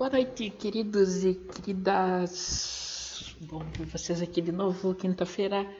Boa 0.00 0.08
noite, 0.08 0.48
queridos 0.48 1.24
e 1.24 1.34
queridas. 1.34 3.36
Bom 3.42 3.58
ver 3.76 3.84
vocês 3.84 4.22
aqui 4.22 4.40
de 4.40 4.50
novo, 4.50 4.94
quinta-feira. 4.94 5.70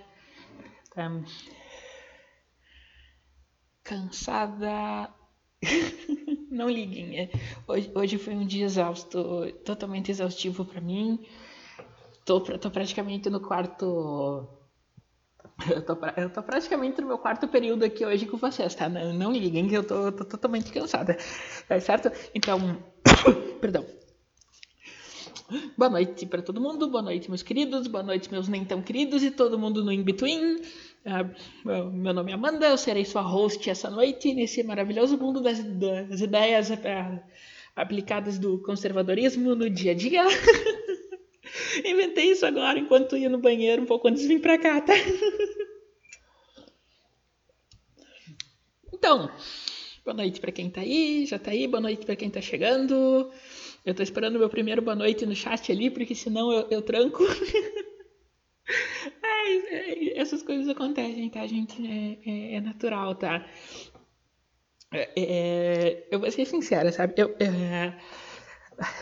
Cansada. 3.82 5.08
Não 6.52 6.68
liguem, 6.68 7.18
é. 7.18 7.30
hoje, 7.66 7.90
hoje 7.94 8.18
foi 8.18 8.34
um 8.34 8.44
dia 8.44 8.66
exausto, 8.66 9.50
totalmente 9.64 10.10
exaustivo 10.10 10.66
para 10.66 10.82
mim. 10.82 11.26
Tô, 12.22 12.42
tô 12.42 12.70
praticamente 12.70 13.30
no 13.30 13.40
quarto 13.40 14.46
eu 15.70 15.82
tô, 15.82 15.96
eu 16.18 16.30
tô 16.30 16.42
praticamente 16.42 17.00
no 17.00 17.06
meu 17.06 17.16
quarto 17.16 17.48
período 17.48 17.86
aqui 17.86 18.04
hoje 18.04 18.26
com 18.26 18.36
vocês, 18.36 18.74
tá? 18.74 18.86
Não, 18.86 19.14
não 19.14 19.32
liguem 19.32 19.66
que 19.66 19.74
eu 19.74 19.82
tô, 19.82 20.12
tô 20.12 20.26
totalmente 20.26 20.70
cansada, 20.70 21.16
tá 21.66 21.80
certo? 21.80 22.12
Então, 22.34 22.84
perdão. 23.62 23.99
Boa 25.76 25.90
noite 25.90 26.26
para 26.26 26.42
todo 26.42 26.60
mundo, 26.60 26.88
boa 26.88 27.02
noite, 27.02 27.28
meus 27.28 27.42
queridos, 27.42 27.86
boa 27.86 28.02
noite, 28.02 28.30
meus 28.30 28.48
nem 28.48 28.64
tão 28.64 28.82
queridos 28.82 29.22
e 29.22 29.30
todo 29.30 29.58
mundo 29.58 29.84
no 29.84 29.92
in-between. 29.92 30.56
Uh, 30.56 31.90
meu 31.92 32.12
nome 32.12 32.30
é 32.30 32.34
Amanda, 32.34 32.66
eu 32.66 32.76
serei 32.76 33.04
sua 33.04 33.22
host 33.22 33.68
essa 33.68 33.90
noite 33.90 34.34
nesse 34.34 34.62
maravilhoso 34.62 35.16
mundo 35.16 35.40
das, 35.40 35.62
das 35.62 36.20
ideias 36.20 36.70
uh, 36.70 36.74
aplicadas 37.74 38.38
do 38.38 38.58
conservadorismo 38.58 39.54
no 39.54 39.68
dia 39.70 39.92
a 39.92 39.94
dia. 39.94 40.24
Inventei 41.84 42.32
isso 42.32 42.44
agora 42.44 42.78
enquanto 42.78 43.16
ia 43.16 43.28
no 43.28 43.38
banheiro, 43.38 43.82
um 43.82 43.86
pouco 43.86 44.08
antes 44.08 44.22
de 44.22 44.28
vir 44.28 44.40
pra 44.40 44.58
cá, 44.58 44.80
tá? 44.80 44.94
Então, 48.92 49.30
boa 50.04 50.14
noite 50.14 50.42
para 50.42 50.52
quem 50.52 50.68
tá 50.68 50.82
aí, 50.82 51.24
já 51.24 51.38
tá 51.38 51.52
aí, 51.52 51.66
boa 51.66 51.80
noite 51.80 52.04
para 52.04 52.14
quem 52.14 52.28
tá 52.28 52.42
chegando. 52.42 53.32
Eu 53.84 53.94
tô 53.94 54.02
esperando 54.02 54.38
meu 54.38 54.50
primeiro 54.50 54.82
boa 54.82 54.94
noite 54.94 55.24
no 55.24 55.34
chat 55.34 55.72
ali, 55.72 55.90
porque 55.90 56.14
senão 56.14 56.52
eu, 56.52 56.68
eu 56.70 56.82
tranco. 56.82 57.24
é, 59.24 60.20
essas 60.20 60.42
coisas 60.42 60.68
acontecem, 60.68 61.30
tá, 61.30 61.46
gente? 61.46 61.80
É, 61.86 62.30
é, 62.30 62.54
é 62.56 62.60
natural, 62.60 63.14
tá? 63.14 63.46
É, 64.92 65.10
é, 65.16 66.08
eu 66.10 66.20
vou 66.20 66.30
ser 66.30 66.44
sincera, 66.44 66.92
sabe? 66.92 67.14
Eu, 67.16 67.34
é, 67.40 67.96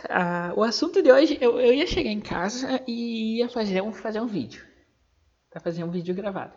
ah, 0.08 0.52
o 0.56 0.62
assunto 0.62 1.02
de 1.02 1.10
hoje, 1.10 1.38
eu, 1.40 1.60
eu 1.60 1.72
ia 1.72 1.86
chegar 1.86 2.10
em 2.10 2.20
casa 2.20 2.82
e 2.86 3.38
ia 3.38 3.48
fazer 3.48 3.82
um, 3.82 3.92
fazer 3.92 4.20
um 4.20 4.26
vídeo. 4.26 4.66
Pra 5.50 5.60
fazer 5.60 5.82
um 5.82 5.90
vídeo 5.90 6.14
gravado. 6.14 6.52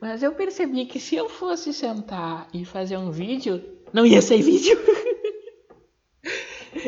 Mas 0.00 0.22
eu 0.22 0.32
percebi 0.32 0.86
que 0.86 0.98
se 0.98 1.16
eu 1.16 1.28
fosse 1.28 1.72
sentar 1.72 2.48
e 2.52 2.64
fazer 2.64 2.96
um 2.96 3.10
vídeo, 3.10 3.62
não 3.92 4.06
ia 4.06 4.22
ser 4.22 4.40
vídeo. 4.40 4.76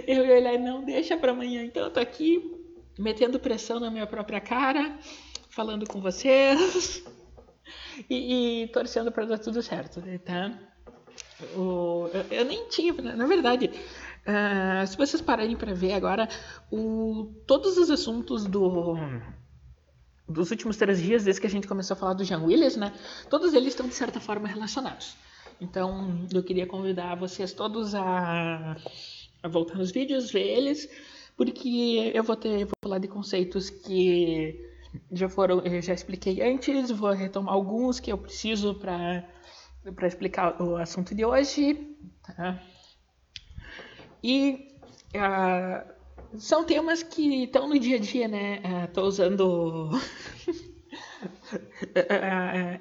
eu 0.06 0.24
ia 0.24 0.36
olhar, 0.36 0.58
não, 0.58 0.84
deixa 0.84 1.16
pra 1.16 1.32
amanhã. 1.32 1.64
Então 1.64 1.84
eu 1.84 1.90
tô 1.90 2.00
aqui 2.00 2.52
metendo 2.98 3.40
pressão 3.40 3.80
na 3.80 3.90
minha 3.90 4.06
própria 4.06 4.40
cara, 4.40 4.98
falando 5.48 5.86
com 5.86 6.00
vocês 6.00 7.04
e, 8.08 8.62
e 8.62 8.68
torcendo 8.68 9.10
para 9.10 9.26
dar 9.26 9.38
tudo 9.38 9.62
certo, 9.62 10.02
tá? 10.24 10.58
O, 11.56 12.08
eu, 12.12 12.38
eu, 12.38 12.44
nem 12.44 12.68
tinha, 12.68 12.92
na 12.92 13.26
verdade, 13.26 13.70
Uh, 14.24 14.86
se 14.86 14.96
vocês 14.96 15.20
pararem 15.20 15.54
para 15.54 15.74
ver 15.74 15.92
agora, 15.92 16.26
o, 16.72 17.30
todos 17.46 17.76
os 17.76 17.90
assuntos 17.90 18.46
do, 18.46 18.96
dos 20.26 20.50
últimos 20.50 20.78
três 20.78 21.02
dias, 21.02 21.24
desde 21.24 21.40
que 21.42 21.46
a 21.46 21.50
gente 21.50 21.68
começou 21.68 21.94
a 21.94 21.98
falar 21.98 22.14
do 22.14 22.24
Jean 22.24 22.40
Willis, 22.40 22.74
né? 22.74 22.92
Todos 23.28 23.52
eles 23.52 23.68
estão 23.68 23.86
de 23.86 23.94
certa 23.94 24.20
forma 24.20 24.48
relacionados. 24.48 25.14
Então, 25.60 26.26
eu 26.32 26.42
queria 26.42 26.66
convidar 26.66 27.14
vocês 27.16 27.52
todos 27.52 27.94
a, 27.94 28.76
voltar 29.48 29.76
nos 29.76 29.90
vídeos, 29.90 30.30
ver 30.30 30.46
eles, 30.46 30.88
porque 31.36 32.12
eu 32.14 32.22
vou 32.22 32.36
ter, 32.36 32.64
vou 32.64 32.74
falar 32.82 32.98
de 32.98 33.08
conceitos 33.08 33.70
que 33.70 34.60
já 35.12 35.28
foram, 35.28 35.60
eu 35.60 35.82
já 35.82 35.94
expliquei 35.94 36.40
antes, 36.42 36.90
vou 36.90 37.10
retomar 37.10 37.54
alguns 37.54 37.98
que 38.00 38.12
eu 38.12 38.18
preciso 38.18 38.74
para 38.74 39.28
para 39.92 40.06
explicar 40.06 40.60
o 40.62 40.76
assunto 40.76 41.14
de 41.14 41.24
hoje, 41.24 41.94
tá? 42.26 42.58
E 44.22 44.78
uh, 45.14 46.38
são 46.38 46.64
temas 46.64 47.02
que 47.02 47.44
estão 47.44 47.68
no 47.68 47.78
dia 47.78 47.96
a 47.96 48.00
dia, 48.00 48.26
né? 48.26 48.62
Estou 48.84 49.04
uh, 49.04 49.08
usando. 49.08 49.90
é, 51.94 52.80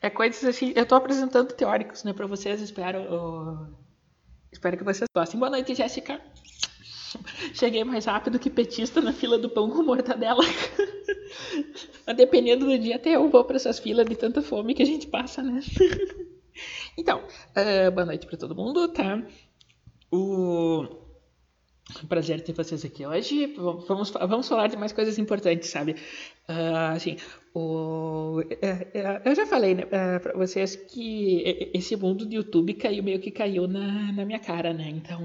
é, 0.00 0.10
coisas 0.10 0.44
assim. 0.44 0.72
Eu 0.76 0.84
estou 0.84 0.98
apresentando 0.98 1.52
teóricos 1.52 2.04
né, 2.04 2.12
para 2.12 2.26
vocês. 2.26 2.60
Espero, 2.60 3.74
espero 4.54 4.76
que 4.76 4.84
vocês 4.84 5.08
gostem. 5.14 5.38
Boa 5.38 5.50
noite, 5.50 5.74
Jéssica. 5.74 6.20
Cheguei 7.54 7.84
mais 7.84 8.06
rápido 8.06 8.38
que 8.38 8.48
petista 8.48 9.00
na 9.00 9.12
fila 9.12 9.38
do 9.38 9.48
pão 9.50 9.68
com 9.68 9.82
mortadela. 9.82 10.42
Dependendo 12.16 12.66
do 12.66 12.78
dia, 12.78 12.96
até 12.96 13.16
eu 13.16 13.28
vou 13.28 13.44
para 13.44 13.56
essas 13.56 13.78
filas 13.78 14.06
de 14.06 14.16
tanta 14.16 14.40
fome 14.42 14.74
que 14.74 14.82
a 14.82 14.86
gente 14.86 15.06
passa, 15.06 15.42
né? 15.42 15.60
então, 16.96 17.18
uh, 17.20 17.90
boa 17.90 18.06
noite 18.06 18.26
para 18.26 18.38
todo 18.38 18.54
mundo, 18.54 18.88
tá? 18.88 19.22
O 20.10 20.86
prazer 22.08 22.40
ter 22.42 22.52
vocês 22.52 22.84
aqui 22.84 23.04
hoje. 23.04 23.46
Vamos, 23.56 24.10
vamos 24.10 24.48
falar 24.48 24.68
de 24.68 24.76
mais 24.76 24.92
coisas 24.92 25.18
importantes, 25.18 25.68
sabe? 25.70 25.92
Uh, 26.48 26.94
assim, 26.94 27.16
o, 27.54 28.42
é, 28.60 28.88
é, 28.92 29.22
eu 29.24 29.34
já 29.34 29.46
falei 29.46 29.76
né, 29.76 29.84
pra 29.84 30.32
vocês 30.34 30.74
que 30.74 31.70
esse 31.72 31.94
mundo 31.94 32.26
do 32.26 32.34
YouTube 32.34 32.74
caiu 32.74 33.04
meio 33.04 33.20
que 33.20 33.30
caiu 33.30 33.68
na, 33.68 34.12
na 34.12 34.24
minha 34.24 34.40
cara, 34.40 34.72
né? 34.72 34.88
Então, 34.88 35.20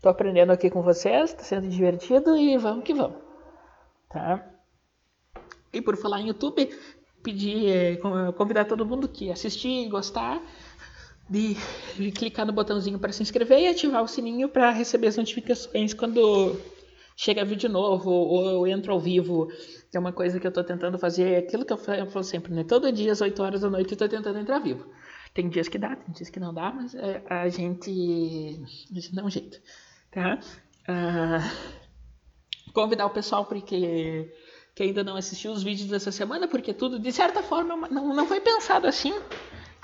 tô 0.00 0.08
aprendendo 0.08 0.50
aqui 0.50 0.70
com 0.70 0.80
vocês, 0.80 1.34
tá 1.34 1.42
sendo 1.42 1.68
divertido 1.68 2.34
e 2.38 2.56
vamos 2.56 2.84
que 2.84 2.94
vamos, 2.94 3.18
tá? 4.08 4.50
E 5.74 5.82
por 5.82 5.94
falar 5.98 6.22
em 6.22 6.28
YouTube, 6.28 6.70
pedir, 7.22 7.68
eh, 7.68 7.96
convidar 8.36 8.64
todo 8.64 8.86
mundo 8.86 9.06
que 9.06 9.30
assistir 9.30 9.84
e 9.84 9.88
gostar 9.90 10.40
de, 11.28 11.54
de 11.96 12.12
clicar 12.12 12.46
no 12.46 12.52
botãozinho 12.52 12.98
para 12.98 13.12
se 13.12 13.22
inscrever 13.22 13.60
e 13.60 13.68
ativar 13.68 14.02
o 14.02 14.08
sininho 14.08 14.48
para 14.48 14.70
receber 14.70 15.08
as 15.08 15.16
notificações 15.18 15.92
quando 15.92 16.58
chega 17.14 17.44
vídeo 17.44 17.68
novo 17.68 18.10
ou 18.10 18.66
eu 18.66 18.66
entro 18.66 18.92
ao 18.92 19.00
vivo. 19.00 19.48
É 19.96 19.98
uma 19.98 20.12
coisa 20.12 20.38
que 20.38 20.46
eu 20.46 20.50
estou 20.50 20.62
tentando 20.62 20.98
fazer, 20.98 21.32
é 21.32 21.38
aquilo 21.38 21.64
que 21.64 21.72
eu 21.72 21.78
falo 21.78 22.22
sempre, 22.22 22.52
né? 22.52 22.64
Todo 22.64 22.92
dia 22.92 23.12
às 23.12 23.22
8 23.22 23.42
horas 23.42 23.60
da 23.62 23.70
noite 23.70 23.92
eu 23.92 23.94
estou 23.94 24.08
tentando 24.08 24.38
entrar 24.38 24.58
vivo. 24.58 24.86
Tem 25.32 25.48
dias 25.48 25.68
que 25.68 25.78
dá, 25.78 25.96
tem 25.96 26.14
dias 26.14 26.28
que 26.28 26.38
não 26.38 26.52
dá, 26.52 26.70
mas 26.70 26.94
é, 26.94 27.22
a 27.30 27.48
gente, 27.48 28.62
a 28.90 28.94
gente 28.94 29.14
dá 29.14 29.24
um 29.24 29.30
jeito, 29.30 29.58
tá? 30.10 30.38
Uh, 30.82 32.72
convidar 32.74 33.06
o 33.06 33.10
pessoal 33.10 33.46
porque 33.46 34.30
que 34.74 34.82
ainda 34.82 35.02
não 35.02 35.16
assistiu 35.16 35.50
os 35.52 35.62
vídeos 35.62 35.88
dessa 35.88 36.12
semana, 36.12 36.46
porque 36.46 36.74
tudo, 36.74 36.98
de 36.98 37.10
certa 37.10 37.42
forma, 37.42 37.88
não, 37.88 38.14
não 38.14 38.26
foi 38.26 38.40
pensado 38.40 38.86
assim, 38.86 39.18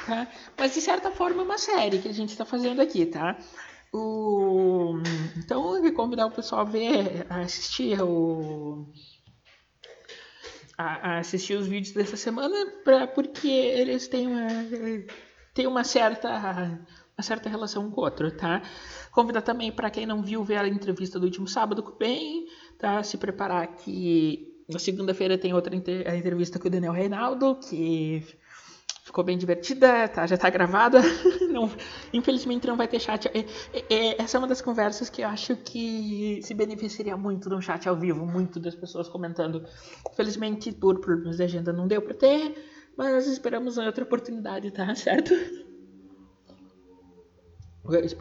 tá? 0.07 0.29
Mas 0.59 0.75
de 0.75 0.83
certa 0.83 1.11
forma 1.11 1.41
é 1.41 1.45
uma 1.45 1.57
série 1.57 2.01
que 2.01 2.09
a 2.09 2.13
gente 2.13 2.33
está 2.33 2.45
fazendo 2.45 2.83
aqui, 2.83 3.07
tá? 3.07 3.39
O... 3.91 4.99
Então 5.39 5.83
eu 5.83 5.95
convidar 5.95 6.27
o 6.27 6.31
pessoal 6.31 6.61
a 6.61 6.65
ver, 6.65 7.27
a 7.31 7.41
assistir 7.41 7.99
o 8.03 8.87
a, 10.83 11.19
assistir 11.19 11.55
os 11.55 11.67
vídeos 11.67 11.95
dessa 11.95 12.17
semana 12.17 12.55
pra, 12.85 13.07
porque 13.07 13.49
eles 13.49 14.09
têm 14.09 14.27
uma, 14.27 14.47
têm 15.55 15.67
uma 15.67 15.85
certa 15.85 16.29
uma 17.17 17.23
certa 17.23 17.49
relação 17.49 17.91
com 17.91 18.01
o 18.01 18.05
outro, 18.05 18.31
tá? 18.31 18.63
Convidar 19.11 19.43
também 19.43 19.71
para 19.71 19.91
quem 19.91 20.07
não 20.07 20.23
viu 20.23 20.43
ver 20.43 20.59
a 20.59 20.69
entrevista 20.69 21.19
do 21.19 21.27
último 21.27 21.47
sábado 21.47 21.83
com 21.83 21.91
o 21.91 21.97
Ben, 21.97 22.47
tá? 22.79 23.03
Se 23.03 23.19
preparar 23.19 23.67
que 23.77 24.53
na 24.69 24.79
segunda-feira 24.79 25.37
tem 25.37 25.53
outra 25.53 25.75
a 25.75 26.17
entrevista 26.17 26.59
com 26.59 26.69
o 26.69 26.71
Daniel 26.71 26.93
Reinaldo, 26.93 27.57
que 27.57 28.25
ficou 29.03 29.25
bem 29.25 29.37
divertida, 29.37 30.09
tá, 30.09 30.27
já 30.27 30.37
está 30.37 30.49
gravada. 30.49 31.01
Não, 31.51 31.71
infelizmente 32.13 32.67
não 32.67 32.77
vai 32.77 32.89
ter 32.89 32.99
chat. 32.99 33.29
É, 33.29 33.41
é, 33.73 33.95
é, 33.95 34.23
essa 34.23 34.37
é 34.37 34.39
uma 34.39 34.47
das 34.47 34.63
conversas 34.63 35.11
que 35.11 35.23
eu 35.23 35.29
acho 35.29 35.57
que 35.57 36.41
se 36.43 36.55
beneficiaria 36.55 37.17
muito 37.17 37.49
de 37.49 37.55
um 37.55 37.61
chat 37.61 37.87
ao 37.89 37.97
vivo, 37.97 38.25
muito 38.25 38.59
das 38.59 38.75
pessoas 38.75 39.09
comentando. 39.09 39.63
Infelizmente, 40.11 40.73
por 40.73 41.01
problemas 41.01 41.37
de 41.37 41.43
agenda 41.43 41.73
não 41.73 41.87
deu 41.87 42.01
para 42.01 42.15
ter, 42.15 42.55
mas 42.97 43.27
esperamos 43.27 43.77
outra 43.77 44.05
oportunidade, 44.05 44.71
tá 44.71 44.95
certo? 44.97 45.35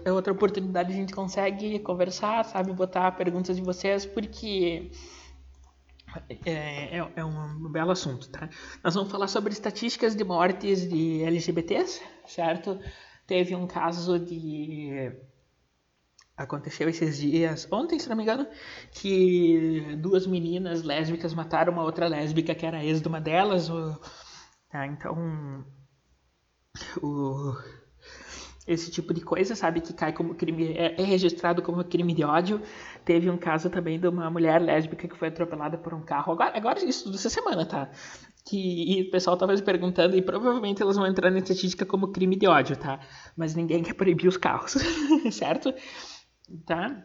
É 0.04 0.12
outra 0.12 0.34
oportunidade 0.34 0.92
a 0.92 0.96
gente 0.96 1.14
consegue 1.14 1.78
conversar, 1.80 2.44
sabe, 2.44 2.74
botar 2.74 3.12
perguntas 3.12 3.56
de 3.56 3.62
vocês, 3.62 4.06
porque 4.06 4.90
é, 6.46 6.98
é, 6.98 7.12
é, 7.16 7.26
um 7.26 7.72
belo 7.72 7.92
assunto, 7.92 8.30
tá? 8.30 8.50
Nós 8.84 8.96
vamos 8.96 9.12
falar 9.12 9.28
sobre 9.28 9.54
estatísticas 9.54 10.16
de 10.16 10.24
mortes 10.24 10.88
de 10.88 11.24
LGBTs, 11.24 12.02
certo? 12.28 12.80
Teve 13.26 13.56
um 13.56 13.68
caso 13.68 14.20
de. 14.20 15.12
Aconteceu 16.36 16.90
esses 16.90 17.18
dias, 17.18 17.68
ontem, 17.72 18.00
se 18.00 18.10
não 18.10 18.16
me 18.16 18.24
engano, 18.24 18.48
que 18.92 19.96
duas 20.00 20.26
meninas 20.26 20.82
lésbicas 20.82 21.34
mataram 21.34 21.72
uma 21.72 21.84
outra 21.84 22.08
lésbica 22.08 22.56
que 22.56 22.66
era 22.66 22.84
ex 22.84 23.02
de 23.02 23.08
uma 23.08 23.22
delas. 23.22 23.70
Tá, 24.70 24.88
então. 24.88 25.66
O... 27.04 27.54
esse 28.68 28.92
tipo 28.92 29.14
de 29.14 29.22
coisa, 29.22 29.56
sabe? 29.56 29.82
Que 29.82 29.94
cai 29.94 30.14
como 30.14 30.36
crime, 30.36 30.74
é, 30.74 31.02
é, 31.02 31.04
registrado 31.04 31.62
como 31.62 31.84
crime 31.84 32.14
de 32.14 32.24
ódio. 32.24 32.62
Teve 33.04 33.30
um 33.30 33.38
caso 33.38 33.70
também 33.70 34.00
de 34.00 34.08
uma 34.08 34.30
mulher 34.30 34.62
lésbica 34.62 35.08
que 35.08 35.18
foi 35.18 35.30
atropelada 35.30 35.78
por 35.78 35.94
um 35.94 36.02
carro. 36.02 36.34
Agora, 36.34 36.56
agora 36.56 36.86
isso 36.86 37.06
tudo 37.06 37.16
essa 37.16 37.30
semana, 37.30 37.66
tá? 37.66 37.90
Que 38.46 38.58
e 38.58 39.02
o 39.04 39.12
pessoal 39.12 39.38
tava 39.38 39.56
se 39.56 39.64
perguntando 39.64 40.16
e 40.16 40.22
provavelmente 40.22 40.82
elas 40.82 40.96
vão 40.96 41.08
entrar 41.08 41.32
na 41.32 41.40
estatística 41.40 41.86
como 41.86 42.12
crime 42.12 42.36
de 42.36 42.48
ódio, 42.48 42.76
tá? 42.76 43.00
Mas 43.36 43.56
ninguém 43.56 43.84
quer 43.84 43.94
proibir 43.94 44.28
os 44.28 44.38
carros, 44.38 44.78
certo? 45.32 45.74
Tá? 46.66 47.04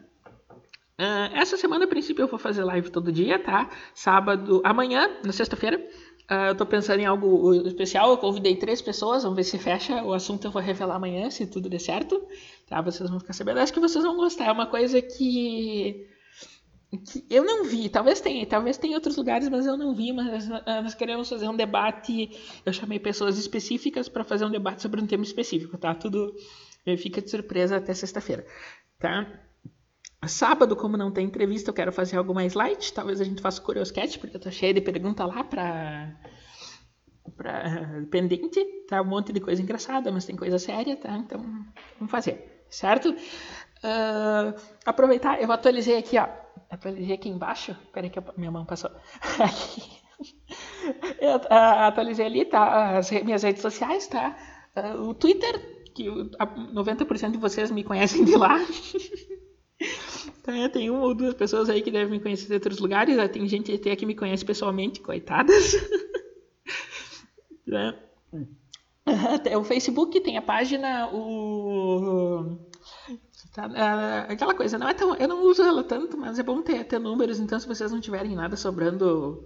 Uh, 0.99 1.29
essa 1.35 1.55
semana, 1.57 1.85
a 1.85 1.87
princípio, 1.87 2.23
eu 2.23 2.27
vou 2.27 2.39
fazer 2.39 2.63
live 2.63 2.89
todo 2.89 3.11
dia, 3.11 3.37
tá? 3.37 3.69
Sábado, 3.93 4.61
amanhã, 4.65 5.07
na 5.23 5.31
sexta-feira, 5.31 5.79
Uh, 6.29 6.49
eu 6.49 6.55
tô 6.55 6.65
pensando 6.65 6.99
em 6.99 7.05
algo 7.05 7.53
especial. 7.65 8.11
Eu 8.11 8.17
convidei 8.17 8.55
três 8.55 8.81
pessoas, 8.81 9.23
vamos 9.23 9.37
ver 9.37 9.43
se 9.43 9.57
fecha. 9.57 10.03
O 10.03 10.13
assunto 10.13 10.45
eu 10.45 10.51
vou 10.51 10.61
revelar 10.61 10.95
amanhã, 10.95 11.29
se 11.29 11.47
tudo 11.47 11.69
der 11.69 11.79
certo. 11.79 12.21
Tá? 12.67 12.81
Vocês 12.81 13.09
vão 13.09 13.19
ficar 13.19 13.33
sabendo. 13.33 13.59
Acho 13.59 13.73
que 13.73 13.79
vocês 13.79 14.03
vão 14.03 14.17
gostar. 14.17 14.45
É 14.45 14.51
uma 14.51 14.67
coisa 14.67 15.01
que, 15.01 16.05
que 17.09 17.25
eu 17.29 17.45
não 17.45 17.63
vi. 17.63 17.87
Talvez 17.87 18.19
tenha, 18.19 18.45
talvez 18.45 18.77
tenha 18.77 18.95
outros 18.95 19.15
lugares, 19.15 19.47
mas 19.47 19.65
eu 19.65 19.77
não 19.77 19.95
vi. 19.95 20.11
Mas 20.11 20.47
uh, 20.49 20.63
nós 20.83 20.93
queremos 20.93 21.29
fazer 21.29 21.47
um 21.47 21.55
debate. 21.55 22.29
Eu 22.65 22.73
chamei 22.73 22.99
pessoas 22.99 23.37
específicas 23.37 24.09
para 24.09 24.25
fazer 24.25 24.43
um 24.45 24.51
debate 24.51 24.81
sobre 24.81 25.01
um 25.01 25.07
tema 25.07 25.23
específico, 25.23 25.77
tá? 25.77 25.95
Tudo 25.95 26.35
fica 26.97 27.21
de 27.21 27.29
surpresa 27.29 27.77
até 27.77 27.93
sexta-feira, 27.93 28.45
tá? 28.97 29.46
Sábado, 30.25 30.75
como 30.75 30.97
não 30.97 31.11
tem 31.11 31.27
entrevista, 31.27 31.69
eu 31.69 31.73
quero 31.73 31.91
fazer 31.91 32.17
algo 32.17 32.33
mais 32.33 32.53
light. 32.53 32.91
Talvez 32.91 33.21
a 33.21 33.23
gente 33.23 33.41
faça 33.41 33.61
Curioscat, 33.61 34.17
porque 34.17 34.37
eu 34.37 34.41
tô 34.41 34.49
cheia 34.49 34.73
de 34.73 34.81
pergunta 34.81 35.25
lá 35.25 35.43
pra, 35.43 36.15
pra 37.35 38.03
pendente. 38.09 38.63
Tá 38.87 39.01
um 39.01 39.05
monte 39.05 39.31
de 39.31 39.39
coisa 39.39 39.61
engraçada, 39.61 40.11
mas 40.11 40.25
tem 40.25 40.35
coisa 40.35 40.57
séria, 40.57 40.97
tá? 40.97 41.15
Então, 41.17 41.39
vamos 41.99 42.11
fazer, 42.11 42.65
certo? 42.69 43.09
Uh, 43.09 44.59
aproveitar, 44.85 45.41
eu 45.41 45.51
atualizei 45.51 45.97
aqui, 45.97 46.17
ó. 46.17 46.27
Atualizei 46.69 47.13
aqui 47.13 47.29
embaixo. 47.29 47.77
Peraí 47.93 48.09
que 48.09 48.19
minha 48.35 48.51
mão 48.51 48.65
passou. 48.65 48.89
Aqui. 49.39 49.97
Eu 51.19 51.35
uh, 51.35 51.85
atualizei 51.87 52.25
ali, 52.25 52.45
tá? 52.45 52.97
As 52.97 53.11
minhas 53.11 53.43
redes 53.43 53.61
sociais, 53.61 54.07
tá? 54.07 54.35
Uh, 54.75 55.09
o 55.09 55.13
Twitter, 55.13 55.85
que 55.93 56.05
90% 56.05 57.31
de 57.31 57.37
vocês 57.37 57.69
me 57.69 57.83
conhecem 57.83 58.25
de 58.25 58.35
lá. 58.35 58.57
É, 60.47 60.69
tem 60.69 60.89
uma 60.89 61.03
ou 61.03 61.13
duas 61.13 61.33
pessoas 61.33 61.69
aí 61.69 61.81
que 61.81 61.91
devem 61.91 62.09
me 62.09 62.19
conhecer 62.19 62.47
de 62.47 62.53
outros 62.53 62.79
lugares. 62.79 63.17
Né? 63.17 63.27
Tem 63.27 63.47
gente 63.47 63.71
até 63.73 63.95
que 63.95 64.05
me 64.05 64.15
conhece 64.15 64.45
pessoalmente, 64.45 65.01
coitadas. 65.01 65.73
é. 67.71 68.07
Até 69.33 69.57
o 69.57 69.63
Facebook 69.63 70.19
tem 70.21 70.37
a 70.37 70.41
página, 70.41 71.09
o. 71.13 72.57
Tá, 73.53 73.69
é, 73.73 74.33
aquela 74.33 74.53
coisa, 74.53 74.77
não 74.77 74.89
é 74.89 74.93
tão. 74.93 75.15
Eu 75.15 75.27
não 75.27 75.43
uso 75.43 75.63
ela 75.63 75.83
tanto, 75.83 76.17
mas 76.17 76.37
é 76.37 76.43
bom 76.43 76.61
ter, 76.61 76.83
ter 76.83 76.99
números, 76.99 77.39
então 77.39 77.59
se 77.59 77.67
vocês 77.67 77.91
não 77.91 78.01
tiverem 78.01 78.35
nada 78.35 78.57
sobrando, 78.57 79.43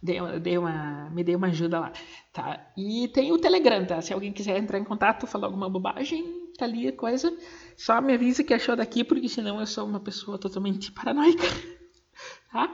dê, 0.00 0.14
dê 0.38 0.58
uma, 0.58 1.10
me 1.10 1.24
dê 1.24 1.34
uma 1.34 1.48
ajuda 1.48 1.80
lá. 1.80 1.92
Tá? 2.32 2.72
E 2.76 3.08
tem 3.08 3.32
o 3.32 3.38
Telegram, 3.38 3.84
tá? 3.84 4.00
Se 4.00 4.12
alguém 4.12 4.32
quiser 4.32 4.56
entrar 4.58 4.78
em 4.78 4.84
contato, 4.84 5.26
falar 5.26 5.48
alguma 5.48 5.68
bobagem, 5.68 6.52
tá 6.56 6.64
ali 6.64 6.86
a 6.86 6.92
coisa. 6.92 7.36
Só 7.76 8.00
me 8.00 8.14
avisa 8.14 8.44
que 8.44 8.54
achou 8.54 8.76
daqui, 8.76 9.04
porque 9.04 9.28
senão 9.28 9.60
eu 9.60 9.66
sou 9.66 9.86
uma 9.86 10.00
pessoa 10.00 10.38
totalmente 10.38 10.92
paranoica. 10.92 11.44
Tá? 12.52 12.68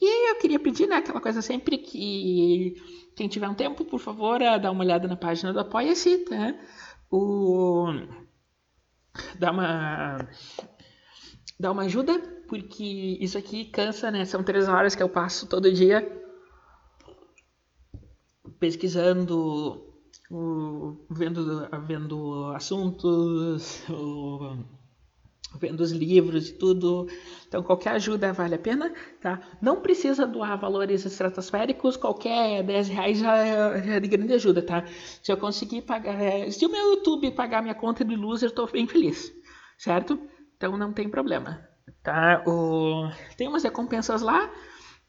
E 0.00 0.30
eu 0.30 0.36
queria 0.40 0.58
pedir, 0.58 0.88
né, 0.88 0.96
aquela 0.96 1.20
coisa 1.20 1.42
sempre 1.42 1.76
que 1.78 2.74
quem 3.14 3.28
tiver 3.28 3.48
um 3.48 3.54
tempo, 3.54 3.84
por 3.84 4.00
favor, 4.00 4.40
dá 4.60 4.70
uma 4.70 4.82
olhada 4.82 5.06
na 5.06 5.16
página 5.16 5.52
do 5.52 5.60
Apoia-se, 5.60 6.24
tá? 6.24 6.54
O... 7.10 7.86
Dá 9.38 9.52
uma... 9.52 10.16
Dá 11.60 11.70
uma 11.70 11.82
ajuda, 11.82 12.18
porque 12.48 13.18
isso 13.20 13.36
aqui 13.38 13.66
cansa, 13.66 14.10
né? 14.10 14.24
São 14.24 14.42
três 14.42 14.66
horas 14.66 14.94
que 14.94 15.02
eu 15.02 15.08
passo 15.08 15.46
todo 15.46 15.70
dia 15.70 16.20
pesquisando 18.58 19.91
vendo, 21.10 21.68
vendo 21.86 22.52
assuntos, 22.54 23.84
vendo 25.58 25.80
os 25.80 25.92
livros 25.92 26.48
e 26.48 26.54
tudo. 26.54 27.06
Então, 27.46 27.62
qualquer 27.62 27.90
ajuda 27.90 28.32
vale 28.32 28.54
a 28.54 28.58
pena, 28.58 28.92
tá? 29.20 29.40
Não 29.60 29.80
precisa 29.80 30.26
doar 30.26 30.58
valores 30.58 31.04
estratosféricos, 31.04 31.96
qualquer 31.96 32.62
10 32.62 32.88
reais 32.88 33.18
já 33.18 33.36
é, 33.36 33.82
já 33.82 33.94
é 33.94 34.00
de 34.00 34.08
grande 34.08 34.32
ajuda, 34.32 34.62
tá? 34.62 34.84
Se 35.22 35.30
eu 35.30 35.36
conseguir 35.36 35.82
pagar, 35.82 36.20
é, 36.20 36.50
se 36.50 36.64
o 36.64 36.70
meu 36.70 36.92
YouTube 36.92 37.30
pagar 37.32 37.62
minha 37.62 37.74
conta 37.74 38.04
de 38.04 38.16
luz, 38.16 38.42
eu 38.42 38.48
estou 38.48 38.70
bem 38.70 38.86
feliz, 38.86 39.32
certo? 39.78 40.18
Então, 40.56 40.76
não 40.76 40.92
tem 40.92 41.08
problema, 41.08 41.66
tá? 42.02 42.42
O, 42.46 43.10
tem 43.36 43.48
umas 43.48 43.64
recompensas 43.64 44.22
lá, 44.22 44.50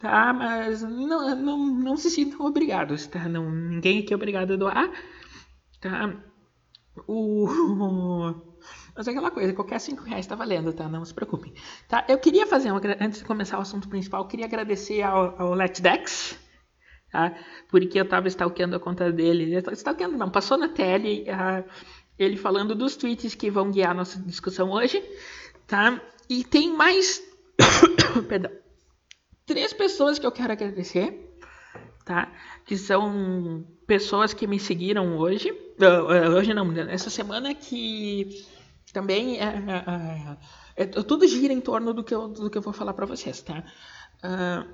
tá? 0.04 0.34
Mas 0.34 0.82
não, 0.82 1.34
não, 1.34 1.58
não 1.58 1.96
se 1.96 2.12
sintam 2.12 2.46
obrigados, 2.46 3.08
tá? 3.08 3.30
Não, 3.30 3.50
ninguém 3.50 4.00
aqui 4.00 4.12
é 4.12 4.16
obrigado 4.18 4.54
a 4.54 4.58
doar, 4.58 4.92
tá? 5.80 6.14
O... 7.08 7.48
Mas 8.96 9.08
é 9.08 9.12
aquela 9.12 9.32
coisa, 9.32 9.54
qualquer 9.54 9.80
5 9.80 10.04
reais 10.04 10.28
tá 10.28 10.36
valendo, 10.36 10.72
tá? 10.74 10.88
Não 10.88 11.04
se 11.04 11.14
preocupem. 11.14 11.54
Tá? 11.88 12.06
Eu 12.08 12.18
queria 12.20 12.46
fazer, 12.46 12.70
uma, 12.70 12.82
antes 13.00 13.20
de 13.20 13.26
começar 13.26 13.58
o 13.58 13.62
assunto 13.62 13.88
principal, 13.88 14.28
queria 14.28 14.46
agradecer 14.46 15.02
ao, 15.02 15.42
ao 15.42 15.54
LetDex, 15.54 16.38
tá? 17.10 17.36
Porque 17.70 18.00
eu 18.00 18.08
tava 18.08 18.28
stalkeando 18.28 18.76
a 18.76 18.80
conta 18.80 19.12
dele. 19.12 19.58
Stalkeando 19.72 20.18
não, 20.18 20.30
passou 20.30 20.58
na 20.58 20.68
tele 20.70 21.26
uh, 21.30 21.68
ele 22.20 22.38
falando 22.38 22.76
dos 22.76 22.96
tweets 22.96 23.34
que 23.34 23.50
vão 23.50 23.72
guiar 23.72 23.92
a 23.92 23.96
nossa 23.96 24.20
discussão 24.20 24.70
hoje, 24.70 25.02
tá? 25.66 26.00
E 26.30 26.44
tem 26.44 26.76
mais... 26.76 27.22
Perdão 28.28 28.63
três 29.46 29.74
pessoas 29.74 30.20
que 30.20 30.26
eu 30.26 30.32
quero 30.32 30.54
agradecer, 30.54 31.38
tá? 32.06 32.32
Que 32.66 32.78
são 32.78 33.66
pessoas 33.86 34.34
que 34.34 34.48
me 34.48 34.60
seguiram 34.60 35.18
hoje, 35.18 35.52
uh, 35.52 36.36
hoje 36.36 36.54
não, 36.54 36.72
essa 36.90 37.10
semana 37.10 37.54
que 37.54 38.46
também 38.94 39.40
é, 39.40 40.38
é, 40.76 40.84
é, 40.84 40.86
tudo 40.86 41.28
gira 41.28 41.52
em 41.52 41.60
torno 41.60 41.94
do 41.94 42.04
que 42.04 42.14
eu, 42.14 42.28
do 42.28 42.50
que 42.50 42.58
eu 42.58 42.62
vou 42.62 42.74
falar 42.74 42.94
para 42.94 43.06
vocês, 43.06 43.42
tá? 43.42 43.64
Uh, 44.24 44.74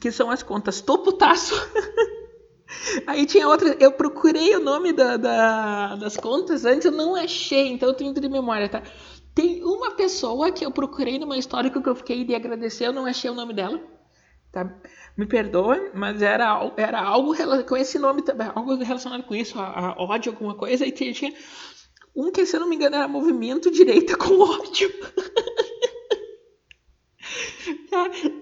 que 0.00 0.10
são 0.10 0.30
as 0.30 0.42
contas 0.42 0.80
Toputaço. 0.80 1.54
Aí 3.06 3.24
tinha 3.24 3.48
outra, 3.48 3.76
eu 3.80 3.92
procurei 3.92 4.54
o 4.56 4.60
nome 4.60 4.92
da, 4.92 5.16
da, 5.16 5.96
das 5.96 6.16
contas 6.16 6.64
antes, 6.64 6.84
eu 6.84 6.92
não 6.92 7.14
achei, 7.14 7.68
então 7.68 7.88
eu 7.88 7.94
tenho 7.94 8.12
de 8.12 8.28
memória, 8.28 8.68
tá? 8.68 8.82
Tem 9.36 9.62
uma 9.62 9.90
pessoa 9.90 10.50
que 10.50 10.64
eu 10.64 10.70
procurei 10.70 11.18
no 11.18 11.26
meu 11.26 11.36
histórico 11.36 11.82
que 11.82 11.88
eu 11.90 11.94
fiquei 11.94 12.24
de 12.24 12.34
agradecer, 12.34 12.86
eu 12.86 12.92
não 12.94 13.04
achei 13.04 13.28
o 13.28 13.34
nome 13.34 13.52
dela. 13.52 13.78
Tá? 14.50 14.74
Me 15.14 15.26
perdoa, 15.26 15.90
mas 15.92 16.22
era, 16.22 16.72
era 16.78 17.02
algo 17.02 17.34
com 17.66 17.76
esse 17.76 17.98
nome 17.98 18.22
também, 18.22 18.50
algo 18.54 18.74
relacionado 18.76 19.24
com 19.24 19.34
isso, 19.34 19.58
a, 19.58 19.90
a 19.90 20.02
ódio, 20.02 20.32
alguma 20.32 20.54
coisa, 20.54 20.86
e 20.86 20.90
tinha 20.90 21.34
um 22.14 22.32
que, 22.32 22.46
se 22.46 22.56
eu 22.56 22.60
não 22.60 22.68
me 22.68 22.76
engano, 22.76 22.96
era 22.96 23.06
movimento 23.06 23.70
direita 23.70 24.16
com 24.16 24.40
ódio. 24.40 24.90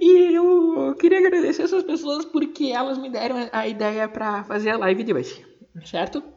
E 0.00 0.32
eu 0.32 0.94
queria 0.94 1.18
agradecer 1.18 1.62
essas 1.62 1.82
pessoas 1.82 2.24
porque 2.24 2.66
elas 2.66 2.98
me 2.98 3.10
deram 3.10 3.48
a 3.50 3.66
ideia 3.66 4.08
para 4.08 4.44
fazer 4.44 4.70
a 4.70 4.78
live 4.78 5.02
de 5.02 5.12
hoje, 5.12 5.44
certo? 5.84 6.33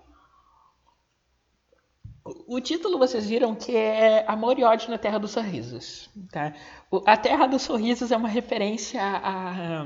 O 2.47 2.59
título 2.59 2.97
vocês 2.97 3.27
viram 3.27 3.55
que 3.55 3.75
é 3.75 4.25
Amor 4.27 4.57
e 4.59 4.63
Ódio 4.63 4.89
na 4.89 4.97
Terra 4.97 5.17
dos 5.17 5.31
Sorrisos. 5.31 6.09
Tá? 6.31 6.53
A 7.05 7.17
Terra 7.17 7.47
dos 7.47 7.61
Sorrisos 7.61 8.11
é 8.11 8.17
uma 8.17 8.29
referência 8.29 9.01
a, 9.01 9.85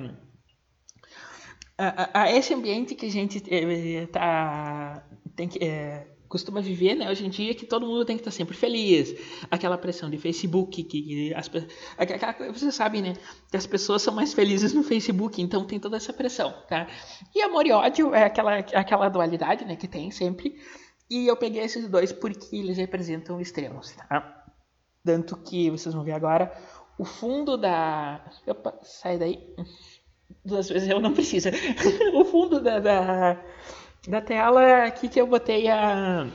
a, 1.77 2.21
a 2.23 2.31
esse 2.31 2.53
ambiente 2.53 2.95
que 2.95 3.05
a 3.05 3.11
gente 3.11 3.43
é, 3.49 4.05
tá, 4.07 5.03
tem 5.35 5.47
que, 5.47 5.63
é, 5.63 6.07
costuma 6.31 6.61
viver 6.61 6.95
né, 6.95 7.09
hoje 7.09 7.25
em 7.25 7.29
dia, 7.29 7.53
que 7.53 7.65
todo 7.65 7.85
mundo 7.85 8.05
tem 8.05 8.15
que 8.15 8.21
estar 8.21 8.31
sempre 8.31 8.55
feliz. 8.55 9.13
Aquela 9.49 9.77
pressão 9.77 10.09
de 10.09 10.17
Facebook, 10.17 10.83
que 10.83 11.33
as, 11.33 11.51
aquela, 11.97 12.33
vocês 12.51 12.73
sabem 12.73 13.01
né, 13.01 13.13
que 13.49 13.57
as 13.57 13.65
pessoas 13.67 14.01
são 14.01 14.13
mais 14.13 14.33
felizes 14.33 14.73
no 14.73 14.83
Facebook, 14.83 15.41
então 15.41 15.65
tem 15.65 15.79
toda 15.79 15.97
essa 15.97 16.13
pressão. 16.13 16.53
Tá? 16.69 16.87
E 17.35 17.41
amor 17.41 17.65
e 17.65 17.71
ódio 17.71 18.13
é 18.13 18.23
aquela, 18.23 18.57
aquela 18.57 19.09
dualidade 19.09 19.65
né, 19.65 19.75
que 19.75 19.87
tem 19.87 20.09
sempre. 20.09 20.55
E 21.11 21.27
eu 21.27 21.35
peguei 21.35 21.61
esses 21.61 21.89
dois 21.89 22.13
porque 22.13 22.55
eles 22.55 22.77
representam 22.77 23.41
extremos, 23.41 23.91
tá? 23.91 24.45
Tanto 25.03 25.35
que 25.35 25.69
vocês 25.69 25.93
vão 25.93 26.05
ver 26.05 26.13
agora 26.13 26.57
o 26.97 27.03
fundo 27.03 27.57
da. 27.57 28.23
Opa, 28.47 28.79
sai 28.81 29.17
daí. 29.17 29.53
Duas 30.45 30.69
vezes 30.69 30.87
eu 30.87 31.01
não 31.01 31.13
preciso. 31.13 31.49
o 32.15 32.23
fundo 32.23 32.61
da, 32.61 32.79
da, 32.79 33.43
da 34.07 34.21
tela 34.21 34.85
aqui 34.85 35.09
que 35.09 35.19
eu 35.19 35.27
botei 35.27 35.67
a. 35.67 36.27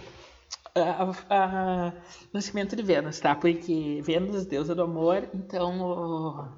A, 0.74 1.10
a, 1.30 1.92
nascimento 2.34 2.76
de 2.76 2.82
Vênus, 2.82 3.18
tá? 3.18 3.34
Porque 3.34 4.02
Vênus, 4.02 4.44
deusa 4.44 4.74
do 4.74 4.82
amor, 4.82 5.26
então. 5.32 6.54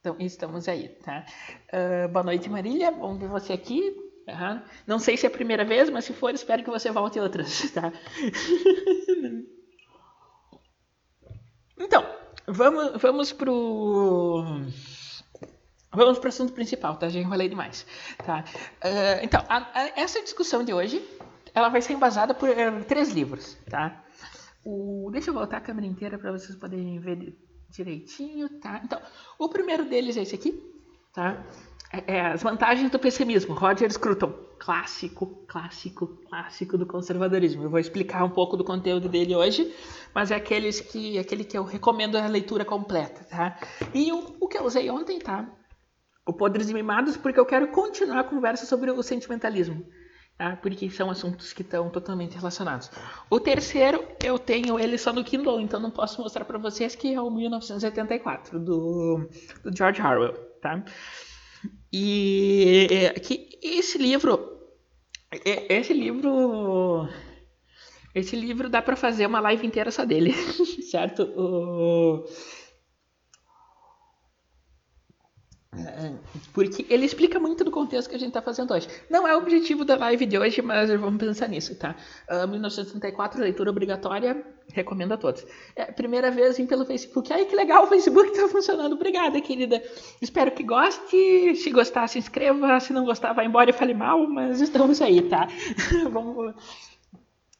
Então, 0.00 0.16
estamos 0.20 0.68
aí, 0.68 0.90
tá? 1.02 1.24
Uh, 1.72 2.12
boa 2.12 2.24
noite, 2.24 2.50
Marília. 2.50 2.90
Bom 2.90 3.16
ver 3.16 3.28
você 3.28 3.54
aqui. 3.54 4.03
Uhum. 4.26 4.62
Não 4.86 4.98
sei 4.98 5.16
se 5.16 5.26
é 5.26 5.28
a 5.28 5.32
primeira 5.32 5.64
vez, 5.64 5.90
mas 5.90 6.04
se 6.04 6.12
for, 6.12 6.32
espero 6.34 6.64
que 6.64 6.70
você 6.70 6.90
volte 6.90 7.20
outras, 7.20 7.70
tá? 7.72 7.92
então, 11.78 12.06
vamos, 12.46 13.00
vamos 13.00 13.32
pro... 13.32 14.44
Vamos 15.92 16.18
para 16.18 16.26
o 16.26 16.28
assunto 16.28 16.52
principal, 16.52 16.96
tá? 16.96 17.08
Já 17.08 17.20
enrolei 17.20 17.48
demais, 17.48 17.86
tá? 18.18 18.44
Uh, 18.82 19.22
então, 19.22 19.44
a, 19.48 19.58
a, 19.58 20.00
essa 20.00 20.20
discussão 20.22 20.64
de 20.64 20.74
hoje, 20.74 21.00
ela 21.54 21.68
vai 21.68 21.80
ser 21.80 21.92
embasada 21.92 22.34
por 22.34 22.48
uh, 22.48 22.84
três 22.84 23.10
livros, 23.10 23.56
tá? 23.70 24.02
O, 24.64 25.08
deixa 25.12 25.30
eu 25.30 25.34
voltar 25.34 25.58
a 25.58 25.60
câmera 25.60 25.86
inteira 25.86 26.18
para 26.18 26.32
vocês 26.32 26.56
poderem 26.56 26.98
ver 26.98 27.36
direitinho, 27.70 28.48
tá? 28.60 28.80
Então, 28.82 29.00
o 29.38 29.48
primeiro 29.48 29.84
deles 29.84 30.16
é 30.16 30.22
esse 30.22 30.34
aqui, 30.34 30.60
tá? 31.12 31.44
É, 31.94 32.16
é 32.16 32.20
As 32.32 32.42
Vantagens 32.42 32.90
do 32.90 32.98
Pessimismo, 32.98 33.54
Roger 33.54 33.90
Scruton. 33.92 34.32
Clássico, 34.58 35.44
clássico, 35.46 36.06
clássico 36.28 36.78
do 36.78 36.86
conservadorismo. 36.86 37.64
Eu 37.64 37.70
vou 37.70 37.78
explicar 37.78 38.24
um 38.24 38.30
pouco 38.30 38.56
do 38.56 38.64
conteúdo 38.64 39.08
dele 39.08 39.34
hoje, 39.34 39.72
mas 40.14 40.30
é 40.30 40.36
aqueles 40.36 40.80
que, 40.80 41.18
aquele 41.18 41.44
que 41.44 41.56
eu 41.56 41.64
recomendo 41.64 42.16
a 42.16 42.26
leitura 42.26 42.64
completa, 42.64 43.24
tá? 43.24 43.58
E 43.92 44.10
o, 44.10 44.36
o 44.40 44.48
que 44.48 44.56
eu 44.56 44.64
usei 44.64 44.88
ontem, 44.88 45.18
tá? 45.18 45.46
O 46.26 46.32
Podres 46.32 46.70
e 46.70 46.74
Mimados, 46.74 47.16
porque 47.16 47.38
eu 47.38 47.44
quero 47.44 47.68
continuar 47.68 48.20
a 48.20 48.24
conversa 48.24 48.64
sobre 48.64 48.90
o 48.90 49.02
sentimentalismo. 49.02 49.84
Tá? 50.38 50.56
Porque 50.56 50.90
são 50.90 51.10
assuntos 51.10 51.52
que 51.52 51.62
estão 51.62 51.90
totalmente 51.90 52.34
relacionados. 52.34 52.90
O 53.30 53.38
terceiro, 53.38 54.02
eu 54.24 54.36
tenho 54.38 54.80
ele 54.80 54.98
só 54.98 55.12
no 55.12 55.22
Kindle, 55.22 55.60
então 55.60 55.78
não 55.78 55.90
posso 55.90 56.20
mostrar 56.20 56.44
para 56.44 56.58
vocês 56.58 56.96
que 56.96 57.14
é 57.14 57.20
o 57.20 57.30
1984, 57.30 58.58
do, 58.58 59.28
do 59.62 59.76
George 59.76 60.02
Orwell. 60.02 60.34
Tá? 60.60 60.82
E 61.92 62.88
é, 62.90 63.10
que 63.20 63.58
esse 63.62 63.98
livro, 63.98 64.58
é, 65.30 65.78
esse 65.78 65.92
livro, 65.92 67.08
esse 68.14 68.34
livro 68.36 68.68
dá 68.68 68.82
para 68.82 68.96
fazer 68.96 69.26
uma 69.26 69.40
live 69.40 69.66
inteira 69.66 69.90
só 69.90 70.04
dele, 70.04 70.32
certo? 70.90 71.22
O, 71.36 72.24
porque 76.52 76.86
ele 76.88 77.04
explica 77.04 77.38
muito 77.38 77.64
do 77.64 77.70
contexto 77.70 78.08
que 78.08 78.16
a 78.16 78.18
gente 78.18 78.28
está 78.28 78.42
fazendo 78.42 78.72
hoje. 78.72 78.88
Não 79.10 79.26
é 79.26 79.34
o 79.34 79.38
objetivo 79.38 79.84
da 79.84 79.96
live 79.96 80.26
de 80.26 80.38
hoje, 80.38 80.62
mas 80.62 80.88
vamos 80.90 81.18
pensar 81.18 81.48
nisso, 81.48 81.74
tá? 81.76 81.94
Uh, 82.28 82.48
1964, 82.48 83.40
leitura 83.40 83.70
obrigatória, 83.70 84.44
recomendo 84.72 85.12
a 85.12 85.16
todos. 85.16 85.46
É, 85.76 85.86
primeira 85.86 86.30
vez 86.30 86.56
vim 86.56 86.66
pelo 86.66 86.84
Facebook. 86.84 87.32
Ai, 87.32 87.44
que 87.44 87.54
legal, 87.54 87.84
o 87.84 87.86
Facebook 87.86 88.30
está 88.30 88.48
funcionando. 88.48 88.94
Obrigada, 88.94 89.40
querida. 89.40 89.82
Espero 90.20 90.50
que 90.50 90.62
goste. 90.62 91.56
Se 91.56 91.70
gostar, 91.70 92.08
se 92.08 92.18
inscreva. 92.18 92.78
Se 92.80 92.92
não 92.92 93.04
gostar, 93.04 93.32
vá 93.32 93.44
embora 93.44 93.70
e 93.70 93.72
fale 93.72 93.94
mal, 93.94 94.26
mas 94.26 94.60
estamos 94.60 95.00
aí, 95.00 95.22
tá? 95.22 95.48
vamos, 96.10 96.54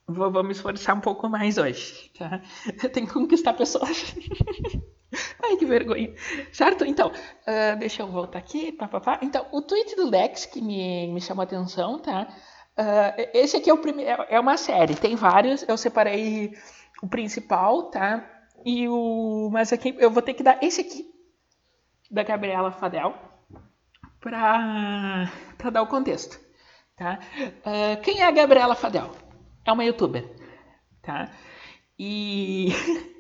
vou, 0.07 0.43
me 0.43 0.53
esforçar 0.53 0.97
um 0.97 1.01
pouco 1.01 1.29
mais 1.29 1.59
hoje, 1.59 2.11
tá? 2.19 2.41
Tem 2.93 3.07
que 3.07 3.13
conquistar 3.13 3.55
pessoas. 3.55 4.15
Ai, 5.43 5.57
que 5.57 5.65
vergonha. 5.65 6.13
Certo? 6.53 6.85
Então, 6.85 7.09
uh, 7.09 7.79
deixa 7.79 8.03
eu 8.03 8.09
voltar 8.09 8.39
aqui. 8.39 8.73
Pá, 8.73 8.89
pá, 8.89 9.01
pá. 9.01 9.19
Então, 9.23 9.47
o 9.53 9.63
tweet 9.63 9.95
do 9.97 10.09
Lex 10.09 10.47
que 10.47 10.61
me, 10.61 11.07
me 11.09 11.21
chamou 11.21 11.43
a 11.43 11.45
atenção, 11.45 11.99
tá? 11.99 12.29
Uh, 12.77 13.31
esse 13.33 13.57
aqui 13.57 13.71
é 13.71 13.75
o 13.75 13.79
primeiro. 13.79 14.23
É, 14.23 14.35
é 14.35 14.41
uma 14.41 14.57
série, 14.57 14.97
tem 14.97 15.15
vários. 15.15 15.65
Eu 15.69 15.77
separei 15.77 16.53
o 17.03 17.09
principal, 17.09 17.85
tá? 17.91 18.29
E 18.65 18.89
o. 18.89 19.49
Mas 19.53 19.73
aqui 19.73 19.95
eu 19.99 20.11
vou 20.11 20.23
ter 20.23 20.35
que 20.35 20.43
dar 20.43 20.59
esse 20.63 20.81
aqui, 20.81 21.07
da 22.11 22.23
Gabriela 22.23 22.73
Fadel, 22.73 23.15
para 24.21 25.29
dar 25.71 25.83
o 25.83 25.87
contexto. 25.87 26.41
Tá? 26.97 27.19
Uh, 27.39 28.01
quem 28.03 28.21
é 28.21 28.27
a 28.27 28.31
Gabriela 28.31 28.75
Fadel? 28.75 29.24
É 29.65 29.73
uma 29.73 29.85
youtuber. 29.85 30.25
Tá? 31.03 31.31
E. 31.99 32.69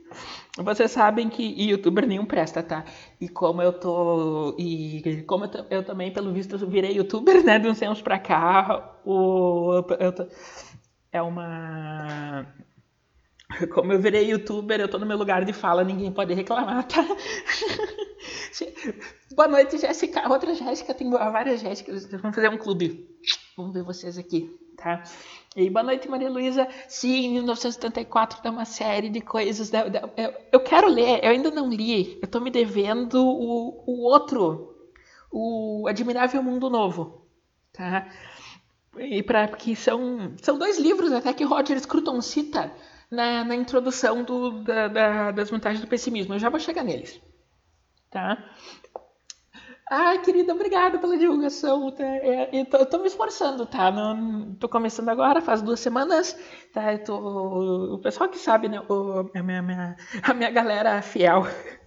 Vocês 0.56 0.92
sabem 0.92 1.28
que 1.28 1.42
youtuber 1.42 2.06
nenhum 2.06 2.24
presta, 2.24 2.62
tá? 2.62 2.84
E 3.20 3.28
como 3.28 3.60
eu 3.60 3.72
tô. 3.72 4.54
E 4.56 5.24
como 5.26 5.46
eu, 5.46 5.50
eu 5.68 5.84
também, 5.84 6.12
pelo 6.12 6.32
visto, 6.32 6.56
virei 6.68 6.96
youtuber, 6.96 7.42
né? 7.44 7.58
De 7.58 7.68
uns 7.68 7.78
tempos 7.78 8.00
pra 8.00 8.20
cá, 8.20 9.00
o, 9.04 9.82
eu 9.98 10.12
tô, 10.12 10.28
é 11.10 11.20
uma. 11.22 12.46
Como 13.72 13.92
eu 13.92 14.00
virei 14.00 14.30
youtuber, 14.30 14.80
eu 14.80 14.88
tô 14.88 14.98
no 14.98 15.06
meu 15.06 15.16
lugar 15.16 15.44
de 15.44 15.52
fala, 15.52 15.84
ninguém 15.84 16.12
pode 16.12 16.34
reclamar, 16.34 16.86
tá? 16.86 17.04
Boa 19.34 19.48
noite, 19.48 19.78
Jéssica. 19.78 20.28
Outra 20.28 20.54
Jéssica, 20.54 20.94
tem 20.94 21.10
várias 21.10 21.60
Jéssicas. 21.60 22.06
Vamos 22.06 22.34
fazer 22.34 22.48
um 22.48 22.58
clube. 22.58 23.08
Vamos 23.56 23.74
ver 23.74 23.82
vocês 23.82 24.16
aqui, 24.16 24.56
tá? 24.76 25.02
E 25.56 25.68
boa 25.70 25.82
noite, 25.82 26.08
Maria 26.08 26.30
Luísa. 26.30 26.68
Sim, 26.88 27.32
1974 27.34 28.42
tem 28.42 28.50
uma 28.50 28.64
série 28.64 29.08
de 29.08 29.20
coisas. 29.20 29.70
Eu 30.52 30.60
quero 30.60 30.88
ler, 30.88 31.24
eu 31.24 31.30
ainda 31.30 31.50
não 31.50 31.68
li. 31.68 32.18
Eu 32.20 32.28
tô 32.28 32.40
me 32.40 32.50
devendo 32.50 33.24
o, 33.24 33.84
o 33.86 34.04
outro, 34.04 34.74
o 35.30 35.86
Admirável 35.88 36.42
Mundo 36.42 36.70
Novo, 36.70 37.26
tá? 37.72 38.08
E 38.98 39.22
para 39.22 39.48
que 39.48 39.74
são 39.74 40.34
são 40.40 40.58
dois 40.58 40.78
livros 40.78 41.12
até 41.12 41.32
que 41.32 41.44
Roger 41.44 41.78
Scruton 41.80 42.20
cita 42.20 42.72
na, 43.10 43.44
na 43.44 43.54
introdução 43.54 44.22
do, 44.22 44.62
da, 44.62 44.88
da, 44.88 45.30
das 45.30 45.50
vantagens 45.50 45.80
do 45.80 45.88
pessimismo. 45.88 46.34
Eu 46.34 46.38
já 46.38 46.48
vou 46.48 46.60
chegar 46.60 46.84
neles, 46.84 47.20
tá? 48.10 48.38
Ai, 49.90 50.18
querida, 50.22 50.54
obrigada 50.54 50.98
pela 50.98 51.16
divulgação. 51.16 51.90
Tá? 51.92 52.04
É, 52.04 52.48
eu, 52.52 52.64
tô, 52.66 52.78
eu 52.78 52.86
tô 52.86 52.98
me 52.98 53.06
esforçando, 53.06 53.66
tá? 53.66 53.90
Não, 53.90 54.54
tô 54.54 54.68
começando 54.68 55.08
agora, 55.10 55.42
faz 55.42 55.60
duas 55.62 55.80
semanas. 55.80 56.36
Tá? 56.72 56.92
Eu 56.92 57.04
tô, 57.04 57.94
o 57.94 57.98
pessoal 57.98 58.28
que 58.28 58.38
sabe, 58.38 58.68
né? 58.68 58.80
O, 58.88 59.30
a, 59.34 59.42
minha, 59.42 59.62
minha, 59.62 59.96
a 60.22 60.34
minha 60.34 60.50
galera 60.50 61.02
fiel, 61.02 61.44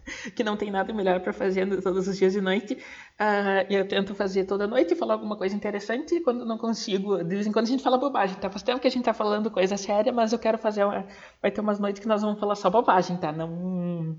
que 0.35 0.43
não 0.43 0.55
tem 0.57 0.71
nada 0.71 0.93
melhor 0.93 1.19
para 1.19 1.33
fazer 1.33 1.67
todos 1.81 2.07
os 2.07 2.17
dias 2.17 2.33
de 2.33 2.41
noite. 2.41 2.73
Uh, 2.73 3.65
eu 3.69 3.87
tento 3.87 4.15
fazer 4.15 4.45
toda 4.45 4.67
noite, 4.67 4.95
falar 4.95 5.13
alguma 5.13 5.35
coisa 5.35 5.55
interessante. 5.55 6.19
Quando 6.21 6.45
não 6.45 6.57
consigo, 6.57 7.17
de 7.23 7.35
vez 7.35 7.47
em 7.47 7.51
quando 7.51 7.65
a 7.65 7.69
gente 7.69 7.83
fala 7.83 7.97
bobagem, 7.97 8.37
tá? 8.37 8.49
Faz 8.49 8.63
tempo 8.63 8.79
que 8.79 8.87
a 8.87 8.91
gente 8.91 9.03
tá 9.03 9.13
falando 9.13 9.51
coisa 9.51 9.77
séria, 9.77 10.11
mas 10.11 10.33
eu 10.33 10.39
quero 10.39 10.57
fazer 10.57 10.83
uma. 10.83 11.05
Vai 11.41 11.51
ter 11.51 11.61
umas 11.61 11.79
noites 11.79 12.01
que 12.01 12.07
nós 12.07 12.21
vamos 12.21 12.39
falar 12.39 12.55
só 12.55 12.69
bobagem, 12.69 13.17
tá? 13.17 13.31
Não 13.31 14.17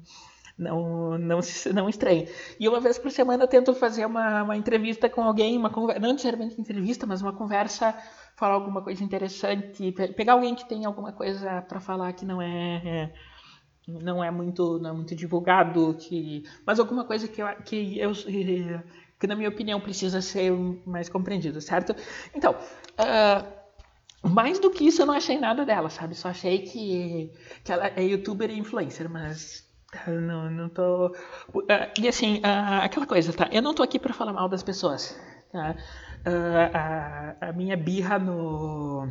não, 0.59 1.17
não, 1.17 1.39
não 1.73 1.89
estranhe. 1.89 2.29
E 2.59 2.69
uma 2.69 2.81
vez 2.81 2.99
por 2.99 3.11
semana 3.11 3.45
eu 3.45 3.49
tento 3.49 3.73
fazer 3.75 4.05
uma, 4.05 4.43
uma 4.43 4.57
entrevista 4.57 5.09
com 5.09 5.23
alguém, 5.23 5.57
uma 5.57 5.71
conversa, 5.71 6.01
não 6.01 6.13
necessariamente 6.13 6.61
entrevista, 6.61 7.07
mas 7.07 7.23
uma 7.23 7.33
conversa, 7.33 7.95
falar 8.35 8.55
alguma 8.55 8.83
coisa 8.83 9.03
interessante, 9.05 9.93
pegar 10.17 10.33
alguém 10.33 10.55
que 10.55 10.69
tem 10.69 10.85
alguma 10.85 11.13
coisa 11.13 11.63
para 11.63 11.79
falar 11.79 12.13
que 12.13 12.27
não 12.27 12.43
é, 12.43 12.83
é, 12.85 13.13
não 13.89 14.23
é 14.23 14.31
muito 14.31 14.79
não 14.79 14.91
é 14.91 14.93
muito 14.93 15.15
divulgado, 15.15 15.97
que, 15.99 16.45
mas 16.67 16.79
alguma 16.79 17.05
coisa 17.05 17.27
que 17.27 17.43
eu, 17.43 17.47
que 17.65 17.99
eu 17.99 18.13
que 19.19 19.27
na 19.27 19.35
minha 19.35 19.49
opinião 19.49 19.81
precisa 19.81 20.21
ser 20.21 20.53
mais 20.87 21.09
compreendido, 21.09 21.61
certo? 21.61 21.95
Então, 22.35 22.55
uh, 22.55 24.29
mais 24.29 24.59
do 24.59 24.71
que 24.71 24.87
isso 24.87 25.03
eu 25.03 25.07
não 25.07 25.15
achei 25.15 25.39
nada 25.39 25.65
dela, 25.65 25.91
sabe? 25.91 26.15
Só 26.15 26.29
achei 26.29 26.61
que, 26.61 27.33
que 27.65 27.73
ela 27.73 27.89
é 27.97 28.03
youtuber 28.05 28.51
e 28.51 28.59
influencer, 28.59 29.11
mas 29.11 29.67
não, 30.07 30.51
não 30.51 30.69
tô. 30.69 31.09
Uh, 31.53 31.65
e 31.99 32.07
assim, 32.07 32.39
uh, 32.39 32.83
aquela 32.83 33.07
coisa, 33.07 33.33
tá? 33.33 33.49
Eu 33.51 33.63
não 33.63 33.75
tô 33.75 33.83
aqui 33.83 33.99
para 33.99 34.15
falar 34.15 34.33
mal 34.33 34.49
das 34.49 34.63
pessoas, 34.63 35.19
tá? 35.51 35.75
A, 36.75 37.49
a, 37.49 37.53
minha 37.53 37.77
birra 37.77 38.19
no. 38.19 39.09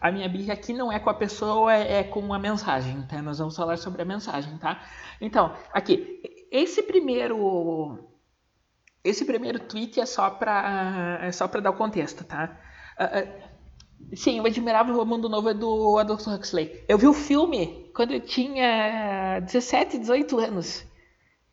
A 0.00 0.10
minha 0.10 0.28
birra 0.28 0.54
aqui 0.54 0.72
não 0.72 0.90
é 0.90 0.98
com 0.98 1.10
a 1.10 1.14
pessoa, 1.14 1.74
é, 1.74 2.00
é 2.00 2.04
com 2.04 2.32
a 2.32 2.38
mensagem, 2.38 3.02
tá? 3.02 3.20
Nós 3.20 3.38
vamos 3.38 3.56
falar 3.56 3.76
sobre 3.76 4.02
a 4.02 4.04
mensagem, 4.04 4.56
tá? 4.58 4.82
Então, 5.20 5.54
aqui, 5.72 6.22
esse 6.50 6.82
primeiro. 6.82 8.06
Esse 9.02 9.24
primeiro 9.24 9.58
tweet 9.60 9.98
é 9.98 10.06
só 10.06 10.28
para 10.30 11.20
é 11.22 11.32
só 11.32 11.48
para 11.48 11.60
dar 11.60 11.70
o 11.70 11.76
contexto, 11.76 12.22
tá? 12.24 12.58
Uh, 13.00 13.50
Sim, 14.14 14.40
o 14.40 15.04
Mundo 15.06 15.28
Novo 15.28 15.50
é 15.50 15.54
do 15.54 15.96
Adolfo 15.98 16.30
Huxley. 16.30 16.84
Eu 16.88 16.98
vi 16.98 17.06
o 17.06 17.12
filme 17.12 17.90
quando 17.94 18.12
eu 18.12 18.20
tinha 18.20 19.40
17, 19.40 19.98
18 19.98 20.38
anos. 20.38 20.84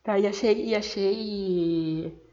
Tá, 0.04 0.18
e 0.18 0.26
achei, 0.26 0.66
e 0.66 0.76
achei. 0.76 2.27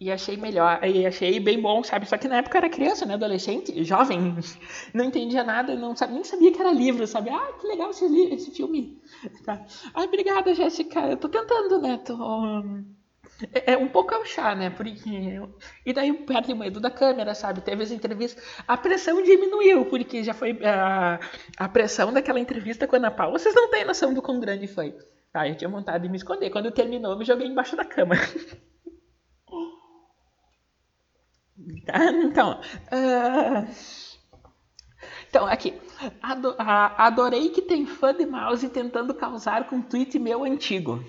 E 0.00 0.10
achei 0.10 0.36
melhor, 0.36 0.82
e 0.84 1.06
achei 1.06 1.38
bem 1.38 1.60
bom, 1.60 1.82
sabe? 1.84 2.06
Só 2.06 2.18
que 2.18 2.26
na 2.26 2.38
época 2.38 2.56
eu 2.56 2.60
era 2.60 2.68
criança, 2.68 3.06
né? 3.06 3.14
Adolescente, 3.14 3.84
jovem, 3.84 4.34
não 4.92 5.04
entendia 5.04 5.44
nada, 5.44 5.76
não 5.76 5.94
sabia, 5.94 6.14
nem 6.16 6.24
sabia 6.24 6.52
que 6.52 6.60
era 6.60 6.72
livro, 6.72 7.06
sabe? 7.06 7.30
Ah, 7.30 7.52
que 7.60 7.66
legal 7.66 7.90
esse, 7.90 8.04
esse 8.34 8.50
filme. 8.50 9.00
Tá. 9.44 9.64
Ai, 9.94 10.06
obrigada, 10.06 10.52
Jéssica. 10.52 11.00
Eu 11.00 11.16
tô 11.16 11.28
tentando, 11.28 11.80
né? 11.80 11.98
Tô 11.98 12.16
é, 13.52 13.72
é 13.72 13.78
um 13.78 13.88
pouco 13.88 14.14
ao 14.14 14.24
chá, 14.24 14.54
né? 14.54 14.70
Porque... 14.70 15.40
E 15.84 15.92
daí 15.92 16.12
perde 16.12 16.52
o 16.52 16.56
medo 16.56 16.80
da 16.80 16.90
câmera, 16.90 17.34
sabe? 17.34 17.60
Teve 17.60 17.82
as 17.82 17.90
entrevistas. 17.90 18.44
A 18.66 18.76
pressão 18.76 19.22
diminuiu, 19.22 19.86
porque 19.86 20.22
já 20.22 20.34
foi 20.34 20.58
a, 20.64 21.18
a 21.56 21.68
pressão 21.68 22.12
daquela 22.12 22.40
entrevista 22.40 22.86
com 22.86 22.96
a 22.96 22.98
Ana 22.98 23.10
Paula. 23.10 23.38
Vocês 23.38 23.54
não 23.54 23.70
têm 23.70 23.84
noção 23.84 24.14
do 24.14 24.22
quão 24.22 24.40
grande 24.40 24.66
foi. 24.66 24.96
Ah, 25.32 25.48
eu 25.48 25.56
tinha 25.56 25.68
vontade 25.68 26.04
de 26.04 26.08
me 26.08 26.16
esconder. 26.16 26.50
Quando 26.50 26.70
terminou, 26.70 27.12
eu 27.12 27.18
me 27.18 27.24
joguei 27.24 27.46
embaixo 27.46 27.76
da 27.76 27.84
cama. 27.84 28.14
tá. 31.86 32.04
Então, 32.12 32.60
uh... 32.92 33.66
então 35.28 35.46
aqui. 35.46 35.74
Ado 36.20 36.54
adorei 36.58 37.50
que 37.50 37.62
tem 37.62 37.86
fã 37.86 38.12
de 38.12 38.26
mouse 38.26 38.68
tentando 38.68 39.14
causar 39.14 39.68
com 39.68 39.76
um 39.76 39.82
tweet 39.82 40.18
meu 40.18 40.44
antigo. 40.44 41.02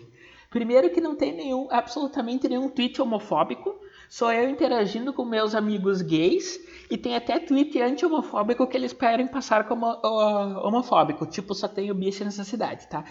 Primeiro 0.49 0.89
que 0.89 1.01
não 1.01 1.15
tem 1.15 1.35
nenhum, 1.35 1.67
absolutamente 1.69 2.47
nenhum 2.47 2.69
tweet 2.69 3.01
homofóbico. 3.01 3.75
Sou 4.07 4.31
eu 4.31 4.49
interagindo 4.49 5.11
com 5.11 5.25
meus 5.25 5.55
amigos 5.55 6.01
gays 6.01 6.59
e 6.89 6.97
tem 6.97 7.15
até 7.15 7.39
tweet 7.39 7.81
anti-homofóbico 7.81 8.67
que 8.67 8.77
eles 8.77 8.93
querem 8.93 9.27
passar 9.27 9.67
como 9.67 9.85
uh, 9.85 10.65
homofóbico. 10.65 11.25
Tipo, 11.25 11.53
só 11.53 11.67
tenho 11.67 11.93
bicho 11.95 12.23
nessa 12.23 12.43
cidade, 12.43 12.87
tá? 12.87 13.03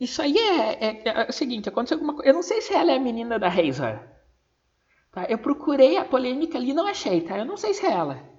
Isso 0.00 0.22
aí 0.22 0.36
é, 0.36 0.84
é, 0.84 1.02
é, 1.04 1.26
o 1.28 1.32
seguinte, 1.32 1.68
aconteceu 1.68 1.96
alguma 1.96 2.14
coisa. 2.14 2.30
Eu 2.30 2.34
não 2.34 2.42
sei 2.42 2.62
se 2.62 2.72
ela 2.72 2.90
é 2.90 2.96
a 2.96 3.00
menina 3.00 3.38
da 3.38 3.48
Razor. 3.48 4.00
Tá? 5.12 5.26
Eu 5.28 5.38
procurei 5.38 5.96
a 5.96 6.04
polêmica 6.04 6.56
ali 6.56 6.72
não 6.72 6.86
achei, 6.86 7.20
tá? 7.22 7.38
Eu 7.38 7.44
não 7.44 7.56
sei 7.56 7.74
se 7.74 7.84
é 7.84 7.90
ela. 7.90 8.30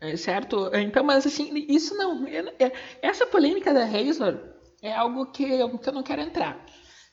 É, 0.00 0.16
certo? 0.16 0.70
Então, 0.74 1.04
mas 1.04 1.26
assim, 1.26 1.52
isso 1.68 1.94
não. 1.96 2.26
É, 2.26 2.72
essa 3.02 3.26
polêmica 3.26 3.74
da 3.74 3.84
Razor 3.84 4.38
é 4.80 4.92
algo 4.94 5.26
que 5.26 5.42
eu, 5.42 5.78
que 5.78 5.88
eu 5.88 5.92
não 5.92 6.02
quero 6.02 6.22
entrar. 6.22 6.64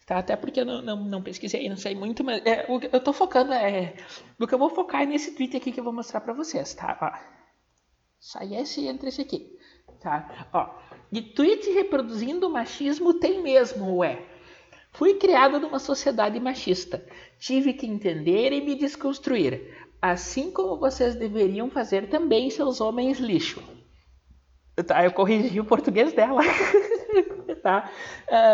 Tá? 0.06 0.20
Até 0.20 0.36
porque 0.36 0.62
eu 0.62 0.66
não, 0.66 0.82
não, 0.84 1.04
não 1.04 1.24
pesquisei, 1.24 1.68
não 1.68 1.78
sei 1.78 1.96
muito, 1.96 2.24
mas 2.24 2.46
é, 2.46 2.66
o 2.70 2.80
eu 2.80 3.00
tô 3.04 3.12
focando 3.12 3.52
é. 3.54 3.96
O 4.40 4.46
que 4.46 4.54
eu 4.54 4.60
vou 4.60 4.70
focar 4.70 5.02
é 5.02 5.06
nesse 5.06 5.36
tweet 5.36 5.58
aqui 5.58 5.72
que 5.72 5.80
eu 5.80 5.84
vou 5.84 5.94
mostrar 5.94 6.22
pra 6.22 6.34
vocês, 6.34 6.74
tá? 6.76 6.98
Ó. 7.02 7.36
Sai 8.20 8.56
esse 8.56 8.82
e 8.82 8.88
entra 8.88 9.10
esse 9.10 9.22
aqui. 9.22 9.58
Tá? 10.00 10.48
Ó. 10.54 10.70
De 11.12 11.22
tweet 11.22 11.70
reproduzindo 11.72 12.50
machismo 12.50 13.16
tem 13.16 13.42
mesmo, 13.42 13.98
ué. 13.98 14.35
Fui 14.96 15.16
criado 15.16 15.60
numa 15.60 15.80
sociedade 15.80 16.40
machista. 16.40 17.06
Tive 17.38 17.74
que 17.74 17.86
entender 17.86 18.52
e 18.54 18.62
me 18.62 18.76
desconstruir. 18.76 19.76
Assim 20.02 20.52
como 20.52 20.80
vocês 20.80 21.16
deveriam 21.16 21.70
fazer 21.70 22.10
também, 22.10 22.50
seus 22.50 22.80
homens 22.80 23.20
lixo. 23.20 23.62
Tá, 24.88 25.04
eu 25.04 25.12
corrigi 25.12 25.60
o 25.60 25.66
português 25.66 26.14
dela. 26.14 26.42
tá? 27.62 27.90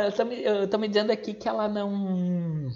Estão 0.08 0.28
uh, 0.28 0.80
me 0.80 0.88
dizendo 0.88 1.12
aqui 1.12 1.34
que 1.34 1.48
ela 1.48 1.68
não 1.68 2.70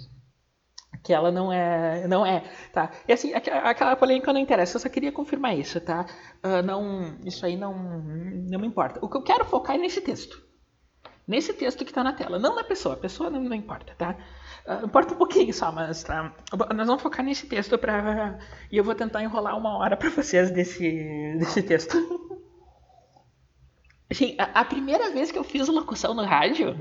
que 1.02 1.12
ela 1.12 1.30
não 1.30 1.52
é, 1.52 2.08
não 2.08 2.26
é, 2.26 2.42
tá? 2.72 2.90
E 3.06 3.12
assim, 3.12 3.32
aquela 3.32 3.94
polêmica 3.94 4.32
não 4.32 4.40
interessa, 4.40 4.76
eu 4.76 4.80
só 4.80 4.88
queria 4.88 5.12
confirmar 5.12 5.56
isso, 5.56 5.80
tá? 5.80 6.04
Uh, 6.44 6.62
não, 6.64 7.16
isso 7.24 7.46
aí 7.46 7.56
não, 7.56 7.72
não 7.72 8.58
me 8.58 8.66
importa. 8.66 8.98
O 9.00 9.08
que 9.08 9.16
eu 9.16 9.22
quero 9.22 9.44
focar 9.44 9.76
é 9.76 9.78
nesse 9.78 10.00
texto, 10.00 10.42
nesse 11.26 11.52
texto 11.52 11.84
que 11.84 11.90
está 11.90 12.04
na 12.04 12.12
tela, 12.12 12.38
não 12.38 12.54
na 12.54 12.64
pessoa, 12.64 12.94
a 12.94 12.98
pessoa 12.98 13.28
não, 13.28 13.42
não 13.42 13.56
importa, 13.56 13.94
tá? 13.96 14.16
Uh, 14.66 14.86
importa 14.86 15.14
um 15.14 15.16
pouquinho 15.16 15.52
só, 15.52 15.72
mas 15.72 16.02
tá? 16.04 16.32
Nós 16.74 16.86
vamos 16.86 17.02
focar 17.02 17.24
nesse 17.24 17.46
texto 17.46 17.76
para 17.76 18.38
e 18.70 18.76
eu 18.76 18.84
vou 18.84 18.94
tentar 18.94 19.22
enrolar 19.22 19.56
uma 19.56 19.76
hora 19.76 19.96
para 19.96 20.10
vocês 20.10 20.50
desse, 20.50 21.36
desse 21.38 21.62
texto. 21.62 21.96
Assim, 24.08 24.36
a, 24.38 24.60
a, 24.60 24.64
primeira 24.64 25.10
vez 25.10 25.32
que 25.32 25.38
eu 25.38 25.42
fiz 25.42 25.66
locução 25.66 26.14
no 26.14 26.22
rádio, 26.22 26.78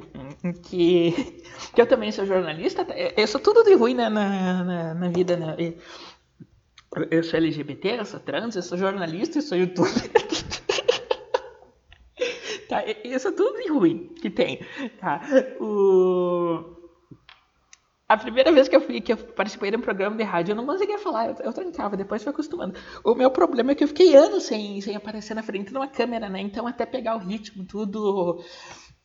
que, 0.63 1.41
que 1.73 1.81
eu 1.81 1.87
também 1.87 2.11
sou 2.11 2.23
jornalista, 2.23 2.85
eu 3.17 3.27
sou 3.27 3.41
tudo 3.41 3.63
de 3.63 3.73
ruim 3.73 3.95
né, 3.95 4.09
na, 4.09 4.63
na, 4.63 4.93
na 4.93 5.09
vida, 5.09 5.35
né? 5.35 5.55
Eu 7.09 7.23
sou 7.23 7.37
LGBT, 7.37 7.99
eu 7.99 8.05
sou 8.05 8.19
trans, 8.19 8.55
eu 8.55 8.61
sou 8.61 8.77
jornalista, 8.77 9.39
eu 9.39 9.41
sou 9.41 9.57
youtuber. 9.57 9.91
eu 13.04 13.20
sou 13.20 13.32
tudo 13.32 13.74
ruim 13.74 14.13
que 14.22 14.30
tem. 14.30 14.60
Tá? 15.00 15.22
O... 15.60 16.75
A 18.08 18.18
primeira 18.18 18.51
vez 18.51 18.68
que 18.68 18.75
eu, 18.75 18.82
fui, 18.82 19.01
que 19.01 19.13
eu 19.13 19.18
participei 19.18 19.72
de 19.72 19.77
um 19.77 19.82
programa 19.82 20.15
de 20.15 20.22
rádio, 20.22 20.51
eu 20.51 20.56
não 20.56 20.65
conseguia 20.65 21.00
falar, 21.00 21.30
eu, 21.30 21.36
eu 21.44 21.54
trancava, 21.54 21.98
depois 21.98 22.22
fui 22.22 22.32
acostumando. 22.32 22.75
O 23.04 23.15
meu 23.15 23.32
problema 23.32 23.72
é 23.72 23.75
que 23.75 23.84
eu 23.84 23.88
fiquei 23.88 24.15
anos 24.15 24.44
sem, 24.44 24.80
sem 24.80 24.96
aparecer 24.96 25.34
na 25.34 25.42
frente 25.42 25.72
de 25.72 25.77
uma 25.77 25.88
câmera, 25.88 26.30
né? 26.30 26.39
Então, 26.39 26.68
até 26.68 26.86
pegar 26.86 27.15
o 27.15 27.20
ritmo, 27.20 27.65
tudo. 27.65 28.44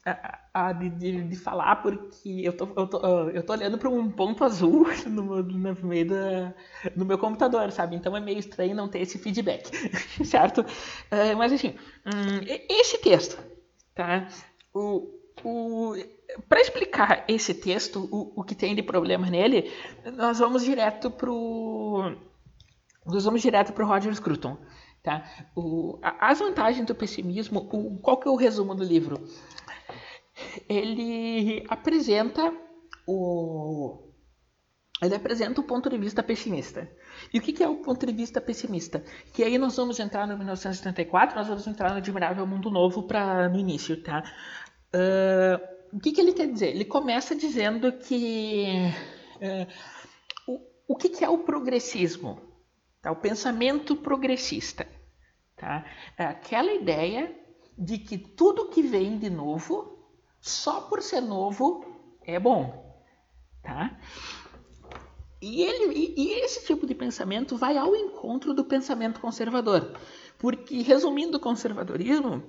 A, 0.05 0.39
a, 0.55 0.73
de, 0.73 0.91
de, 0.91 1.23
de, 1.29 1.37
falar, 1.37 1.77
porque 1.77 2.41
eu 2.43 2.55
tô, 2.55 2.65
eu 2.75 2.87
tô, 2.87 2.99
eu 3.29 3.43
tô 3.45 3.53
olhando 3.53 3.77
para 3.77 3.89
um 3.91 4.11
ponto 4.11 4.43
azul 4.45 4.87
no, 5.07 5.43
no 5.43 5.77
meio 5.83 6.09
da, 6.09 6.55
no 6.97 7.05
meu 7.05 7.19
computador, 7.19 7.71
sabe? 7.71 7.97
Então 7.97 8.17
é 8.17 8.21
meio 8.21 8.39
estranho 8.39 8.75
não 8.75 8.89
ter 8.89 9.01
esse 9.01 9.19
feedback, 9.19 9.71
certo? 10.25 10.61
Uh, 10.61 11.37
mas, 11.37 11.53
assim, 11.53 11.75
hum, 12.07 12.41
esse 12.69 12.99
texto, 12.99 13.39
tá? 14.01 14.27
O, 14.73 15.09
o, 15.45 15.95
para 16.49 16.61
explicar 16.61 17.25
esse 17.29 17.53
texto, 17.53 18.09
o, 18.11 18.41
o 18.41 18.43
que 18.43 18.55
tem 18.55 18.75
de 18.75 18.83
problema 18.83 19.29
nele, 19.29 19.71
nós 20.17 20.39
vamos 20.39 20.65
direto 20.65 21.11
pro 21.11 22.17
nós 23.05 23.25
vamos 23.25 23.43
direto 23.43 23.73
para 23.73 23.85
Roger 23.85 24.15
Scruton. 24.15 24.57
Tá? 25.03 25.25
O, 25.55 25.99
as 26.03 26.39
vantagens 26.39 26.87
do 26.87 26.95
pessimismo, 26.95 27.69
o, 27.73 27.99
qual 27.99 28.19
que 28.19 28.29
é 28.29 28.31
o 28.31 28.37
resumo 28.37 28.75
do 28.75 28.85
livro? 28.85 29.23
Ele 30.69 31.65
apresenta 31.69 32.55
o 33.07 34.10
ele 35.03 35.15
apresenta 35.15 35.61
o 35.61 35.65
ponto 35.65 35.89
de 35.89 35.97
vista 35.97 36.23
pessimista. 36.23 36.91
E 37.33 37.39
o 37.39 37.43
que, 37.43 37.63
é 37.63 37.69
o 37.69 37.77
ponto 37.77 38.05
de 38.05 38.13
vista 38.13 38.41
pessimista? 38.41 39.03
Que 39.33 39.43
aí 39.43 39.57
nós 39.57 39.77
vamos 39.77 39.99
entrar 39.99 40.27
no 40.27 40.37
1974, 40.37 41.37
nós 41.37 41.49
vamos 41.49 41.67
entrar 41.67 41.91
no 41.91 41.97
Admirável 41.97 42.47
Mundo 42.47 42.71
Novo 42.71 43.05
para 43.05 43.49
no 43.49 43.59
início, 43.59 44.03
tá? 44.03 44.23
Uh, 44.95 45.97
o 45.97 45.99
que, 45.99 46.13
que 46.13 46.21
ele 46.21 46.33
quer 46.33 46.47
dizer? 46.47 46.69
Ele 46.69 46.85
começa 46.85 47.35
dizendo 47.35 47.93
que 47.93 48.65
é, 49.41 49.67
o, 50.47 50.61
o 50.89 50.97
que, 50.97 51.09
que, 51.09 51.25
é 51.25 51.29
o 51.29 51.39
progressismo? 51.39 52.41
Tá? 53.01 53.11
O 53.11 53.17
pensamento 53.17 53.97
progressista. 53.97 54.87
Tá? 55.57 55.85
É 56.17 56.25
aquela 56.27 56.73
ideia 56.73 57.35
de 57.77 57.99
que 57.99 58.19
tudo 58.19 58.69
que 58.69 58.83
vem 58.83 59.19
de 59.19 59.31
novo, 59.31 60.07
só 60.41 60.83
por 60.83 61.03
ser 61.03 61.23
novo, 61.23 61.85
é 62.23 62.39
bom. 62.39 62.99
Tá? 63.63 63.99
E, 65.41 65.63
ele, 65.63 65.95
e, 65.95 66.15
e 66.17 66.33
esse 66.41 66.67
tipo 66.67 66.87
de 66.87 66.95
pensamento 66.95 67.57
vai 67.57 67.79
ao 67.79 67.97
encontro 67.97 68.53
do 68.53 68.65
pensamento 68.65 69.21
conservador. 69.21 69.95
Porque, 70.39 70.83
resumindo 70.83 71.39
o 71.39 71.41
conservadorismo, 71.41 72.43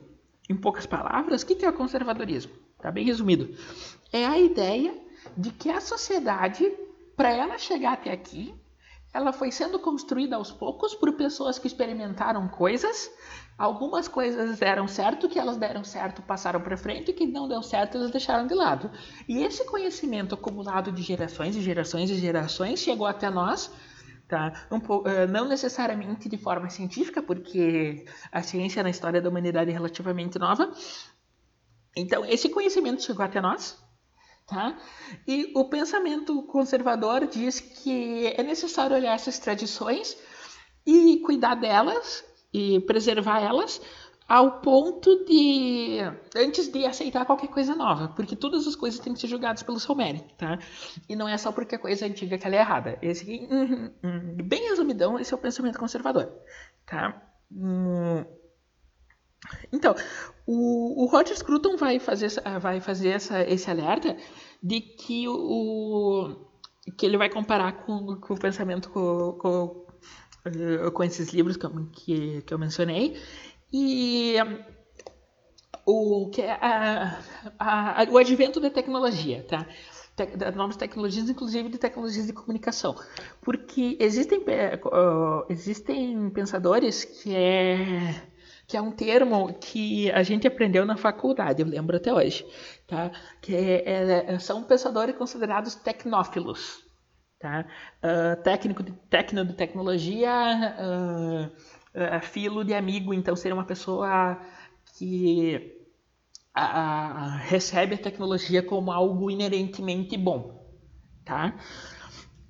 em 0.49 0.55
poucas 0.55 0.85
palavras, 0.85 1.41
o 1.43 1.45
que 1.45 1.65
é 1.65 1.69
o 1.69 1.73
conservadorismo? 1.73 2.51
Está 2.75 2.91
bem 2.91 3.05
resumido. 3.05 3.55
É 4.11 4.25
a 4.25 4.39
ideia 4.39 4.93
de 5.37 5.51
que 5.51 5.69
a 5.69 5.79
sociedade, 5.79 6.69
para 7.15 7.31
ela 7.31 7.57
chegar 7.57 7.93
até 7.93 8.11
aqui, 8.11 8.53
ela 9.13 9.33
foi 9.33 9.51
sendo 9.51 9.79
construída 9.79 10.35
aos 10.35 10.51
poucos 10.51 10.93
por 10.95 11.13
pessoas 11.13 11.59
que 11.59 11.67
experimentaram 11.67 12.47
coisas. 12.47 13.11
Algumas 13.57 14.07
coisas 14.07 14.57
deram 14.57 14.87
certo, 14.87 15.27
que 15.27 15.37
elas 15.37 15.57
deram 15.57 15.83
certo 15.83 16.21
passaram 16.21 16.61
para 16.61 16.77
frente, 16.77 17.11
e 17.11 17.13
que 17.13 17.27
não 17.27 17.47
deu 17.47 17.61
certo 17.61 17.97
elas 17.97 18.11
deixaram 18.11 18.47
de 18.47 18.53
lado. 18.53 18.89
E 19.27 19.43
esse 19.43 19.65
conhecimento 19.65 20.35
acumulado 20.35 20.91
de 20.91 21.01
gerações 21.01 21.55
e 21.55 21.61
gerações 21.61 22.09
e 22.09 22.15
gerações 22.15 22.79
chegou 22.79 23.05
até 23.05 23.29
nós, 23.29 23.71
tá? 24.27 24.67
Um 24.71 24.79
eh, 25.07 25.27
não 25.27 25.47
necessariamente 25.47 26.29
de 26.29 26.37
forma 26.37 26.69
científica, 26.69 27.21
porque 27.21 28.05
a 28.31 28.41
ciência 28.41 28.81
na 28.81 28.89
história 28.89 29.21
da 29.21 29.29
humanidade 29.29 29.69
é 29.69 29.73
relativamente 29.73 30.39
nova, 30.39 30.71
então, 31.95 32.25
esse 32.25 32.49
conhecimento 32.49 33.03
chegou 33.03 33.23
até 33.23 33.41
nós, 33.41 33.77
tá? 34.51 34.77
E 35.25 35.49
o 35.55 35.63
pensamento 35.65 36.43
conservador 36.43 37.25
diz 37.25 37.61
que 37.61 38.27
é 38.27 38.43
necessário 38.43 38.97
olhar 38.97 39.15
essas 39.15 39.39
tradições 39.39 40.17
e 40.85 41.19
cuidar 41.19 41.55
delas 41.55 42.25
e 42.53 42.81
preservar 42.81 43.39
elas 43.39 43.81
ao 44.27 44.59
ponto 44.59 45.23
de 45.25 45.99
antes 46.35 46.67
de 46.69 46.85
aceitar 46.85 47.25
qualquer 47.25 47.47
coisa 47.47 47.75
nova, 47.75 48.09
porque 48.09 48.35
todas 48.35 48.67
as 48.67 48.75
coisas 48.75 48.99
têm 48.99 49.13
que 49.13 49.19
ser 49.19 49.27
julgadas 49.27 49.63
pelo 49.63 49.79
seu 49.79 49.95
mérito, 49.95 50.33
tá? 50.35 50.59
E 51.07 51.15
não 51.15 51.27
é 51.27 51.37
só 51.37 51.51
porque 51.51 51.75
a 51.75 51.79
coisa 51.79 52.05
é 52.05 52.09
antiga 52.09 52.37
que 52.37 52.45
ela 52.45 52.55
é 52.55 52.59
errada. 52.59 52.99
Esse, 53.01 53.47
hum, 53.49 53.89
hum, 54.03 54.35
bem 54.43 54.69
resumidão, 54.69 55.17
esse 55.17 55.33
é 55.33 55.37
o 55.37 55.39
pensamento 55.39 55.79
conservador, 55.79 56.29
tá? 56.85 57.21
Hum, 57.51 58.25
então, 59.71 59.95
o, 60.45 61.03
o 61.03 61.05
Roger 61.07 61.35
Scruton 61.35 61.77
vai 61.77 61.99
fazer, 61.99 62.29
vai 62.59 62.79
fazer 62.79 63.09
essa, 63.09 63.41
esse 63.41 63.69
alerta 63.69 64.15
de 64.61 64.81
que 64.81 65.27
o, 65.27 66.35
que 66.97 67.05
ele 67.05 67.17
vai 67.17 67.29
comparar 67.29 67.83
com, 67.85 68.17
com 68.17 68.33
o 68.33 68.39
pensamento 68.39 68.89
com, 68.89 69.33
com, 69.33 69.87
eh, 70.45 70.89
com 70.91 71.03
esses 71.03 71.29
livros 71.29 71.57
que, 71.57 71.67
que, 71.93 72.41
que 72.43 72.53
eu 72.53 72.59
mencionei 72.59 73.19
e 73.73 74.35
o 75.85 76.29
que 76.29 76.41
é 76.41 76.51
a, 76.51 77.19
a, 77.57 78.05
o 78.09 78.17
advento 78.17 78.59
da 78.59 78.69
tecnologia, 78.69 79.43
tá? 79.43 79.65
Te, 80.15 80.25
novas 80.55 80.75
tecnologias, 80.75 81.29
inclusive 81.29 81.69
de 81.69 81.77
tecnologias 81.77 82.27
de 82.27 82.33
comunicação, 82.33 82.95
porque 83.41 83.97
existem 83.99 84.39
uh, 84.39 85.45
existem 85.49 86.29
pensadores 86.29 87.05
que 87.05 87.33
é 87.33 88.30
que 88.71 88.77
é 88.77 88.81
um 88.81 88.89
termo 88.91 89.53
que 89.55 90.09
a 90.11 90.23
gente 90.23 90.47
aprendeu 90.47 90.85
na 90.85 90.95
faculdade, 90.95 91.61
eu 91.61 91.67
lembro 91.67 91.97
até 91.97 92.13
hoje, 92.13 92.45
tá? 92.87 93.11
Que 93.41 93.53
é, 93.53 94.33
é, 94.33 94.39
são 94.39 94.63
pensadores 94.63 95.13
considerados 95.17 95.75
tecnófilos, 95.75 96.79
Tá? 97.37 97.65
Uh, 98.03 98.41
técnico 98.43 98.83
de, 98.83 98.91
de 98.91 99.53
tecnologia, 99.53 100.75
uh, 100.77 101.45
uh, 101.47 102.21
filo 102.21 102.63
de 102.63 102.71
amigo, 102.71 103.15
então 103.15 103.35
seria 103.35 103.55
uma 103.55 103.65
pessoa 103.65 104.39
que 104.95 105.75
recebe 107.49 107.95
a 107.95 107.97
tecnologia 107.97 108.61
como 108.61 108.91
algo 108.91 109.31
inerentemente 109.31 110.15
bom. 110.17 110.63
Tá? 111.25 111.55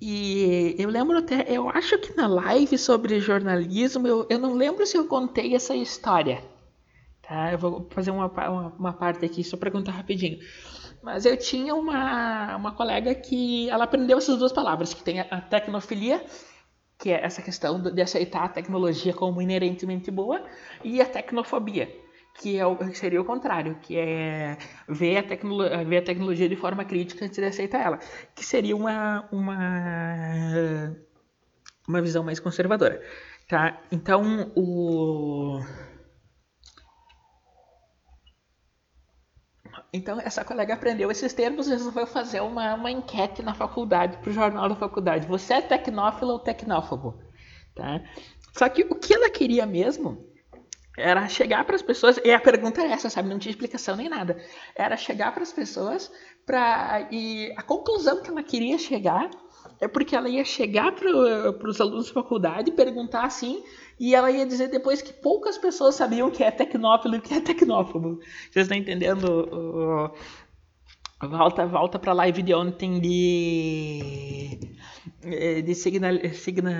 E 0.04 0.74
eu 0.80 0.90
lembro 0.90 1.16
até, 1.16 1.44
eu 1.46 1.70
acho 1.70 1.96
que 1.96 2.16
na 2.16 2.26
live 2.26 2.76
sobre 2.76 3.20
jornalismo, 3.20 4.04
eu, 4.08 4.26
eu 4.28 4.36
não 4.36 4.52
lembro 4.52 4.84
se 4.84 4.96
eu 4.96 5.06
contei 5.06 5.54
essa 5.54 5.76
história. 5.76 6.42
Tá? 7.22 7.52
Eu 7.52 7.58
vou 7.58 7.86
fazer 7.88 8.10
uma, 8.10 8.26
uma, 8.26 8.66
uma 8.76 8.92
parte 8.92 9.24
aqui 9.24 9.44
só 9.44 9.56
para 9.56 9.70
contar 9.70 9.92
rapidinho. 9.92 10.40
Mas 11.00 11.24
eu 11.24 11.36
tinha 11.36 11.72
uma, 11.72 12.56
uma 12.56 12.72
colega 12.72 13.14
que 13.14 13.70
ela 13.70 13.84
aprendeu 13.84 14.18
essas 14.18 14.36
duas 14.38 14.50
palavras, 14.50 14.92
que 14.92 15.04
tem 15.04 15.20
a, 15.20 15.26
a 15.30 15.40
tecnofilia, 15.40 16.20
que 16.98 17.10
é 17.10 17.24
essa 17.24 17.40
questão 17.40 17.80
de 17.80 18.02
aceitar 18.02 18.42
a 18.42 18.48
tecnologia 18.48 19.14
como 19.14 19.40
inerentemente 19.40 20.10
boa, 20.10 20.44
e 20.82 21.00
a 21.00 21.06
tecnofobia, 21.06 21.88
que, 22.34 22.58
é 22.58 22.66
o, 22.66 22.76
seria 22.94 23.20
o 23.20 23.24
contrário, 23.24 23.76
que 23.80 23.96
é 23.96 24.56
ver 24.88 25.18
a, 25.18 25.84
ver 25.84 25.98
a 25.98 26.02
tecnologia 26.02 26.48
de 26.48 26.56
forma 26.56 26.84
crítica 26.84 27.24
antes 27.24 27.38
de 27.38 27.44
aceitar 27.44 27.84
ela, 27.84 27.98
que 28.34 28.44
seria 28.44 28.76
uma, 28.76 29.28
uma, 29.30 30.96
uma 31.86 32.02
visão 32.02 32.24
mais 32.24 32.40
conservadora. 32.40 33.02
Tá? 33.48 33.80
Então, 33.90 34.50
o 34.56 35.60
Então, 39.94 40.18
essa 40.20 40.42
colega 40.42 40.72
aprendeu 40.72 41.10
esses 41.10 41.34
termos 41.34 41.66
e 41.66 41.70
resolveu 41.70 42.06
fazer 42.06 42.40
uma, 42.40 42.74
uma 42.74 42.90
enquete 42.90 43.42
na 43.42 43.52
faculdade, 43.52 44.16
para 44.16 44.30
o 44.30 44.32
jornal 44.32 44.66
da 44.66 44.74
faculdade. 44.74 45.26
Você 45.26 45.52
é 45.52 45.60
tecnófilo 45.60 46.32
ou 46.32 46.38
tecnófobo? 46.38 47.22
Tá? 47.74 48.02
Só 48.54 48.68
que 48.70 48.82
o 48.84 48.94
que 48.94 49.12
ela 49.12 49.28
queria 49.28 49.66
mesmo 49.66 50.31
era 50.96 51.26
chegar 51.28 51.64
para 51.64 51.74
as 51.74 51.82
pessoas, 51.82 52.20
e 52.22 52.30
a 52.30 52.40
pergunta 52.40 52.82
é 52.82 52.92
essa, 52.92 53.08
sabe? 53.08 53.28
Não 53.28 53.38
tinha 53.38 53.50
explicação 53.50 53.96
nem 53.96 54.08
nada. 54.08 54.36
Era 54.76 54.96
chegar 54.96 55.32
para 55.32 55.42
as 55.42 55.52
pessoas 55.52 56.10
para. 56.44 57.08
E 57.10 57.52
a 57.56 57.62
conclusão 57.62 58.22
que 58.22 58.30
ela 58.30 58.42
queria 58.42 58.76
chegar 58.78 59.30
é 59.80 59.88
porque 59.88 60.14
ela 60.14 60.28
ia 60.28 60.44
chegar 60.44 60.92
para 60.92 61.68
os 61.68 61.80
alunos 61.80 62.08
da 62.08 62.14
faculdade 62.14 62.70
perguntar 62.72 63.24
assim 63.24 63.62
e 63.98 64.14
ela 64.14 64.30
ia 64.30 64.44
dizer 64.46 64.68
depois 64.68 65.00
que 65.00 65.12
poucas 65.12 65.56
pessoas 65.56 65.94
sabiam 65.94 66.30
que 66.30 66.44
é 66.44 66.50
tecnófilo 66.50 67.16
e 67.16 67.20
que 67.20 67.34
é 67.34 67.40
tecnófobo. 67.40 68.20
Vocês 68.50 68.66
estão 68.66 68.76
entendendo? 68.76 70.12
volta 71.20 71.66
volta 71.66 71.98
para 71.98 72.10
a 72.10 72.14
live 72.14 72.42
de 72.42 72.52
ontem 72.52 73.00
de, 73.00 74.58
de 75.64 75.74
signal, 75.74 76.12
signal, 76.34 76.74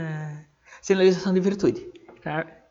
sinalização 0.81 1.33
de 1.33 1.41
virtude. 1.41 1.81
Tá? 2.23 2.62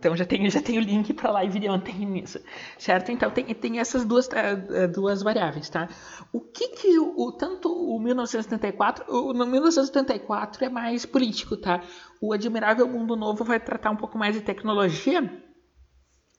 Então 0.00 0.16
já 0.16 0.24
tenho 0.24 0.50
já 0.50 0.62
tenho 0.62 0.80
o 0.80 0.84
link 0.84 1.12
para 1.12 1.28
a 1.28 1.32
live 1.34 1.60
de 1.60 1.68
ontem 1.68 1.94
nisso, 2.06 2.40
certo? 2.78 3.12
Então 3.12 3.30
tem, 3.30 3.44
tem 3.54 3.78
essas 3.78 4.02
duas, 4.02 4.26
uh, 4.28 4.88
duas 4.90 5.22
variáveis, 5.22 5.68
tá? 5.68 5.88
O 6.32 6.40
que 6.40 6.68
que 6.68 6.98
o, 6.98 7.14
o 7.20 7.32
tanto 7.32 7.68
o 7.70 8.00
1974, 8.00 9.04
o, 9.14 9.34
no 9.34 9.46
1974 9.46 10.64
é 10.64 10.70
mais 10.70 11.04
político, 11.04 11.54
tá? 11.54 11.82
O 12.18 12.32
Admirável 12.32 12.88
Mundo 12.88 13.14
Novo 13.14 13.44
vai 13.44 13.60
tratar 13.60 13.90
um 13.90 13.96
pouco 13.96 14.16
mais 14.16 14.34
de 14.34 14.40
tecnologia, 14.40 15.22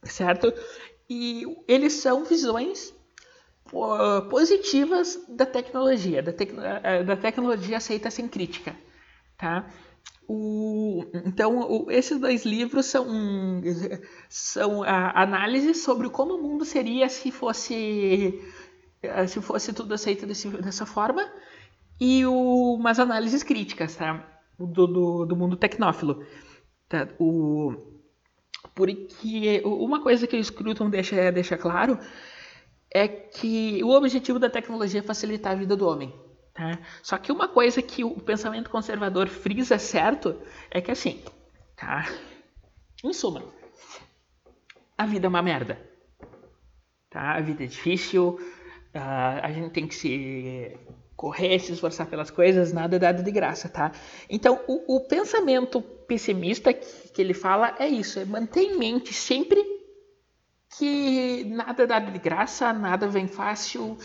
certo? 0.04 0.52
E 1.08 1.44
eles 1.68 1.94
são 1.94 2.24
visões 2.24 2.94
positivas 4.30 5.24
da 5.30 5.46
tecnologia, 5.46 6.22
da, 6.22 6.34
tec 6.34 6.52
eh, 6.58 7.04
da 7.04 7.16
tecnologia 7.16 7.78
aceita 7.78 8.10
sem 8.10 8.28
crítica, 8.28 8.76
tá? 9.38 9.70
O, 10.28 11.06
então, 11.26 11.60
o, 11.60 11.92
esses 11.92 12.18
dois 12.18 12.46
livros 12.46 12.86
são, 12.86 13.06
são 14.30 14.84
análises 14.84 15.84
sobre 15.84 16.10
como 16.10 16.36
o 16.36 16.42
mundo 16.42 16.64
seria 16.64 17.10
se 17.10 17.32
fosse, 17.32 18.42
se 19.28 19.42
fosse 19.42 19.74
tudo 19.74 19.94
aceito 19.94 20.26
desse, 20.26 20.48
dessa 20.48 20.86
forma 20.86 21.30
e 22.00 22.26
o, 22.26 22.76
umas 22.76 22.98
análises 22.98 23.44
críticas 23.44 23.96
tá? 23.96 24.26
do, 24.58 24.88
do, 24.88 25.26
do 25.26 25.36
mundo 25.36 25.58
tecnófilo. 25.58 26.26
Tá? 26.88 27.10
O, 27.20 27.76
porque 28.74 29.62
uma 29.66 30.02
coisa 30.02 30.26
que 30.26 30.38
o 30.38 30.44
Scruton 30.44 30.90
deixa, 30.90 31.32
deixa 31.32 31.58
claro 31.58 32.00
é 32.94 33.08
que 33.08 33.84
o 33.84 33.90
objetivo 33.90 34.40
da 34.40 34.50
tecnologia 34.50 35.00
é 35.00 35.04
facilitar 35.04 35.54
a 35.54 35.56
vida 35.56 35.76
do 35.76 35.88
homem. 35.88 36.14
Tá? 36.54 36.80
Só 37.02 37.18
que 37.18 37.32
uma 37.32 37.48
coisa 37.48 37.82
que 37.82 38.04
o 38.04 38.20
pensamento 38.20 38.70
conservador 38.70 39.28
frisa 39.28 39.78
certo 39.78 40.42
é 40.70 40.82
que 40.82 40.92
assim, 40.92 41.24
tá? 41.78 42.06
Em 43.04 43.14
suma, 43.14 43.44
a 44.98 45.06
vida 45.06 45.28
é 45.28 45.30
uma 45.30 45.42
merda. 45.42 45.80
Tá? 47.10 47.36
A 47.36 47.42
vida 47.42 47.64
é 47.64 47.68
difícil, 47.68 48.40
uh, 48.96 49.40
a 49.42 49.52
gente 49.52 49.72
tem 49.72 49.88
que 49.88 49.96
se 49.96 50.78
correr, 51.16 51.60
se 51.60 51.72
esforçar 51.72 52.08
pelas 52.08 52.32
coisas, 52.32 52.74
nada 52.74 52.96
é 52.96 53.00
dado 53.00 53.24
de 53.24 53.32
graça, 53.32 53.70
tá? 53.70 53.92
Então, 54.28 54.60
o, 54.68 54.96
o 54.98 55.08
pensamento 55.08 55.80
pessimista 55.80 56.74
que, 56.74 57.10
que, 57.10 57.22
ele 57.22 57.34
fala 57.34 57.76
é 57.78 57.88
isso, 57.88 58.20
é 58.20 58.26
manter 58.26 58.62
em 58.62 58.78
mente 58.78 59.14
sempre 59.14 59.64
que 60.78 61.44
nada 61.46 61.84
é 61.84 61.88
dado 61.88 62.12
de 62.12 62.18
graça, 62.18 62.74
nada 62.74 63.08
vem 63.08 63.28
fácil, 63.28 63.98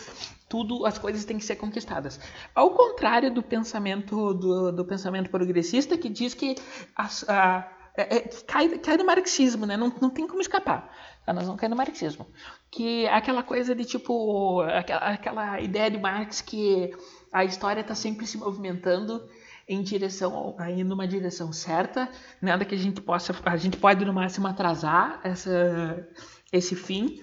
tudo 0.48 0.87
as 0.87 0.98
coisas 0.98 1.24
têm 1.24 1.38
que 1.38 1.44
ser 1.44 1.56
conquistadas. 1.56 2.20
Ao 2.54 2.70
contrário 2.70 3.32
do 3.32 3.42
pensamento 3.42 4.32
do, 4.35 4.72
do 4.72 4.85
pensamento 4.85 5.30
progressista 5.30 5.98
que 5.98 6.09
diz 6.09 6.35
que 6.35 6.54
as, 6.94 7.28
a, 7.28 7.68
é, 7.96 8.16
é, 8.16 8.20
cai, 8.46 8.68
cai 8.78 8.96
no 8.96 9.06
marxismo, 9.06 9.64
né? 9.64 9.76
Não, 9.76 9.92
não 10.00 10.11
tem 10.11 10.26
como 10.26 10.40
escapar. 10.40 10.92
Tá? 11.24 11.32
Nós 11.32 11.44
vamos 11.44 11.59
cair 11.59 11.70
no 11.70 11.76
marxismo. 11.76 12.26
Que 12.70 13.06
aquela 13.09 13.42
coisa 13.42 13.74
de 13.74 13.85
tipo. 13.85 14.61
Aquela, 14.61 15.00
aquela 15.00 15.61
ideia 15.61 15.90
de 15.90 15.98
Marx 15.98 16.42
que 16.42 16.90
a 17.32 17.44
história 17.44 17.80
está 17.80 17.94
sempre 17.94 18.26
se 18.26 18.37
movimentando 18.37 19.26
em 19.68 19.82
direção 19.82 20.54
aí 20.59 20.85
numa 20.85 21.09
direção 21.09 21.52
certa 21.52 22.09
nada 22.40 22.64
que 22.64 22.72
a 22.72 22.78
gente 22.78 23.00
possa 23.00 23.35
a 23.44 23.56
gente 23.56 23.76
pode 23.76 24.04
no 24.04 24.12
máximo 24.12 24.46
atrasar 24.46 25.20
essa 25.24 26.09
esse 26.52 26.76
fim 26.76 27.20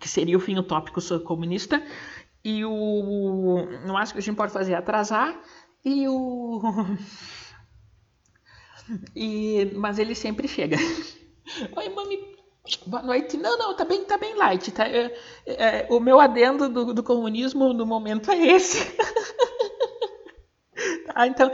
que 0.00 0.08
seria 0.08 0.36
o 0.36 0.40
fim 0.40 0.56
utópico 0.56 1.00
comunista 1.24 1.82
e 2.46 2.64
o. 2.64 3.66
No 3.84 3.94
máximo 3.94 4.14
que 4.14 4.18
a 4.20 4.22
gente 4.22 4.36
pode 4.36 4.52
fazer 4.52 4.74
atrasar. 4.74 5.36
E 5.84 6.06
o. 6.08 6.62
E, 9.16 9.72
mas 9.74 9.98
ele 9.98 10.14
sempre 10.14 10.46
chega. 10.46 10.76
Oi, 11.76 11.88
mami. 11.88 12.36
Boa 12.86 13.02
noite. 13.02 13.36
Não, 13.36 13.58
não, 13.58 13.74
tá 13.74 13.84
bem, 13.84 14.04
tá 14.04 14.16
bem 14.16 14.36
light. 14.36 14.70
Tá? 14.70 14.86
É, 14.86 15.12
é, 15.44 15.86
o 15.90 15.98
meu 15.98 16.20
adendo 16.20 16.68
do, 16.68 16.94
do, 16.94 17.02
comunismo 17.02 17.72
no 17.72 17.84
momento 17.84 18.30
é 18.30 18.46
esse. 18.46 18.96
tá, 21.06 21.26
então, 21.26 21.50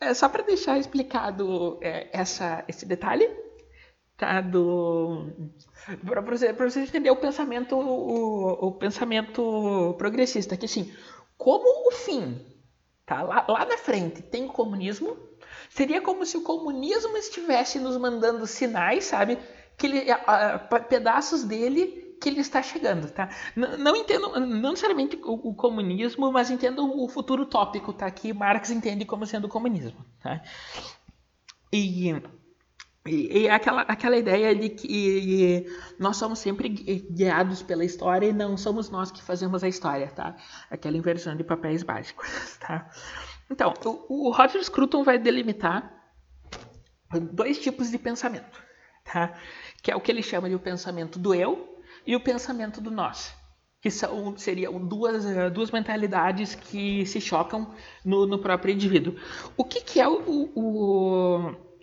é, 0.00 0.12
só 0.14 0.28
para 0.28 0.42
deixar 0.42 0.78
explicado 0.78 1.78
é, 1.80 2.08
essa, 2.12 2.64
esse 2.66 2.84
detalhe, 2.84 3.30
tá? 4.24 4.40
Do 4.40 5.30
para 6.04 6.20
você, 6.22 6.52
você 6.52 6.80
entender 6.80 7.10
o 7.10 7.16
pensamento 7.16 7.76
o, 7.76 8.68
o, 8.68 8.72
pensamento 8.72 9.94
progressista 9.98 10.56
que 10.56 10.64
assim 10.64 10.90
como 11.36 11.88
o 11.88 11.92
fim 11.92 12.40
tá 13.04 13.22
lá, 13.22 13.44
lá 13.46 13.66
na 13.66 13.76
frente 13.76 14.22
tem 14.22 14.46
o 14.46 14.48
comunismo 14.48 15.16
seria 15.68 16.00
como 16.00 16.24
se 16.24 16.38
o 16.38 16.42
comunismo 16.42 17.16
estivesse 17.18 17.78
nos 17.78 17.98
mandando 17.98 18.46
sinais 18.46 19.04
sabe 19.04 19.38
que 19.76 19.86
ele, 19.86 20.10
a, 20.10 20.54
a, 20.54 20.58
pedaços 20.58 21.44
dele 21.44 22.16
que 22.20 22.28
ele 22.28 22.40
está 22.40 22.62
chegando, 22.62 23.10
tá? 23.10 23.28
Não, 23.54 23.76
não 23.76 23.96
entendo, 23.96 24.30
não 24.40 24.70
necessariamente 24.70 25.20
o, 25.22 25.50
o, 25.50 25.54
comunismo, 25.54 26.32
mas 26.32 26.48
entendo 26.48 27.02
o 27.02 27.06
futuro 27.08 27.42
utópico, 27.42 27.92
tá? 27.92 28.10
Que 28.10 28.32
Marx 28.32 28.70
entende 28.70 29.04
como 29.04 29.26
sendo 29.26 29.46
o 29.46 29.50
comunismo, 29.50 30.02
tá? 30.22 30.40
E 31.70 32.14
e, 33.06 33.42
e 33.42 33.48
aquela, 33.50 33.82
aquela 33.82 34.16
ideia 34.16 34.54
de 34.54 34.70
que 34.70 35.66
nós 35.98 36.16
somos 36.16 36.38
sempre 36.38 36.70
guiados 36.70 37.62
pela 37.62 37.84
história 37.84 38.28
e 38.28 38.32
não 38.32 38.56
somos 38.56 38.88
nós 38.88 39.10
que 39.10 39.22
fazemos 39.22 39.62
a 39.62 39.68
história, 39.68 40.08
tá? 40.08 40.34
Aquela 40.70 40.96
inversão 40.96 41.36
de 41.36 41.44
papéis 41.44 41.82
básicos, 41.82 42.56
tá? 42.60 42.90
Então, 43.50 43.74
o, 43.84 44.28
o 44.28 44.32
Roger 44.32 44.64
Scruton 44.64 45.04
vai 45.04 45.18
delimitar 45.18 45.92
dois 47.30 47.58
tipos 47.58 47.90
de 47.90 47.98
pensamento, 47.98 48.58
tá? 49.04 49.34
Que 49.82 49.90
é 49.90 49.96
o 49.96 50.00
que 50.00 50.10
ele 50.10 50.22
chama 50.22 50.48
de 50.48 50.54
o 50.54 50.60
pensamento 50.60 51.18
do 51.18 51.34
eu 51.34 51.78
e 52.06 52.16
o 52.16 52.20
pensamento 52.20 52.80
do 52.80 52.90
nós, 52.90 53.34
que 53.82 53.90
são 53.90 54.34
seriam 54.38 54.82
duas, 54.82 55.26
duas 55.52 55.70
mentalidades 55.70 56.54
que 56.54 57.04
se 57.04 57.20
chocam 57.20 57.74
no, 58.02 58.24
no 58.24 58.38
próprio 58.38 58.72
indivíduo. 58.72 59.14
O 59.58 59.64
que, 59.64 59.82
que 59.82 60.00
é 60.00 60.08
o, 60.08 60.50
o 60.54 61.73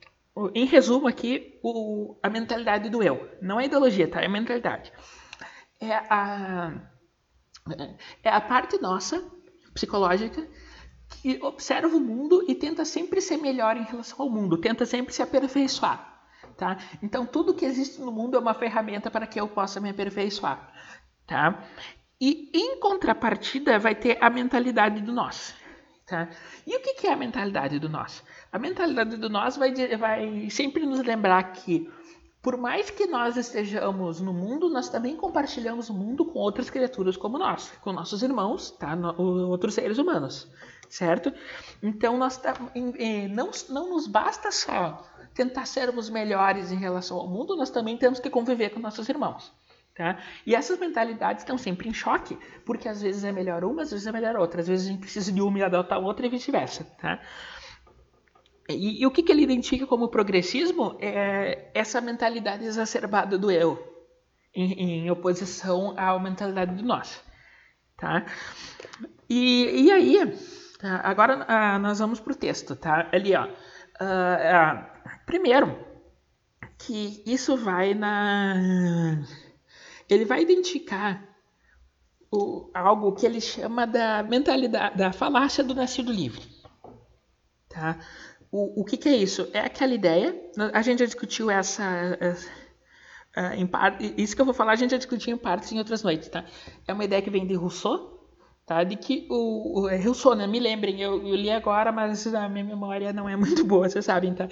em 0.53 0.65
resumo 0.65 1.07
aqui, 1.07 1.59
o, 1.61 2.17
a 2.23 2.29
mentalidade 2.29 2.89
do 2.89 3.03
eu. 3.03 3.29
Não 3.41 3.59
é 3.59 3.65
ideologia, 3.65 4.09
tá? 4.09 4.21
É 4.21 4.27
mentalidade. 4.27 4.91
É 5.79 5.93
a, 5.93 6.73
é 8.23 8.29
a 8.29 8.41
parte 8.41 8.81
nossa, 8.81 9.23
psicológica, 9.73 10.47
que 11.09 11.39
observa 11.43 11.95
o 11.95 11.99
mundo 11.99 12.45
e 12.47 12.55
tenta 12.55 12.85
sempre 12.85 13.19
ser 13.19 13.37
melhor 13.37 13.75
em 13.75 13.83
relação 13.83 14.21
ao 14.21 14.29
mundo, 14.29 14.57
tenta 14.57 14.85
sempre 14.85 15.13
se 15.13 15.21
aperfeiçoar. 15.21 16.09
Tá? 16.57 16.77
Então, 17.01 17.25
tudo 17.25 17.53
que 17.53 17.65
existe 17.65 17.99
no 17.99 18.11
mundo 18.11 18.37
é 18.37 18.39
uma 18.39 18.53
ferramenta 18.53 19.09
para 19.09 19.27
que 19.27 19.39
eu 19.39 19.47
possa 19.47 19.79
me 19.79 19.89
aperfeiçoar. 19.89 20.71
Tá? 21.27 21.63
E, 22.19 22.51
em 22.53 22.79
contrapartida, 22.79 23.79
vai 23.79 23.95
ter 23.95 24.17
a 24.21 24.29
mentalidade 24.29 25.01
do 25.01 25.11
nós. 25.11 25.55
Tá? 26.11 26.27
E 26.67 26.75
o 26.75 26.81
que 26.81 27.07
é 27.07 27.13
a 27.13 27.15
mentalidade 27.15 27.79
do 27.79 27.87
nós? 27.87 28.21
A 28.51 28.59
mentalidade 28.59 29.15
do 29.15 29.29
nós 29.29 29.55
vai, 29.55 29.73
vai 29.95 30.49
sempre 30.49 30.85
nos 30.85 30.99
lembrar 30.99 31.41
que, 31.53 31.89
por 32.41 32.57
mais 32.57 32.89
que 32.89 33.07
nós 33.07 33.37
estejamos 33.37 34.19
no 34.19 34.33
mundo, 34.33 34.69
nós 34.69 34.89
também 34.89 35.15
compartilhamos 35.15 35.89
o 35.89 35.93
mundo 35.93 36.25
com 36.25 36.37
outras 36.37 36.69
criaturas 36.69 37.15
como 37.15 37.37
nós, 37.37 37.71
com 37.79 37.93
nossos 37.93 38.21
irmãos, 38.23 38.71
tá? 38.71 38.93
No, 38.93 39.15
outros 39.47 39.73
seres 39.73 39.97
humanos, 39.99 40.49
certo? 40.89 41.31
Então, 41.81 42.17
nós 42.17 42.41
não, 43.33 43.49
não 43.69 43.89
nos 43.91 44.05
basta 44.05 44.51
só 44.51 45.07
tentar 45.33 45.65
sermos 45.65 46.09
melhores 46.09 46.73
em 46.73 46.77
relação 46.77 47.15
ao 47.15 47.27
mundo, 47.29 47.55
nós 47.55 47.69
também 47.69 47.95
temos 47.95 48.19
que 48.19 48.29
conviver 48.29 48.71
com 48.71 48.81
nossos 48.81 49.07
irmãos. 49.07 49.49
Tá? 49.95 50.17
E 50.45 50.55
essas 50.55 50.79
mentalidades 50.79 51.43
estão 51.43 51.57
sempre 51.57 51.89
em 51.89 51.93
choque, 51.93 52.37
porque 52.65 52.87
às 52.87 53.01
vezes 53.01 53.23
é 53.25 53.31
melhor 53.31 53.63
uma, 53.63 53.81
às 53.81 53.91
vezes 53.91 54.07
é 54.07 54.11
melhor 54.11 54.37
outra, 54.37 54.61
às 54.61 54.67
vezes 54.67 54.87
a 54.87 54.91
gente 54.91 55.01
precisa 55.01 55.31
de 55.31 55.41
uma 55.41 55.59
e 55.59 55.63
adotar 55.63 55.99
outra 55.99 56.25
e 56.25 56.29
vice-versa. 56.29 56.85
Tá? 56.99 57.19
E, 58.69 59.01
e, 59.01 59.05
o 59.05 59.11
que, 59.11 59.21
que 59.21 59.31
ele 59.31 59.43
identifica 59.43 59.85
como 59.85 60.07
progressismo 60.07 60.97
é 61.01 61.69
essa 61.73 61.99
mentalidade 61.99 62.63
exacerbada 62.63 63.37
do 63.37 63.51
eu, 63.51 63.77
em, 64.55 65.03
em 65.03 65.11
oposição 65.11 65.93
à 65.97 66.17
mentalidade 66.19 66.75
do 66.75 66.83
nós. 66.83 67.21
Tá? 67.97 68.25
E, 69.29 69.83
e 69.83 69.91
aí, 69.91 70.37
tá? 70.79 71.01
agora 71.03 71.45
uh, 71.45 71.79
nós 71.79 71.99
vamos 71.99 72.19
para 72.19 72.33
o 72.33 72.35
texto. 72.35 72.75
Tá? 72.75 73.09
Ali, 73.11 73.35
ó. 73.35 73.45
Uh, 73.45 73.47
uh, 73.47 75.25
primeiro, 75.25 75.77
que 76.77 77.21
isso 77.25 77.57
vai 77.57 77.93
na 77.93 79.21
ele 80.11 80.25
vai 80.25 80.41
identificar 80.41 81.25
o, 82.29 82.69
algo 82.73 83.13
que 83.13 83.25
ele 83.25 83.39
chama 83.39 83.87
da 83.87 84.21
mentalidade, 84.21 84.97
da 84.97 85.13
falácia 85.13 85.63
do 85.63 85.73
nascido 85.73 86.11
livre. 86.11 86.41
Tá? 87.69 87.97
O, 88.51 88.81
o 88.81 88.85
que, 88.85 88.97
que 88.97 89.07
é 89.07 89.15
isso? 89.15 89.49
É 89.53 89.59
aquela 89.59 89.93
ideia, 89.93 90.35
a 90.73 90.81
gente 90.81 90.99
já 90.99 91.05
discutiu 91.05 91.49
essa, 91.49 92.17
essa 92.19 92.49
em 93.55 93.65
parte, 93.65 94.13
isso 94.17 94.35
que 94.35 94.41
eu 94.41 94.45
vou 94.45 94.53
falar 94.53 94.73
a 94.73 94.75
gente 94.75 94.91
já 94.91 94.97
discutiu 94.97 95.33
em 95.33 95.37
partes 95.37 95.71
em 95.71 95.77
outras 95.79 96.03
noites, 96.03 96.27
tá? 96.27 96.43
É 96.85 96.91
uma 96.91 97.05
ideia 97.05 97.21
que 97.21 97.29
vem 97.29 97.47
de 97.47 97.53
Rousseau, 97.53 98.20
tá? 98.65 98.83
De 98.83 98.95
que 98.95 99.27
o, 99.29 99.81
o 99.81 99.89
é 99.89 99.97
Rousseau, 99.97 100.35
né? 100.35 100.47
Me 100.47 100.59
lembrem, 100.59 101.01
eu, 101.01 101.25
eu, 101.27 101.35
li 101.35 101.49
agora, 101.49 101.91
mas 101.91 102.25
a 102.33 102.47
minha 102.49 102.63
memória 102.63 103.11
não 103.13 103.27
é 103.27 103.35
muito 103.37 103.65
boa, 103.65 103.89
vocês 103.89 104.05
sabem, 104.05 104.33
tá? 104.33 104.47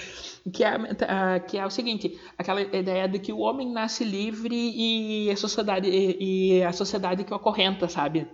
Que 0.52 0.64
é, 0.64 0.94
tá, 0.94 1.40
que 1.40 1.58
é 1.58 1.66
o 1.66 1.70
seguinte, 1.70 2.20
aquela 2.38 2.62
ideia 2.62 3.08
de 3.08 3.20
que 3.20 3.32
o 3.34 3.40
homem 3.40 3.72
nasce 3.72 4.04
livre 4.04 4.56
e 4.56 5.30
a 5.32 5.38
sociedade 5.38 5.88
e, 5.90 6.58
e 6.58 6.64
a 6.64 6.72
sociedade 6.72 7.24
que 7.24 7.34
o 7.34 7.36
acorrenta, 7.36 7.88
sabe? 7.88 8.28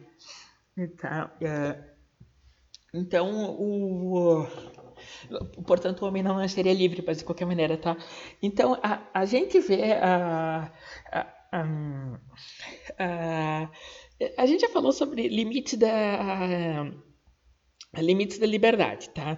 Tá, 1.00 1.32
é, 1.42 1.80
então 2.94 3.30
o 3.58 4.46
portanto 5.66 6.02
o 6.02 6.08
homem 6.08 6.24
não 6.24 6.38
nasceria 6.38 6.74
livre, 6.74 7.04
mas 7.06 7.18
de 7.18 7.26
qualquer 7.26 7.46
maneira, 7.46 7.78
tá? 7.78 7.98
Então 8.42 8.78
a, 8.82 9.02
a 9.14 9.26
gente 9.26 9.60
vê 9.60 9.94
a, 9.94 10.72
a, 11.12 11.28
a, 11.52 11.64
a 13.00 13.70
a 14.38 14.46
gente 14.46 14.62
já 14.62 14.70
falou 14.70 14.92
sobre 14.92 15.28
limites 15.28 15.78
da 15.78 16.86
limites 17.98 18.38
da 18.38 18.46
liberdade, 18.46 19.10
tá? 19.10 19.38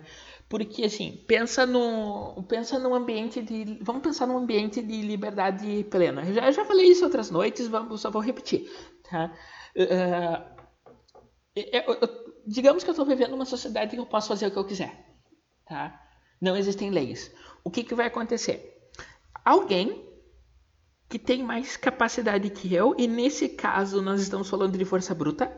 Porque 0.49 0.85
assim, 0.85 1.23
pensa 1.27 1.65
no 1.65 2.43
pensa 2.47 2.79
num 2.79 2.93
ambiente 2.93 3.41
de 3.41 3.79
vamos 3.81 4.01
pensar 4.01 4.25
num 4.27 4.37
ambiente 4.37 4.81
de 4.81 5.01
liberdade 5.01 5.83
plena. 5.85 6.23
Já, 6.33 6.51
já 6.51 6.65
falei 6.65 6.87
isso 6.87 7.03
outras 7.03 7.29
noites, 7.29 7.67
vamos 7.67 8.01
só 8.01 8.09
vou 8.09 8.21
repetir, 8.21 8.69
tá? 9.09 9.33
Uh, 9.75 10.57
eu, 11.55 11.93
eu, 12.01 12.33
digamos 12.45 12.83
que 12.83 12.89
eu 12.89 12.93
estou 12.93 13.05
vivendo 13.05 13.31
numa 13.31 13.45
sociedade 13.45 13.95
que 13.95 13.99
eu 13.99 14.05
posso 14.05 14.27
fazer 14.29 14.47
o 14.47 14.51
que 14.51 14.57
eu 14.57 14.65
quiser, 14.65 15.05
tá? 15.65 16.01
Não 16.39 16.55
existem 16.55 16.91
leis. 16.91 17.31
O 17.63 17.69
que, 17.69 17.83
que 17.83 17.95
vai 17.95 18.07
acontecer? 18.07 18.89
Alguém 19.43 20.06
que 21.09 21.17
tem 21.17 21.43
mais 21.43 21.77
capacidade 21.77 22.49
que 22.49 22.73
eu, 22.73 22.93
e 22.97 23.07
nesse 23.07 23.49
caso 23.49 24.01
nós 24.01 24.21
estamos 24.21 24.49
falando 24.49 24.77
de 24.77 24.83
força 24.85 25.15
bruta, 25.15 25.51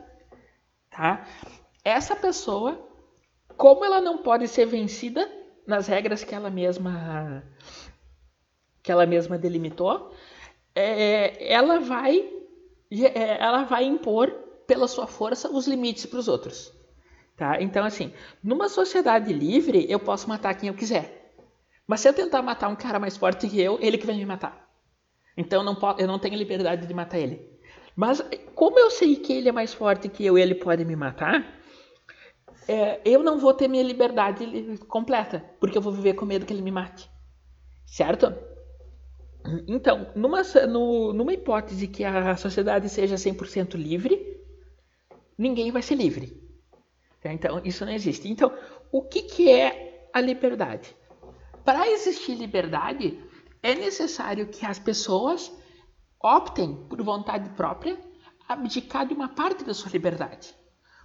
tá? 0.92 1.26
Essa 1.84 2.16
pessoa, 2.16 2.80
como 3.58 3.84
ela 3.84 4.00
não 4.00 4.20
pode 4.20 4.48
ser 4.48 4.66
vencida 4.66 5.28
nas 5.66 5.88
regras 5.88 6.24
que 6.24 6.36
ela 6.36 6.50
mesma 6.50 7.44
que 8.82 8.92
ela 8.92 9.06
mesma 9.06 9.38
delimitou, 9.38 10.14
é, 10.74 11.52
ela 11.52 11.80
vai 11.80 12.32
é, 12.92 13.44
ela 13.44 13.64
vai 13.64 13.84
impor 13.86 14.32
pela 14.68 14.88
sua 14.88 15.08
força 15.08 15.50
os 15.50 15.68
limites 15.68 16.06
para 16.06 16.20
os 16.20 16.28
outros, 16.28 16.72
tá? 17.36 17.60
Então 17.60 17.84
assim, 17.84 18.14
numa 18.44 18.70
sociedade 18.70 19.34
livre 19.34 19.86
eu 19.90 20.00
posso 20.00 20.30
matar 20.30 20.54
quem 20.54 20.70
eu 20.70 20.76
quiser, 20.76 21.34
mas 21.88 22.02
se 22.02 22.08
eu 22.08 22.14
tentar 22.14 22.44
matar 22.44 22.68
um 22.68 22.76
cara 22.76 23.00
mais 23.00 23.18
forte 23.18 23.50
que 23.50 23.60
eu, 23.60 23.80
ele 23.82 23.98
que 23.98 24.06
vai 24.06 24.16
me 24.16 24.26
matar. 24.26 24.69
Então 25.40 25.64
não, 25.64 25.74
posso, 25.74 26.02
eu 26.02 26.06
não 26.06 26.20
tenho 26.20 26.36
liberdade 26.36 26.86
de 26.86 26.94
matar 26.94 27.18
ele. 27.18 27.50
Mas 27.96 28.22
como 28.54 28.78
eu 28.78 28.92
sei 28.92 29.16
que 29.16 29.32
ele 29.32 29.48
é 29.48 29.54
mais 29.54 29.74
forte 29.74 30.10
que 30.10 30.26
eu 30.26 30.38
ele 30.38 30.54
pode 30.54 30.84
me 30.84 30.98
matar, 30.98 31.58
é, 32.68 33.00
eu 33.06 33.24
não 33.24 33.40
vou 33.40 33.54
ter 33.54 33.70
minha 33.70 33.82
liberdade 33.82 34.46
completa, 34.90 35.42
porque 35.58 35.78
eu 35.78 35.82
vou 35.82 35.94
viver 35.94 36.14
com 36.16 36.26
medo 36.26 36.46
que 36.46 36.52
ele 36.52 36.62
me 36.62 36.72
mate. 36.72 37.10
Certo? 37.86 38.34
Então, 39.66 40.12
numa, 40.14 40.42
no, 40.68 41.14
numa 41.14 41.34
hipótese 41.34 41.88
que 41.88 42.04
a 42.04 42.36
sociedade 42.36 42.90
seja 42.90 43.16
100% 43.16 43.76
livre, 43.76 44.42
ninguém 45.38 45.72
vai 45.72 45.82
ser 45.82 45.96
livre. 45.96 46.38
Então, 47.24 47.62
isso 47.64 47.86
não 47.86 47.94
existe. 47.94 48.28
Então, 48.28 48.54
o 48.92 49.02
que, 49.04 49.22
que 49.22 49.50
é 49.50 50.10
a 50.14 50.20
liberdade? 50.20 50.94
Para 51.64 51.90
existir 51.90 52.36
liberdade, 52.36 53.18
é 53.62 53.76
necessário 53.76 54.48
que 54.48 54.66
as 54.66 54.80
pessoas 54.80 55.52
optem 56.22 56.76
por 56.90 57.02
vontade 57.02 57.50
própria 57.52 57.98
abdicar 58.48 59.06
de 59.06 59.14
uma 59.14 59.30
parte 59.30 59.64
da 59.64 59.74
sua 59.74 59.92
liberdade. 59.92 60.56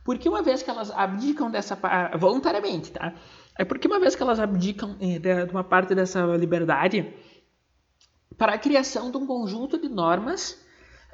Porque 0.05 0.29
uma 0.29 0.43
vez 0.43 0.63
que 0.63 0.71
elas 0.71 0.91
abdicam 0.91 1.51
dessa 1.51 1.79
voluntariamente, 2.19 2.93
tá? 2.93 3.15
É 3.59 3.65
porque 3.65 3.87
uma 3.87 4.01
vez 4.01 4.15
que 4.15 4.23
elas 4.23 4.39
abdicam 4.39 4.97
eh, 5.01 5.19
de 5.19 5.51
uma 5.51 5.65
parte 5.65 5.95
dessa 5.95 6.25
liberdade 6.37 7.15
para 8.37 8.55
a 8.55 8.59
criação 8.59 9.11
de 9.11 9.17
um 9.17 9.27
conjunto 9.27 9.79
de 9.79 9.89
normas 9.89 10.63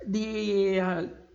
de, 0.07 0.77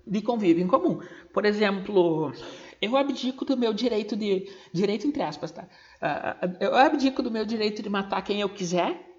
de 0.06 0.22
convívio 0.22 0.64
em 0.64 0.68
comum. 0.68 1.00
Por 1.34 1.46
exemplo, 1.46 2.34
eu 2.82 2.98
abdico 2.98 3.46
do 3.46 3.56
meu 3.56 3.74
direito 3.74 4.16
de 4.16 4.50
direito 4.74 5.08
entre 5.08 5.22
aspas, 5.22 5.52
tá? 5.52 5.68
Ah, 6.02 6.38
ah, 6.42 6.50
eu 6.60 6.76
abdico 6.76 7.22
do 7.22 7.32
meu 7.32 7.46
direito 7.46 7.82
de 7.82 7.90
matar 7.90 8.22
quem 8.22 8.42
eu 8.42 8.50
quiser 8.50 9.15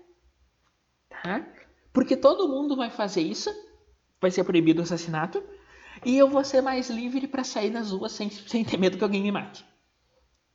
Tá? 1.22 1.44
Porque 1.92 2.16
todo 2.16 2.48
mundo 2.48 2.76
vai 2.76 2.90
fazer 2.90 3.22
isso, 3.22 3.50
vai 4.20 4.30
ser 4.30 4.44
proibido 4.44 4.80
o 4.80 4.82
assassinato, 4.82 5.42
e 6.04 6.16
eu 6.16 6.28
vou 6.28 6.44
ser 6.44 6.60
mais 6.60 6.90
livre 6.90 7.26
para 7.26 7.42
sair 7.42 7.70
nas 7.70 7.90
ruas 7.90 8.12
sem, 8.12 8.28
sem 8.30 8.64
ter 8.64 8.76
medo 8.76 8.98
que 8.98 9.04
alguém 9.04 9.22
me 9.22 9.32
mate. 9.32 9.64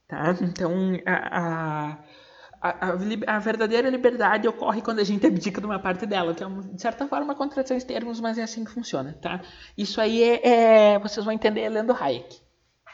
Tá? 0.08 0.36
Então, 0.42 0.72
a, 1.06 1.40
a, 1.40 2.70
a, 2.70 3.36
a, 3.36 3.40
verdadeira 3.40 3.90
liberdade 3.90 4.48
ocorre 4.48 4.82
quando 4.82 5.00
a 5.00 5.04
gente 5.04 5.26
abdica 5.26 5.60
de 5.60 5.66
uma 5.66 5.80
parte 5.80 6.06
dela, 6.06 6.36
que 6.36 6.44
é, 6.44 6.48
de 6.48 6.82
certa 6.82 7.08
forma, 7.08 7.26
uma 7.26 7.36
contradição 7.36 7.78
de 7.78 7.86
termos, 7.86 8.20
mas 8.20 8.38
é 8.38 8.44
assim 8.44 8.64
que 8.64 8.72
funciona. 8.72 9.18
Tá? 9.22 9.42
Isso 9.78 10.00
aí 10.00 10.22
é, 10.22 10.94
é 10.94 11.00
vocês 11.00 11.26
vão 11.26 11.34
entender 11.34 11.68
lendo 11.70 11.94
Hayek. 11.94 12.40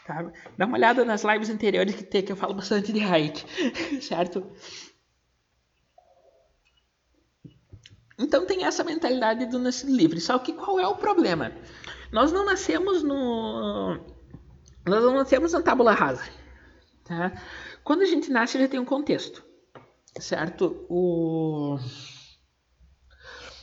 Tá? 0.06 0.32
Dá 0.58 0.66
uma 0.66 0.78
olhada 0.78 1.04
nas 1.04 1.24
lives 1.24 1.50
anteriores 1.50 1.96
que 1.96 2.04
tem, 2.04 2.24
que 2.24 2.32
eu 2.32 2.38
falo 2.38 2.54
bastante 2.54 2.94
de 2.94 3.04
Hayek, 3.04 3.44
certo? 4.02 4.50
Então 8.18 8.46
tem 8.46 8.66
essa 8.66 8.84
mentalidade 8.84 9.46
do 9.46 9.60
nascido 9.60 9.96
livre. 9.96 10.20
Só 10.20 10.40
que 10.40 10.54
qual 10.54 10.80
é 10.80 10.88
o 10.88 10.96
problema? 10.96 11.52
Nós 12.12 12.32
não 12.32 12.46
nascemos 12.46 13.04
no. 13.04 14.00
Nós 14.86 15.04
não 15.04 15.14
nascemos 15.14 15.54
na 15.54 15.62
tábula 15.62 15.94
rasa. 15.94 16.24
Tá? 17.04 17.32
Quando 17.84 18.02
a 18.02 18.06
gente 18.06 18.32
nasce, 18.32 18.60
já 18.60 18.68
tem 18.68 18.80
um 18.80 18.86
contexto. 18.86 19.44
Certo? 20.20 20.86
O 20.90 21.78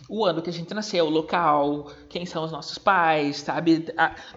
o 0.09 0.25
ano 0.25 0.43
que 0.43 0.51
a 0.51 0.53
gente 0.53 0.73
nasceu, 0.75 1.07
o 1.07 1.11
local, 1.11 1.90
quem 2.09 2.27
são 2.27 2.45
os 2.45 2.53
nossos 2.53 2.77
pais, 2.77 3.38
sabe? 3.38 3.87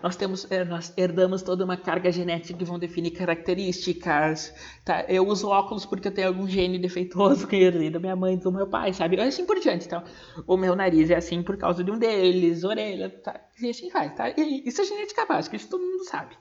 nós 0.02 0.16
temos, 0.16 0.50
é, 0.50 0.64
nós 0.64 0.94
herdamos 0.96 1.42
toda 1.42 1.66
uma 1.66 1.76
carga 1.76 2.12
genética 2.12 2.58
que 2.58 2.64
vão 2.64 2.80
definir 2.80 3.12
características, 3.12 4.54
tá? 4.86 5.06
Eu 5.10 5.28
uso 5.28 5.50
óculos 5.50 5.86
porque 5.86 6.08
eu 6.08 6.14
tenho 6.14 6.30
algum 6.30 6.48
gene 6.48 6.80
defeituoso 6.80 7.48
que 7.48 7.58
herdei 7.58 7.90
da 7.90 8.00
minha 8.00 8.16
mãe 8.16 8.36
e 8.36 8.38
do 8.38 8.52
meu 8.52 8.68
pai, 8.68 8.94
sabe? 8.94 9.20
Assim 9.20 9.46
por 9.46 9.60
diante, 9.60 9.86
então. 9.86 10.04
O 10.46 10.56
meu 10.56 10.76
nariz 10.76 11.10
é 11.10 11.16
assim 11.16 11.44
por 11.44 11.58
causa 11.58 11.84
de 11.84 11.92
um 11.92 12.00
deles, 12.00 12.64
orelha, 12.64 13.10
tá? 13.10 13.40
E 13.62 13.70
assim 13.70 13.90
vai, 13.90 14.14
tá? 14.14 14.30
E 14.30 14.64
isso 14.66 14.82
é 14.82 14.86
genética 14.86 15.26
básica, 15.26 15.56
isso 15.56 15.70
todo 15.70 15.82
mundo 15.82 16.06
sabe, 16.06 16.38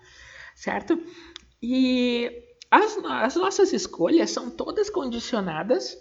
certo? 0.54 1.00
E 1.60 2.30
as, 2.70 2.96
as 3.04 3.36
nossas 3.36 3.72
escolhas 3.72 4.30
são 4.30 4.50
todas 4.50 4.88
condicionadas 4.88 5.98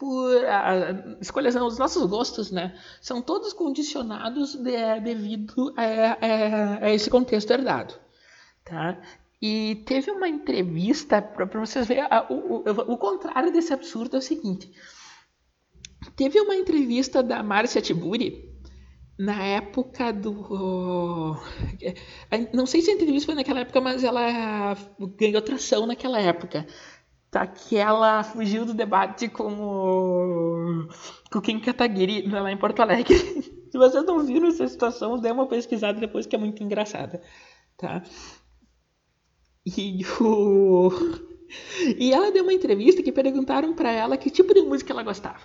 por 0.00 0.34
uh, 0.34 1.18
escolhas 1.20 1.54
os 1.54 1.78
nossos 1.78 2.08
gostos, 2.08 2.50
né, 2.50 2.74
são 3.02 3.20
todos 3.20 3.52
condicionados 3.52 4.54
de, 4.54 5.00
devido 5.00 5.74
a, 5.76 5.82
a, 5.82 6.84
a, 6.86 6.90
esse 6.90 7.10
contexto 7.10 7.50
herdado, 7.50 7.94
tá? 8.64 8.98
E 9.42 9.82
teve 9.86 10.10
uma 10.10 10.26
entrevista 10.26 11.20
para 11.20 11.44
vocês 11.44 11.86
verem 11.86 12.04
o, 12.30 12.34
o, 12.34 12.92
o 12.92 12.96
contrário 12.96 13.52
desse 13.52 13.74
absurdo 13.74 14.16
é 14.16 14.18
o 14.18 14.22
seguinte: 14.22 14.72
teve 16.16 16.40
uma 16.40 16.54
entrevista 16.56 17.22
da 17.22 17.42
Márcia 17.42 17.82
Tiburi 17.82 18.50
na 19.18 19.42
época 19.42 20.12
do. 20.14 21.36
Não 22.54 22.64
sei 22.64 22.80
se 22.80 22.90
a 22.90 22.94
entrevista 22.94 23.26
foi 23.26 23.34
naquela 23.34 23.60
época, 23.60 23.80
mas 23.80 24.02
ela 24.02 24.74
ganhou 25.18 25.42
tração 25.42 25.86
naquela 25.86 26.18
época. 26.18 26.66
Tá, 27.30 27.46
que 27.46 27.76
ela 27.76 28.24
fugiu 28.24 28.64
do 28.64 28.74
debate 28.74 29.28
com 29.28 29.52
o, 29.52 30.88
com 31.30 31.38
o 31.38 31.42
Kim 31.42 31.60
Kataguiri 31.60 32.28
lá 32.28 32.50
em 32.50 32.56
Porto 32.56 32.80
Alegre. 32.80 33.16
se 33.70 33.78
vocês 33.78 34.04
não 34.04 34.24
viram 34.24 34.48
essa 34.48 34.66
situação, 34.66 35.16
dê 35.16 35.30
uma 35.30 35.46
pesquisada 35.46 36.00
depois 36.00 36.26
que 36.26 36.34
é 36.34 36.38
muito 36.38 36.62
engraçada. 36.62 37.22
Tá? 37.76 38.02
E 39.64 40.04
o. 40.20 40.90
E 41.98 42.12
ela 42.12 42.30
deu 42.30 42.44
uma 42.44 42.52
entrevista 42.52 43.02
que 43.02 43.10
perguntaram 43.10 43.74
para 43.74 43.90
ela 43.90 44.16
que 44.16 44.30
tipo 44.30 44.54
de 44.54 44.62
música 44.62 44.92
ela 44.92 45.02
gostava. 45.02 45.40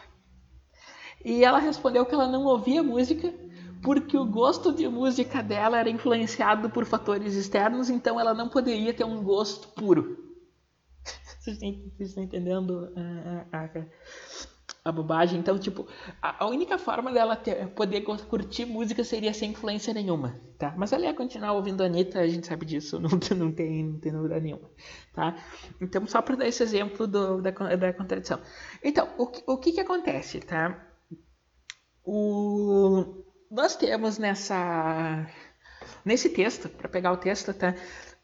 E 1.23 1.43
ela 1.43 1.57
respondeu 1.57 2.05
que 2.05 2.13
ela 2.13 2.27
não 2.27 2.45
ouvia 2.45 2.83
música 2.83 3.33
porque 3.81 4.15
o 4.15 4.23
gosto 4.23 4.71
de 4.71 4.87
música 4.87 5.41
dela 5.41 5.79
era 5.79 5.89
influenciado 5.89 6.69
por 6.69 6.85
fatores 6.85 7.33
externos, 7.33 7.89
então 7.89 8.19
ela 8.19 8.35
não 8.35 8.49
poderia 8.49 8.93
ter 8.93 9.03
um 9.03 9.23
gosto 9.23 9.67
puro. 9.69 10.24
Vocês 11.53 12.10
estão 12.10 12.23
entendendo 12.23 12.91
a, 13.51 13.58
a, 13.58 13.69
a, 14.86 14.91
bobagem? 14.91 15.39
Então, 15.39 15.60
tipo, 15.60 15.88
a, 16.21 16.43
a 16.43 16.47
única 16.47 16.77
forma 16.79 17.12
dela 17.12 17.36
ter, 17.36 17.67
poder 17.67 18.01
curtir 18.01 18.65
música 18.65 19.03
seria 19.03 19.34
sem 19.34 19.51
influência 19.51 19.93
nenhuma, 19.93 20.41
tá? 20.58 20.73
Mas 20.75 20.91
ela 20.91 21.05
ia 21.05 21.13
continuar 21.13 21.53
ouvindo 21.53 21.84
a 21.84 21.86
Anitta, 21.86 22.19
a 22.19 22.27
gente 22.27 22.47
sabe 22.47 22.65
disso, 22.65 22.97
não, 22.99 23.12
não, 23.12 23.19
tem, 23.51 23.84
não 23.84 23.99
tem 23.99 24.12
dúvida 24.12 24.39
nenhuma, 24.39 24.69
tá? 25.13 25.38
Então, 25.79 26.08
só 26.08 26.21
para 26.21 26.36
dar 26.36 26.47
esse 26.47 26.63
exemplo 26.63 27.05
do, 27.05 27.41
da, 27.41 27.51
da 27.51 27.93
contradição. 27.93 28.39
Então, 28.84 29.08
o, 29.17 29.53
o 29.53 29.58
que 29.58 29.71
que 29.71 29.81
acontece, 29.81 30.39
tá? 30.39 30.84
O 32.03 33.23
nós 33.49 33.75
temos 33.75 34.17
nessa 34.17 35.27
nesse 36.03 36.29
texto, 36.29 36.69
para 36.69 36.89
pegar 36.89 37.12
o 37.12 37.17
texto, 37.17 37.53
tá? 37.53 37.75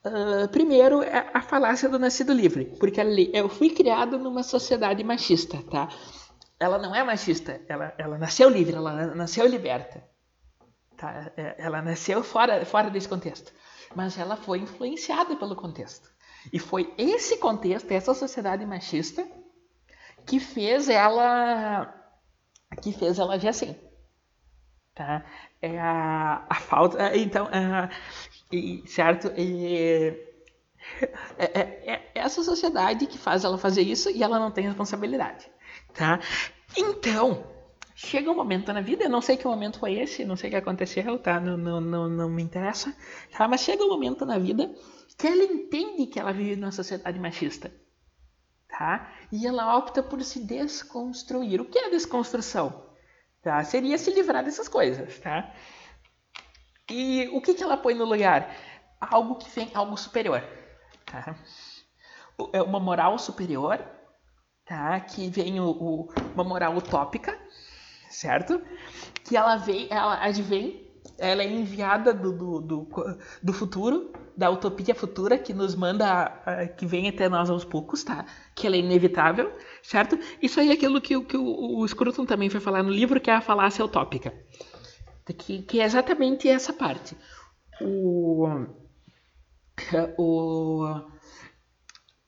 Uh, 0.03 0.47
primeiro, 0.49 1.03
é 1.03 1.29
a 1.31 1.41
falácia 1.41 1.87
do 1.87 1.99
nascido 1.99 2.33
livre, 2.33 2.65
porque 2.79 2.99
eu 3.33 3.47
fui 3.47 3.69
criado 3.69 4.17
numa 4.17 4.41
sociedade 4.41 5.03
machista, 5.03 5.61
tá? 5.69 5.89
Ela 6.59 6.79
não 6.79 6.95
é 6.95 7.03
machista, 7.03 7.61
ela, 7.67 7.93
ela 7.97 8.17
nasceu 8.17 8.49
livre, 8.49 8.75
ela 8.75 9.13
nasceu 9.13 9.45
liberta, 9.45 10.03
tá? 10.97 11.31
É, 11.37 11.55
ela 11.59 11.83
nasceu 11.83 12.23
fora, 12.23 12.65
fora 12.65 12.89
desse 12.89 13.07
contexto, 13.07 13.53
mas 13.95 14.17
ela 14.17 14.35
foi 14.35 14.59
influenciada 14.59 15.35
pelo 15.35 15.55
contexto. 15.55 16.09
E 16.51 16.57
foi 16.57 16.91
esse 16.97 17.37
contexto, 17.37 17.91
essa 17.91 18.15
sociedade 18.15 18.65
machista, 18.65 19.27
que 20.25 20.39
fez 20.39 20.89
ela 20.89 21.93
que 22.81 22.91
fez 22.91 23.19
ela 23.19 23.35
agir 23.35 23.49
assim 23.49 23.75
tá? 24.93 25.23
É 25.61 25.79
a, 25.79 26.45
a 26.49 26.55
falta, 26.55 27.15
então, 27.17 27.47
é, 27.47 27.89
certo? 28.87 29.31
E, 29.37 30.13
é, 31.37 31.59
é, 31.59 31.93
é, 31.93 32.11
essa 32.15 32.43
sociedade 32.43 33.05
que 33.05 33.17
faz 33.17 33.43
ela 33.43 33.57
fazer 33.57 33.81
isso 33.81 34.09
e 34.09 34.23
ela 34.23 34.39
não 34.39 34.51
tem 34.51 34.65
responsabilidade, 34.65 35.49
tá? 35.93 36.19
Então, 36.75 37.43
chega 37.95 38.31
um 38.31 38.35
momento 38.35 38.71
na 38.73 38.81
vida, 38.81 39.03
eu 39.03 39.09
não 39.09 39.21
sei 39.21 39.37
que 39.37 39.45
momento 39.45 39.79
foi 39.79 39.93
esse, 39.93 40.25
não 40.25 40.35
sei 40.35 40.49
o 40.49 40.51
que 40.51 40.57
aconteceu, 40.57 41.17
tá? 41.19 41.39
Não, 41.39 41.57
não, 41.57 41.81
não, 41.81 42.09
não 42.09 42.29
me 42.29 42.43
interessa, 42.43 42.95
tá? 43.31 43.47
Mas 43.47 43.61
chega 43.61 43.83
um 43.83 43.89
momento 43.89 44.25
na 44.25 44.37
vida 44.37 44.73
que 45.17 45.27
ela 45.27 45.43
entende 45.43 46.07
que 46.07 46.19
ela 46.19 46.33
vive 46.33 46.55
numa 46.55 46.71
sociedade 46.71 47.19
machista, 47.19 47.71
tá? 48.67 49.11
E 49.31 49.45
ela 49.45 49.77
opta 49.77 50.01
por 50.01 50.21
se 50.23 50.43
desconstruir. 50.43 51.61
O 51.61 51.65
que 51.65 51.77
é 51.77 51.89
desconstrução? 51.89 52.90
Tá? 53.41 53.63
Seria 53.63 53.97
se 53.97 54.11
livrar 54.11 54.43
dessas 54.43 54.67
coisas, 54.67 55.17
tá? 55.19 55.51
E 56.89 57.27
o 57.29 57.41
que, 57.41 57.53
que 57.53 57.63
ela 57.63 57.77
põe 57.77 57.93
no 57.93 58.05
lugar? 58.05 58.55
Algo 58.99 59.35
que 59.35 59.49
vem, 59.49 59.71
algo 59.73 59.97
superior, 59.97 60.43
tá? 61.05 61.35
É 62.53 62.61
uma 62.61 62.79
moral 62.79 63.17
superior, 63.17 63.83
tá? 64.65 64.99
Que 64.99 65.27
vem 65.29 65.59
o, 65.59 65.69
o, 65.69 66.13
uma 66.35 66.43
moral 66.43 66.75
utópica, 66.75 67.39
certo? 68.09 68.61
Que 69.23 69.35
ela 69.35 69.55
vem, 69.55 69.87
ela 69.89 70.23
advém, 70.23 70.90
ela 71.17 71.43
é 71.43 71.47
enviada 71.47 72.13
do, 72.13 72.31
do, 72.31 72.61
do, 72.61 72.87
do 73.41 73.53
futuro, 73.53 74.11
da 74.35 74.49
utopia 74.49 74.95
futura 74.95 75.37
que 75.37 75.53
nos 75.53 75.75
manda, 75.75 76.29
que 76.77 76.85
vem 76.85 77.07
até 77.07 77.29
nós 77.29 77.49
aos 77.49 77.63
poucos, 77.63 78.03
tá? 78.03 78.25
Que 78.55 78.65
ela 78.65 78.75
é 78.75 78.79
inevitável, 78.79 79.51
certo? 79.83 80.17
Isso 80.41 80.59
aí 80.59 80.69
é 80.69 80.73
aquilo 80.73 80.99
que, 80.99 81.19
que 81.23 81.37
o, 81.37 81.77
o 81.79 81.87
Scruton 81.87 82.25
também 82.25 82.49
foi 82.49 82.59
falar 82.59 82.81
no 82.81 82.89
livro, 82.89 83.19
que 83.19 83.29
é 83.29 83.35
a 83.35 83.41
falácia 83.41 83.85
utópica. 83.85 84.33
Que, 85.37 85.61
que 85.61 85.79
é 85.79 85.85
exatamente 85.85 86.49
essa 86.49 86.73
parte. 86.73 87.15
O, 87.79 88.47
o, 90.17 91.01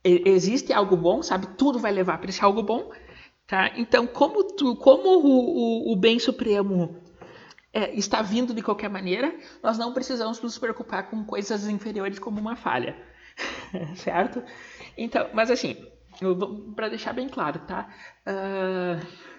existe 0.04 0.72
algo 0.72 0.96
bom, 0.96 1.24
sabe? 1.24 1.48
Tudo 1.58 1.80
vai 1.80 1.92
levar 1.92 2.20
para 2.20 2.30
esse 2.30 2.44
algo 2.44 2.62
bom, 2.62 2.92
tá? 3.48 3.72
Então, 3.76 4.06
como, 4.06 4.44
tu, 4.44 4.76
como 4.76 5.20
o, 5.20 5.90
o, 5.90 5.94
o 5.94 5.96
bem 5.96 6.20
supremo 6.20 7.03
é, 7.74 7.94
está 7.96 8.22
vindo 8.22 8.54
de 8.54 8.62
qualquer 8.62 8.90
maneira, 8.90 9.36
nós 9.62 9.78
não 9.78 9.94
precisamos 9.94 10.40
nos 10.42 10.58
preocupar 10.58 11.10
com 11.10 11.26
coisas 11.26 11.68
inferiores 11.68 12.20
como 12.20 12.40
uma 12.40 12.56
falha, 12.56 12.96
certo? 13.98 14.44
Então, 14.96 15.30
mas 15.34 15.50
assim, 15.50 15.76
para 16.76 16.90
deixar 16.90 17.14
bem 17.14 17.28
claro, 17.28 17.60
tá? 17.68 17.90
Uh, 18.28 19.34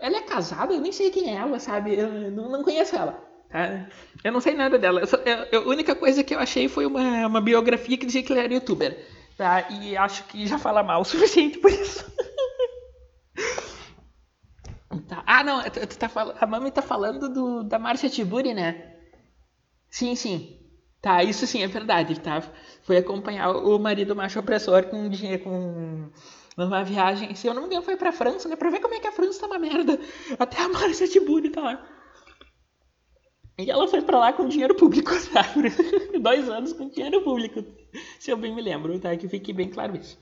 ela 0.00 0.18
é 0.18 0.22
casada, 0.22 0.74
eu 0.74 0.80
nem 0.80 0.92
sei 0.92 1.10
quem 1.10 1.30
é 1.30 1.38
ela, 1.38 1.58
sabe? 1.58 1.98
Eu 1.98 2.30
não, 2.30 2.50
não 2.50 2.62
conheço 2.62 2.96
ela. 2.96 3.12
Tá? 3.48 3.86
Eu 4.24 4.32
não 4.32 4.40
sei 4.40 4.54
nada 4.54 4.78
dela. 4.78 5.04
Só, 5.06 5.16
eu, 5.50 5.60
a 5.60 5.68
única 5.68 5.94
coisa 5.94 6.24
que 6.24 6.34
eu 6.34 6.38
achei 6.38 6.68
foi 6.68 6.86
uma, 6.86 7.26
uma 7.26 7.40
biografia 7.40 7.96
que 7.96 8.06
dizia 8.06 8.22
que 8.22 8.32
ele 8.32 8.40
era 8.40 8.54
youtuber. 8.54 8.96
Tá? 9.36 9.68
E 9.70 9.96
acho 9.96 10.24
que 10.24 10.46
já 10.46 10.58
fala 10.58 10.82
mal 10.82 11.00
o 11.00 11.04
suficiente 11.06 11.58
por 11.58 11.70
isso. 11.70 12.04
Tá. 15.24 15.40
Ah, 15.40 15.44
não, 15.44 15.62
tu, 15.70 15.86
tu 15.86 15.98
tá 15.98 16.08
fal... 16.08 16.34
a 16.40 16.46
Mami 16.46 16.70
tá 16.70 16.82
falando 16.82 17.28
do, 17.28 17.62
da 17.64 17.78
Márcia 17.78 18.10
Tiburi, 18.10 18.54
né? 18.54 18.96
Sim, 19.90 20.14
sim. 20.16 20.58
Tá, 21.00 21.22
isso 21.24 21.46
sim 21.46 21.62
é 21.62 21.66
verdade, 21.66 22.20
tá? 22.20 22.42
Foi 22.82 22.96
acompanhar 22.96 23.50
o 23.50 23.78
marido 23.78 24.14
macho 24.14 24.38
opressor 24.38 24.84
com 24.88 25.08
dinheiro, 25.08 25.42
com 25.42 26.10
uma 26.56 26.84
viagem. 26.84 27.34
Se 27.34 27.46
eu 27.46 27.54
não 27.54 27.62
me 27.62 27.66
engano, 27.68 27.82
foi 27.82 27.96
pra 27.96 28.12
França, 28.12 28.48
né? 28.48 28.56
Pra 28.56 28.70
ver 28.70 28.80
como 28.80 28.94
é 28.94 29.00
que 29.00 29.08
a 29.08 29.12
França 29.12 29.40
tá 29.40 29.46
uma 29.46 29.58
merda. 29.58 29.98
Até 30.38 30.60
a 30.62 30.68
Márcia 30.68 31.08
Tiburi 31.08 31.50
tá 31.50 31.60
lá. 31.60 31.84
E 33.58 33.70
ela 33.70 33.86
foi 33.86 34.02
pra 34.02 34.18
lá 34.18 34.32
com 34.32 34.48
dinheiro 34.48 34.74
público, 34.74 35.12
sabe? 35.14 35.70
Dois 36.20 36.48
anos 36.48 36.72
com 36.72 36.88
dinheiro 36.88 37.22
público, 37.22 37.64
se 38.18 38.30
eu 38.30 38.36
bem 38.36 38.54
me 38.54 38.62
lembro, 38.62 38.98
tá? 38.98 39.16
Que 39.16 39.28
fique 39.28 39.52
bem 39.52 39.68
claro 39.68 39.96
isso, 39.96 40.18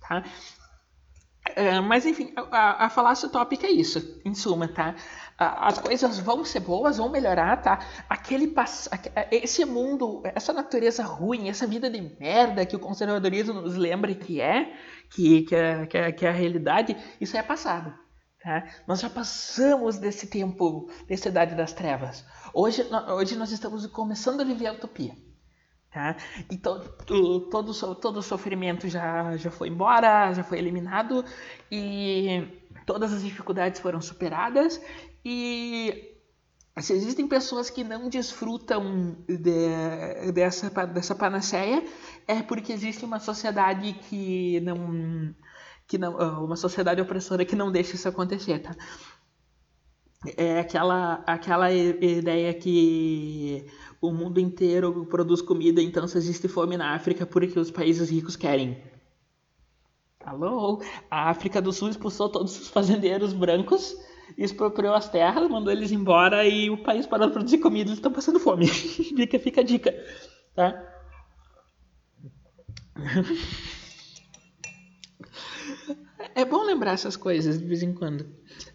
tá? 0.00 0.24
É, 1.56 1.80
mas 1.80 2.06
enfim, 2.06 2.32
a, 2.50 2.86
a 2.86 2.88
falácia 2.88 3.26
utópica 3.28 3.66
é 3.66 3.70
isso, 3.70 4.20
em 4.24 4.34
suma, 4.34 4.68
tá? 4.68 4.94
As 5.38 5.78
coisas 5.78 6.18
vão 6.20 6.44
ser 6.44 6.60
boas, 6.60 6.98
vão 6.98 7.08
melhorar, 7.08 7.60
tá? 7.60 7.80
Aquele 8.08 8.54
esse 9.30 9.64
mundo, 9.64 10.22
essa 10.24 10.52
natureza 10.52 11.02
ruim, 11.02 11.48
essa 11.48 11.66
vida 11.66 11.90
de 11.90 12.00
merda 12.20 12.64
que 12.64 12.76
o 12.76 12.78
conservadorismo 12.78 13.60
nos 13.60 13.76
lembra 13.76 14.14
que 14.14 14.40
é, 14.40 14.72
que, 15.10 15.42
que, 15.42 15.54
é, 15.54 15.86
que, 15.86 15.98
é, 15.98 16.12
que 16.12 16.26
é 16.26 16.28
a 16.28 16.32
realidade, 16.32 16.96
isso 17.20 17.36
é 17.36 17.42
passado. 17.42 17.92
Tá? 18.42 18.64
Nós 18.86 19.00
já 19.00 19.08
passamos 19.08 19.98
desse 19.98 20.26
tempo, 20.26 20.88
dessa 21.08 21.28
idade 21.28 21.54
das 21.54 21.72
trevas. 21.72 22.24
Hoje, 22.52 22.84
hoje 23.08 23.36
nós 23.36 23.52
estamos 23.52 23.86
começando 23.86 24.40
a 24.40 24.44
viver 24.44 24.66
a 24.66 24.72
utopia. 24.72 25.14
Tá? 25.92 26.16
E 26.50 26.56
todo, 26.56 26.88
todo, 27.50 27.94
todo 27.96 28.16
o 28.16 28.22
sofrimento 28.22 28.88
já, 28.88 29.36
já 29.36 29.50
foi 29.50 29.68
embora, 29.68 30.32
já 30.32 30.42
foi 30.42 30.56
eliminado 30.56 31.22
e 31.70 32.48
todas 32.86 33.12
as 33.12 33.22
dificuldades 33.22 33.78
foram 33.78 34.00
superadas 34.00 34.80
e 35.22 36.16
se 36.78 36.94
existem 36.94 37.28
pessoas 37.28 37.68
que 37.68 37.84
não 37.84 38.08
desfrutam 38.08 39.18
de, 39.28 40.32
dessa, 40.32 40.70
dessa 40.86 41.14
panaceia 41.14 41.84
é 42.26 42.42
porque 42.42 42.72
existe 42.72 43.04
uma 43.04 43.20
sociedade 43.20 43.92
que 44.08 44.60
não 44.60 45.34
que 45.86 45.98
não 45.98 46.42
uma 46.42 46.56
sociedade 46.56 47.02
opressora 47.02 47.44
que 47.44 47.54
não 47.54 47.70
deixa 47.70 47.96
isso 47.96 48.08
acontecer 48.08 48.60
tá 48.60 48.74
é 50.38 50.60
aquela 50.60 51.22
aquela 51.26 51.70
ideia 51.70 52.54
que 52.54 53.66
o 54.02 54.12
mundo 54.12 54.40
inteiro 54.40 55.06
produz 55.06 55.40
comida, 55.40 55.80
então 55.80 56.08
se 56.08 56.18
existe 56.18 56.48
fome 56.48 56.76
na 56.76 56.92
África 56.92 57.24
porque 57.24 57.58
os 57.58 57.70
países 57.70 58.10
ricos 58.10 58.34
querem. 58.34 58.82
Alô? 60.24 60.82
A 61.08 61.30
África 61.30 61.62
do 61.62 61.72
Sul 61.72 61.88
expulsou 61.88 62.28
todos 62.28 62.60
os 62.60 62.68
fazendeiros 62.68 63.32
brancos, 63.32 63.96
expropriou 64.36 64.92
as 64.92 65.08
terras, 65.08 65.48
mandou 65.48 65.72
eles 65.72 65.92
embora 65.92 66.44
e 66.44 66.68
o 66.68 66.82
país 66.82 67.06
parou 67.06 67.28
de 67.28 67.32
produzir 67.32 67.58
comida, 67.58 67.90
eles 67.90 67.98
estão 67.98 68.12
passando 68.12 68.40
fome. 68.40 68.66
fica, 68.66 69.38
fica 69.38 69.60
a 69.60 69.64
dica, 69.64 69.94
tá? 70.54 70.88
É 76.34 76.44
bom 76.44 76.62
lembrar 76.62 76.92
essas 76.92 77.16
coisas 77.16 77.58
de 77.58 77.64
vez 77.66 77.82
em 77.82 77.92
quando. 77.92 78.26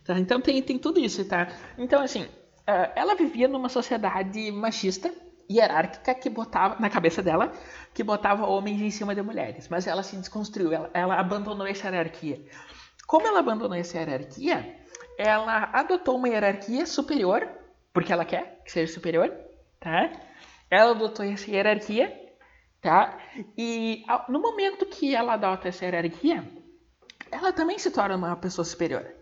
Tá? 0.04 0.20
Então 0.20 0.40
tem, 0.40 0.62
tem 0.62 0.78
tudo 0.78 1.00
isso, 1.00 1.26
tá? 1.26 1.48
Então, 1.78 2.02
assim, 2.02 2.28
ela 2.95 3.15
vivia 3.15 3.47
numa 3.47 3.70
sociedade 3.70 4.51
machista, 4.51 5.11
hierárquica, 5.49 6.13
que 6.13 6.30
botava, 6.30 6.76
na 6.80 6.89
cabeça 6.89 7.24
dela, 7.24 7.53
que 7.93 8.03
botava 8.03 8.45
homens 8.45 8.82
em 8.82 8.91
cima 8.91 9.15
de 9.15 9.22
mulheres. 9.22 9.70
Mas 9.70 9.88
ela 9.88 10.03
se 10.03 10.18
desconstruiu, 10.18 10.74
ela, 10.74 10.89
ela 10.93 11.20
abandonou 11.20 11.65
essa 11.65 11.88
hierarquia. 11.88 12.43
Como 13.07 13.26
ela 13.26 13.39
abandonou 13.39 13.78
essa 13.78 13.97
hierarquia, 13.97 14.76
ela 15.18 15.70
adotou 15.72 16.18
uma 16.18 16.28
hierarquia 16.28 16.86
superior, 16.86 17.47
porque 17.93 18.11
ela 18.11 18.26
quer 18.26 18.61
que 18.65 18.72
seja 18.72 18.93
superior, 18.93 19.34
tá? 19.80 20.11
Ela 20.70 20.91
adotou 20.91 21.26
essa 21.26 21.49
hierarquia, 21.49 22.13
tá? 22.82 23.18
E 23.57 24.03
no 24.28 24.41
momento 24.41 24.86
que 24.86 25.15
ela 25.15 25.34
adota 25.34 25.70
essa 25.70 25.86
hierarquia, 25.86 26.45
ela 27.32 27.53
também 27.53 27.80
se 27.80 27.89
torna 27.91 28.18
uma 28.18 28.36
pessoa 28.36 28.65
superior. 28.65 29.16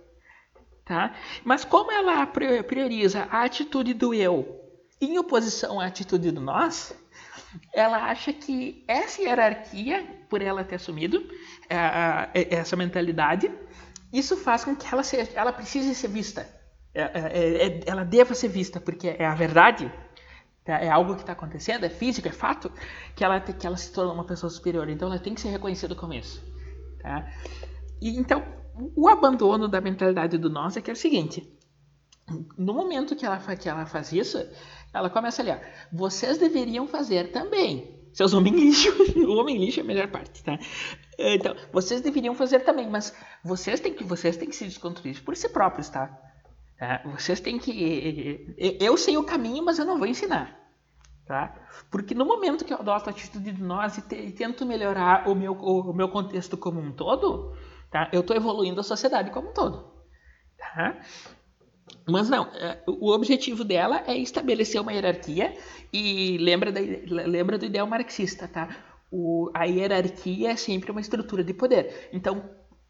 Tá? 0.85 1.15
Mas 1.43 1.65
como 1.65 1.91
ela 1.91 2.27
prioriza 2.27 3.27
a 3.31 3.43
atitude 3.43 3.93
do 3.93 4.13
eu 4.13 4.61
em 5.01 5.17
oposição 5.17 5.79
à 5.79 5.87
atitude 5.87 6.31
do 6.31 6.39
nós, 6.39 6.95
ela 7.73 8.05
acha 8.05 8.31
que 8.31 8.83
essa 8.87 9.21
hierarquia, 9.21 10.25
por 10.29 10.41
ela 10.41 10.63
ter 10.63 10.75
assumido 10.75 11.23
é, 11.69 11.75
é, 12.33 12.55
essa 12.55 12.75
mentalidade, 12.75 13.51
isso 14.13 14.37
faz 14.37 14.63
com 14.63 14.75
que 14.75 14.85
ela, 14.91 15.03
seja, 15.03 15.31
ela 15.35 15.51
precise 15.51 15.93
ser 15.95 16.07
vista. 16.07 16.47
É, 16.93 17.01
é, 17.01 17.67
é 17.67 17.79
ela 17.85 18.05
deva 18.05 18.33
ser 18.33 18.47
vista, 18.47 18.79
porque 18.79 19.07
é 19.07 19.25
a 19.25 19.35
verdade, 19.35 19.91
tá? 20.63 20.79
é 20.79 20.89
algo 20.89 21.15
que 21.15 21.21
está 21.21 21.33
acontecendo, 21.33 21.83
é 21.83 21.89
físico, 21.89 22.27
é 22.27 22.31
fato, 22.31 22.71
que 23.15 23.23
ela, 23.23 23.39
que 23.39 23.65
ela 23.65 23.75
se 23.75 23.91
torna 23.91 24.13
uma 24.13 24.25
pessoa 24.25 24.49
superior. 24.49 24.87
Então 24.89 25.07
ela 25.09 25.19
tem 25.19 25.33
que 25.33 25.41
ser 25.41 25.49
reconhecida 25.49 25.95
como 25.95 26.13
isso. 26.13 26.43
Tá? 27.01 27.27
E 28.01 28.17
então, 28.17 28.45
o 28.95 29.07
abandono 29.07 29.67
da 29.67 29.79
mentalidade 29.79 30.37
do 30.37 30.49
nós 30.49 30.75
é 30.75 30.81
que 30.81 30.89
é 30.89 30.93
o 30.93 30.97
seguinte: 30.97 31.47
no 32.57 32.73
momento 32.73 33.15
que 33.15 33.25
ela, 33.25 33.37
que 33.37 33.69
ela 33.69 33.85
faz 33.85 34.11
isso, 34.11 34.37
ela 34.93 35.09
começa 35.09 35.41
ali, 35.41 35.51
ó, 35.51 35.57
vocês 35.91 36.37
deveriam 36.37 36.87
fazer 36.87 37.31
também. 37.31 37.95
Seus 38.13 38.33
homens 38.33 38.55
lixo, 38.55 38.93
o 39.27 39.35
homem 39.35 39.57
lixo 39.57 39.81
é 39.81 39.83
a 39.83 39.85
melhor 39.85 40.07
parte, 40.07 40.41
tá? 40.43 40.57
Então, 41.17 41.55
vocês 41.71 42.01
deveriam 42.01 42.33
fazer 42.33 42.61
também, 42.61 42.89
mas 42.89 43.13
vocês 43.43 43.79
têm 43.79 43.93
que, 43.93 44.03
vocês 44.03 44.37
têm 44.37 44.49
que 44.49 44.55
se 44.55 44.65
desconstruir 44.65 45.21
por 45.23 45.35
si 45.35 45.49
próprios, 45.49 45.89
tá? 45.89 46.17
tá? 46.79 47.01
Vocês 47.05 47.39
têm 47.39 47.59
que. 47.59 48.55
Eu 48.79 48.97
sei 48.97 49.17
o 49.17 49.23
caminho, 49.23 49.63
mas 49.63 49.79
eu 49.79 49.85
não 49.85 49.97
vou 49.97 50.07
ensinar. 50.07 50.61
Tá? 51.25 51.55
Porque 51.89 52.13
no 52.13 52.23
momento 52.23 52.63
que 52.63 52.71
eu 52.71 52.77
adoto 52.77 53.09
a 53.09 53.11
atitude 53.11 53.51
de 53.51 53.63
nós 53.63 53.97
e, 53.97 54.01
te, 54.01 54.15
e 54.15 54.31
tento 54.31 54.63
melhorar 54.63 55.27
o 55.27 55.33
meu, 55.33 55.53
o, 55.53 55.89
o 55.89 55.93
meu 55.93 56.07
contexto 56.07 56.55
como 56.55 56.79
um 56.79 56.91
todo, 56.91 57.55
Tá? 57.95 58.09
Eu 58.11 58.19
estou 58.19 58.35
evoluindo 58.35 58.81
a 58.81 58.83
sociedade 58.83 59.31
como 59.31 59.51
um 59.51 59.53
todo. 59.53 59.89
Tá? 60.57 60.99
Mas 62.05 62.27
não, 62.29 62.43
é, 62.47 62.83
o 62.85 63.09
objetivo 63.09 63.63
dela 63.63 64.03
é 64.05 64.17
estabelecer 64.17 64.81
uma 64.81 64.91
hierarquia 64.91 65.53
e 65.93 66.37
lembra, 66.37 66.73
da, 66.73 66.81
lembra 66.81 67.57
do 67.57 67.63
ideal 67.63 67.87
marxista, 67.87 68.49
tá? 68.49 68.67
O, 69.09 69.49
a 69.53 69.63
hierarquia 69.63 70.51
é 70.51 70.55
sempre 70.57 70.91
uma 70.91 70.99
estrutura 70.99 71.41
de 71.41 71.53
poder. 71.53 72.09
Então, 72.11 72.43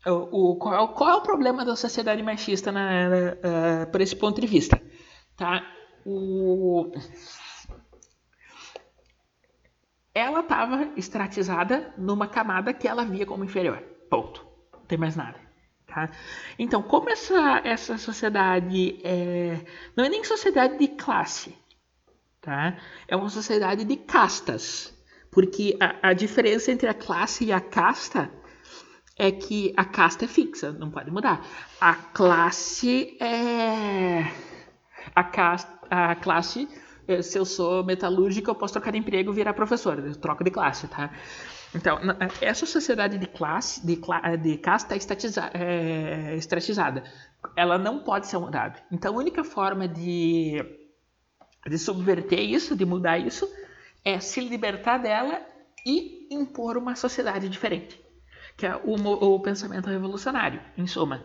o, 0.07 0.53
o 0.53 0.55
qual, 0.55 0.95
qual, 0.95 1.09
é 1.11 1.15
o 1.17 1.21
problema 1.21 1.63
da 1.63 1.75
sociedade 1.75 2.23
machista 2.23 2.71
na, 2.71 3.07
na, 3.07 3.17
uh, 3.17 3.91
por 3.91 4.01
esse 4.01 4.15
ponto 4.15 4.41
de 4.41 4.47
vista? 4.47 4.81
Tá? 5.37 5.71
O, 6.03 6.91
ela 10.15 10.39
estava 10.39 10.89
estratizada 10.97 11.93
numa 11.95 12.27
camada 12.27 12.73
que 12.73 12.87
ela 12.87 13.05
via 13.05 13.27
como 13.27 13.43
inferior. 13.43 13.77
Ponto 14.09 14.54
tem 14.87 14.97
mais 14.97 15.15
nada. 15.15 15.39
Tá? 15.87 16.09
Então, 16.59 16.81
como 16.81 17.09
essa, 17.09 17.61
essa 17.63 17.97
sociedade 17.97 18.99
é, 19.03 19.65
não 19.95 20.03
é 20.03 20.09
nem 20.09 20.23
sociedade 20.23 20.77
de 20.77 20.89
classe, 20.89 21.55
tá? 22.41 22.77
é 23.07 23.15
uma 23.15 23.29
sociedade 23.29 23.85
de 23.85 23.95
castas. 23.95 24.93
Porque 25.31 25.77
a, 25.79 26.09
a 26.09 26.13
diferença 26.13 26.71
entre 26.71 26.87
a 26.87 26.93
classe 26.93 27.45
e 27.45 27.51
a 27.51 27.59
casta 27.59 28.31
é 29.17 29.31
que 29.31 29.73
a 29.77 29.85
casta 29.85 30.25
é 30.25 30.27
fixa, 30.27 30.71
não 30.71 30.89
pode 30.91 31.11
mudar. 31.11 31.45
A 31.79 31.93
classe 31.93 33.17
é. 33.21 34.31
A, 35.13 35.23
casta, 35.23 35.71
a 35.89 36.15
classe, 36.15 36.67
se 37.21 37.37
eu 37.37 37.45
sou 37.45 37.83
metalúrgico, 37.83 38.49
eu 38.49 38.55
posso 38.55 38.73
trocar 38.73 38.91
de 38.91 38.97
emprego 38.97 39.31
e 39.31 39.35
virar 39.35 39.53
professor. 39.53 39.99
Eu 39.99 40.15
troco 40.15 40.43
de 40.43 40.51
classe, 40.51 40.87
tá? 40.87 41.11
Então, 41.75 41.99
essa 42.39 42.65
sociedade 42.65 43.17
de 43.17 43.27
classe, 43.27 43.85
de, 43.85 43.99
de 44.41 44.57
casta 44.57 44.95
é, 44.95 46.31
é 46.31 46.35
estatizada. 46.37 47.03
Ela 47.55 47.77
não 47.77 47.99
pode 47.99 48.27
ser 48.27 48.37
mudada. 48.37 48.81
Então, 48.89 49.13
a 49.13 49.17
única 49.17 49.43
forma 49.43 49.85
de, 49.85 50.63
de 51.67 51.77
subverter 51.77 52.39
isso, 52.39 52.77
de 52.77 52.85
mudar 52.85 53.17
isso, 53.17 53.45
é 54.05 54.21
se 54.21 54.39
libertar 54.39 54.99
dela 54.99 55.41
e 55.85 56.33
impor 56.33 56.77
uma 56.77 56.95
sociedade 56.95 57.49
diferente. 57.49 57.99
Que 58.55 58.65
é 58.65 58.75
o, 58.77 58.93
o 58.95 59.39
pensamento 59.41 59.89
revolucionário, 59.89 60.61
em 60.77 60.87
suma. 60.87 61.21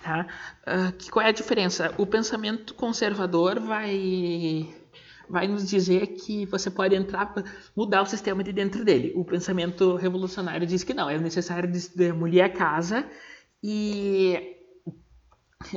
Tá? 0.00 0.26
Uh, 0.62 1.10
qual 1.10 1.26
é 1.26 1.30
a 1.30 1.32
diferença? 1.32 1.92
O 1.98 2.06
pensamento 2.06 2.74
conservador 2.74 3.58
vai 3.58 4.72
vai 5.30 5.46
nos 5.46 5.68
dizer 5.68 6.08
que 6.08 6.44
você 6.46 6.70
pode 6.70 6.94
entrar, 6.94 7.32
mudar 7.76 8.02
o 8.02 8.06
sistema 8.06 8.42
de 8.42 8.52
dentro 8.52 8.84
dele. 8.84 9.12
O 9.14 9.24
pensamento 9.24 9.94
revolucionário 9.94 10.66
diz 10.66 10.82
que 10.82 10.92
não, 10.92 11.08
é 11.08 11.18
necessário 11.18 11.70
demolir 11.94 12.44
a 12.44 12.48
casa 12.48 13.08
e 13.62 14.56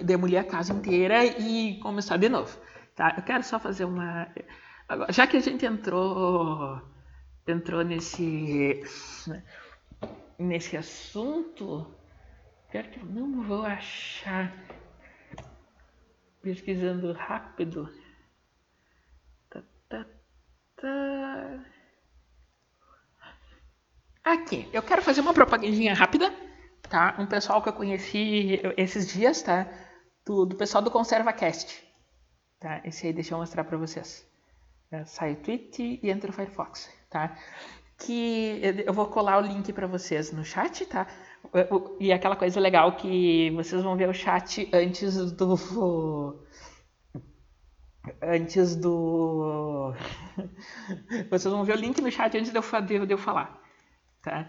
demolir 0.03 0.39
a 0.39 0.43
casa 0.43 0.73
inteira 0.73 1.23
e 1.23 1.79
começar 1.79 2.17
de 2.17 2.29
novo. 2.29 2.57
Tá? 2.95 3.13
Eu 3.15 3.23
quero 3.23 3.43
só 3.43 3.59
fazer 3.59 3.85
uma. 3.85 4.27
Já 5.09 5.27
que 5.27 5.37
a 5.37 5.39
gente 5.39 5.65
entrou, 5.65 6.81
entrou 7.47 7.83
nesse, 7.83 8.83
nesse 10.37 10.77
assunto, 10.77 11.93
que 12.71 12.77
eu 12.77 13.05
não 13.05 13.43
vou 13.43 13.65
achar 13.65 14.51
pesquisando 16.41 17.13
rápido. 17.13 17.89
Aqui, 24.23 24.69
eu 24.71 24.81
quero 24.81 25.01
fazer 25.01 25.21
uma 25.21 25.33
propagandinha 25.33 25.93
rápida, 25.93 26.33
tá? 26.89 27.15
Um 27.19 27.25
pessoal 27.25 27.61
que 27.61 27.69
eu 27.69 27.73
conheci 27.73 28.61
esses 28.77 29.07
dias, 29.07 29.41
tá? 29.41 29.67
Do, 30.25 30.45
do 30.45 30.55
pessoal 30.55 30.81
do 30.83 30.89
ConservaCast. 30.89 31.83
Tá? 32.59 32.81
Esse 32.85 33.07
aí 33.07 33.13
deixa 33.13 33.33
eu 33.33 33.37
mostrar 33.39 33.65
para 33.65 33.77
vocês. 33.77 34.25
É, 34.89 35.03
sai 35.03 35.33
o 35.33 35.35
tweet 35.35 35.99
e 36.01 36.09
entra 36.09 36.29
o 36.29 36.33
Firefox, 36.33 36.89
tá? 37.09 37.35
Que 37.97 38.61
eu 38.85 38.93
vou 38.93 39.07
colar 39.07 39.37
o 39.37 39.45
link 39.45 39.73
para 39.73 39.87
vocês 39.87 40.31
no 40.31 40.45
chat, 40.45 40.85
tá? 40.85 41.07
E 41.99 42.13
aquela 42.13 42.37
coisa 42.37 42.59
legal 42.59 42.95
que 42.95 43.51
vocês 43.51 43.83
vão 43.83 43.97
ver 43.97 44.07
o 44.07 44.13
chat 44.13 44.69
antes 44.71 45.31
do 45.33 46.39
antes 48.21 48.75
do. 48.75 49.93
Vocês 51.29 51.51
vão 51.51 51.63
ver 51.63 51.75
o 51.75 51.79
link 51.79 52.01
no 52.01 52.11
chat 52.11 52.37
antes 52.37 52.51
de 52.51 52.57
eu, 52.57 53.05
de 53.05 53.13
eu 53.13 53.17
falar. 53.17 53.61
Tá? 54.21 54.47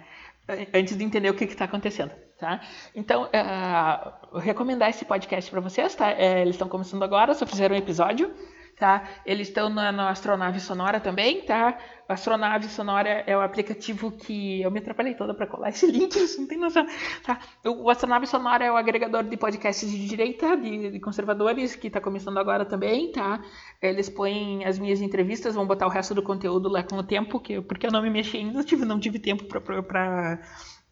Antes 0.73 0.97
de 0.97 1.05
entender 1.05 1.31
o 1.31 1.35
que 1.35 1.45
está 1.45 1.65
acontecendo. 1.65 2.13
Tá? 2.39 2.61
Então, 2.95 3.25
uh, 3.25 4.39
recomendar 4.39 4.91
esse 4.91 5.05
podcast 5.05 5.51
para 5.51 5.61
vocês. 5.61 5.95
Tá? 5.95 6.11
É, 6.11 6.43
eles 6.43 6.55
estão 6.55 6.69
começando 6.69 7.03
agora, 7.03 7.35
só 7.35 7.47
fizeram 7.47 7.75
um 7.75 7.79
episódio 7.79 8.35
tá? 8.79 9.05
Eles 9.25 9.49
estão 9.49 9.68
na, 9.68 9.93
na, 9.93 10.11
Astronave 10.11 10.61
Sonora 10.61 11.01
também, 11.01 11.43
tá? 11.43 11.79
A 12.09 12.14
Astronave 12.14 12.68
Sonora 12.68 13.25
é 13.27 13.37
o 13.37 13.41
aplicativo 13.41 14.11
que 14.11 14.61
eu 14.61 14.70
me 14.70 14.79
atrapalhei 14.79 15.14
toda 15.14 15.33
para 15.33 15.47
colar 15.47 15.70
esse 15.70 15.87
link, 15.87 16.12
você 16.18 16.41
não 16.41 16.47
tem 16.47 16.59
noção, 16.59 16.87
tá? 17.22 17.39
O 17.64 17.89
Astronave 17.89 18.27
Sonora 18.27 18.64
é 18.64 18.70
o 18.70 18.77
agregador 18.77 19.22
de 19.25 19.37
podcasts 19.37 19.91
de 19.91 20.07
direita, 20.07 20.57
de, 20.57 20.91
de 20.91 21.01
conservadores, 21.01 21.75
que 21.75 21.87
está 21.87 22.01
começando 22.01 22.39
agora 22.39 22.64
também, 22.64 23.12
tá? 23.12 23.43
Eles 23.81 24.09
põem 24.09 24.64
as 24.64 24.79
minhas 24.79 25.01
entrevistas, 25.01 25.55
vão 25.55 25.66
botar 25.66 25.87
o 25.87 25.91
resto 25.91 26.14
do 26.14 26.22
conteúdo 26.22 26.68
lá 26.68 26.83
com 26.83 26.97
o 26.97 27.03
tempo, 27.03 27.41
que, 27.41 27.61
porque 27.61 27.87
eu 27.87 27.93
não 27.93 28.03
me 28.03 28.11
mexi 28.11 28.39
ainda, 28.39 28.62
tive, 28.64 28.85
não 28.85 28.99
tive 28.99 29.18
tempo 29.18 29.45
para 29.45 30.41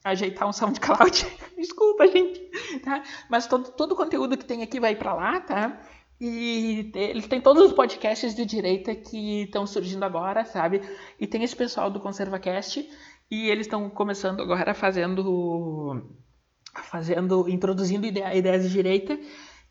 ajeitar 0.05 0.49
um 0.49 0.53
SoundCloud. 0.53 1.27
Desculpa, 1.57 2.07
gente, 2.07 2.41
tá? 2.83 3.03
Mas 3.29 3.47
todo, 3.47 3.71
todo 3.73 3.93
o 3.93 3.97
conteúdo 3.97 4.37
que 4.37 4.45
tem 4.45 4.63
aqui 4.63 4.81
vai 4.81 4.97
para 4.97 5.15
lá, 5.15 5.41
tá? 5.41 5.81
E 6.25 6.93
eles 6.95 7.27
têm 7.27 7.41
todos 7.41 7.65
os 7.65 7.73
podcasts 7.73 8.33
de 8.33 8.45
direita 8.45 8.95
que 8.95 9.43
estão 9.43 9.67
surgindo 9.67 10.05
agora, 10.05 10.45
sabe? 10.45 10.81
E 11.19 11.27
tem 11.27 11.43
esse 11.43 11.57
pessoal 11.57 11.91
do 11.91 11.99
ConservaCast 11.99 12.89
e 13.29 13.51
eles 13.51 13.67
estão 13.67 13.91
começando 13.91 14.41
agora 14.41 14.73
fazendo 14.73 16.01
fazendo 16.85 17.49
introduzindo 17.49 18.07
ideias 18.07 18.63
de 18.63 18.71
direita 18.71 19.19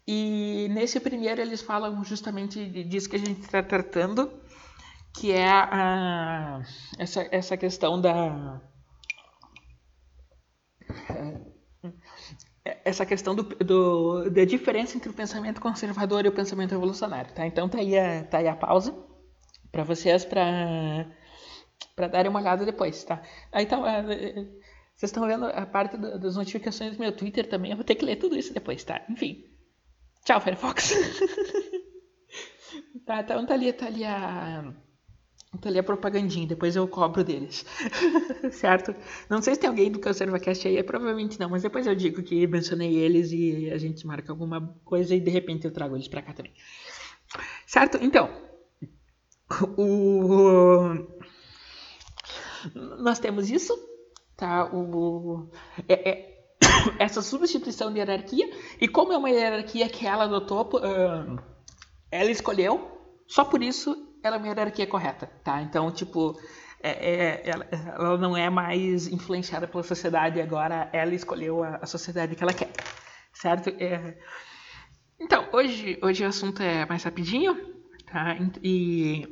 e 0.05 0.67
nesse 0.71 0.99
primeiro 0.99 1.39
eles 1.39 1.61
falam 1.61 2.03
justamente 2.03 2.65
disso 2.83 3.09
que 3.09 3.15
a 3.15 3.19
gente 3.19 3.39
está 3.39 3.63
tratando, 3.63 4.29
que 5.15 5.31
é 5.31 5.47
a, 5.47 6.61
essa, 6.99 7.25
essa 7.31 7.55
questão 7.55 8.01
da 8.01 8.61
essa 12.83 13.05
questão 13.05 13.35
do, 13.35 13.43
do, 13.43 14.29
da 14.29 14.45
diferença 14.45 14.97
entre 14.97 15.09
o 15.09 15.13
pensamento 15.13 15.61
conservador 15.61 16.25
e 16.25 16.29
o 16.29 16.31
pensamento 16.31 16.71
revolucionário, 16.71 17.33
tá? 17.33 17.45
Então 17.45 17.69
tá 17.69 17.79
aí 17.79 17.97
a, 17.97 18.23
tá 18.23 18.39
aí 18.39 18.47
a 18.47 18.55
pausa 18.55 18.95
para 19.71 19.83
vocês 19.83 20.25
para 20.25 21.07
para 21.95 22.07
darem 22.07 22.29
uma 22.29 22.39
olhada 22.39 22.65
depois, 22.65 23.03
tá? 23.03 23.21
Aí 23.51 23.65
então, 23.65 23.81
vocês 23.81 25.09
estão 25.09 25.25
vendo 25.25 25.45
a 25.45 25.65
parte 25.65 25.97
das 25.97 26.35
notificações 26.35 26.95
do 26.95 26.99
meu 26.99 27.11
Twitter 27.11 27.47
também, 27.47 27.71
eu 27.71 27.77
vou 27.77 27.85
ter 27.85 27.95
que 27.95 28.05
ler 28.05 28.17
tudo 28.17 28.37
isso 28.37 28.53
depois, 28.53 28.83
tá? 28.83 29.03
Enfim. 29.09 29.45
Tchau, 30.23 30.39
Firefox. 30.39 30.93
tá, 33.05 33.21
então 33.21 33.45
tá 33.45 33.53
ali, 33.53 33.73
tá 33.73 33.87
ali 33.87 34.05
a 34.05 34.73
Tá 35.59 35.67
ali 35.67 35.79
a 35.79 35.83
propagandinha, 35.83 36.47
depois 36.47 36.77
eu 36.77 36.87
cobro 36.87 37.25
deles. 37.25 37.65
certo? 38.53 38.95
Não 39.29 39.41
sei 39.41 39.53
se 39.53 39.59
tem 39.59 39.69
alguém 39.69 39.91
do 39.91 39.99
ConservaCast 39.99 40.65
aí, 40.65 40.81
provavelmente 40.81 41.37
não, 41.37 41.49
mas 41.49 41.61
depois 41.61 41.85
eu 41.85 41.93
digo 41.93 42.23
que 42.23 42.47
mencionei 42.47 42.95
eles 42.95 43.33
e 43.33 43.69
a 43.69 43.77
gente 43.77 44.07
marca 44.07 44.31
alguma 44.31 44.73
coisa 44.85 45.13
e 45.13 45.19
de 45.19 45.29
repente 45.29 45.65
eu 45.65 45.71
trago 45.71 45.97
eles 45.97 46.07
pra 46.07 46.21
cá 46.21 46.31
também. 46.31 46.53
Certo? 47.67 47.97
Então, 48.01 48.29
o... 49.77 51.05
nós 52.99 53.19
temos 53.19 53.49
isso, 53.49 53.77
tá? 54.37 54.73
O... 54.73 55.49
É, 55.85 56.09
é... 56.09 56.45
essa 56.97 57.21
substituição 57.21 57.91
de 57.91 57.99
hierarquia, 57.99 58.49
e 58.79 58.87
como 58.87 59.11
é 59.11 59.17
uma 59.17 59.29
hierarquia 59.29 59.89
que 59.89 60.07
ela 60.07 60.23
adotou, 60.23 60.69
ela 62.09 62.31
escolheu, 62.31 62.89
só 63.27 63.43
por 63.43 63.61
isso 63.61 64.10
ela 64.23 64.35
é 64.35 64.39
uma 64.39 64.47
hierarquia 64.47 64.87
correta, 64.87 65.29
tá? 65.43 65.61
Então, 65.61 65.91
tipo, 65.91 66.39
é, 66.81 66.89
é, 66.89 67.49
ela, 67.49 67.67
ela, 67.71 68.17
não 68.17 68.35
é 68.35 68.49
mais 68.49 69.07
influenciada 69.07 69.67
pela 69.67 69.83
sociedade, 69.83 70.41
agora 70.41 70.89
ela 70.93 71.13
escolheu 71.13 71.63
a, 71.63 71.77
a 71.77 71.85
sociedade 71.85 72.35
que 72.35 72.43
ela 72.43 72.53
quer, 72.53 72.71
certo? 73.33 73.69
É, 73.79 74.17
então, 75.19 75.47
hoje, 75.53 75.99
hoje 76.01 76.23
o 76.23 76.27
assunto 76.27 76.61
é 76.61 76.85
mais 76.85 77.03
rapidinho, 77.03 77.55
tá? 78.11 78.35
E, 78.63 79.27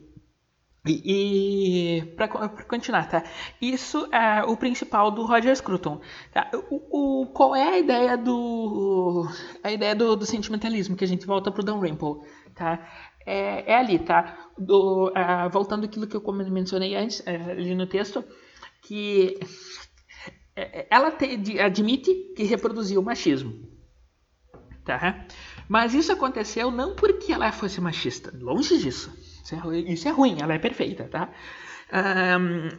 e, 0.85 1.99
e 1.99 2.05
para 2.15 2.27
continuar, 2.27 3.09
tá? 3.09 3.23
Isso 3.61 4.07
é 4.13 4.43
o 4.43 4.55
principal 4.55 5.11
do 5.11 5.25
Roger 5.25 5.55
Scruton. 5.55 5.99
Tá? 6.31 6.49
O, 6.69 7.21
o, 7.21 7.25
qual 7.27 7.55
é 7.55 7.69
a 7.69 7.79
ideia 7.79 8.15
do 8.15 9.27
a 9.63 9.71
ideia 9.71 9.95
do, 9.95 10.15
do 10.15 10.25
sentimentalismo 10.25 10.95
que 10.95 11.03
a 11.03 11.07
gente 11.07 11.25
volta 11.25 11.51
pro 11.51 11.63
Dan 11.63 11.79
Rimple, 11.79 12.21
tá? 12.55 12.79
é, 13.29 13.73
é 13.73 13.75
ali, 13.75 13.99
tá? 13.99 14.48
Do, 14.59 15.07
uh, 15.07 15.49
voltando 15.49 15.85
àquilo 15.85 16.05
que 16.05 16.15
eu 16.15 16.33
mencionei 16.33 16.95
antes, 16.95 17.21
uh, 17.21 17.51
ali 17.51 17.73
no 17.73 17.87
texto, 17.87 18.23
que 18.81 19.39
é, 20.59 20.87
ela 20.89 21.11
te, 21.11 21.59
admite 21.59 22.13
que 22.35 22.43
reproduziu 22.43 22.99
o 22.99 23.03
machismo, 23.03 23.53
tá? 24.83 25.25
Mas 25.69 25.93
isso 25.93 26.11
aconteceu 26.11 26.69
não 26.69 26.95
porque 26.95 27.31
ela 27.31 27.51
fosse 27.51 27.79
machista, 27.79 28.33
longe 28.37 28.77
disso. 28.77 29.13
Isso 29.43 29.55
é, 29.55 29.77
isso 29.79 30.07
é 30.07 30.11
ruim, 30.11 30.37
ela 30.41 30.53
é 30.53 30.59
perfeita, 30.59 31.05
tá? 31.05 31.31
Um, 31.91 32.69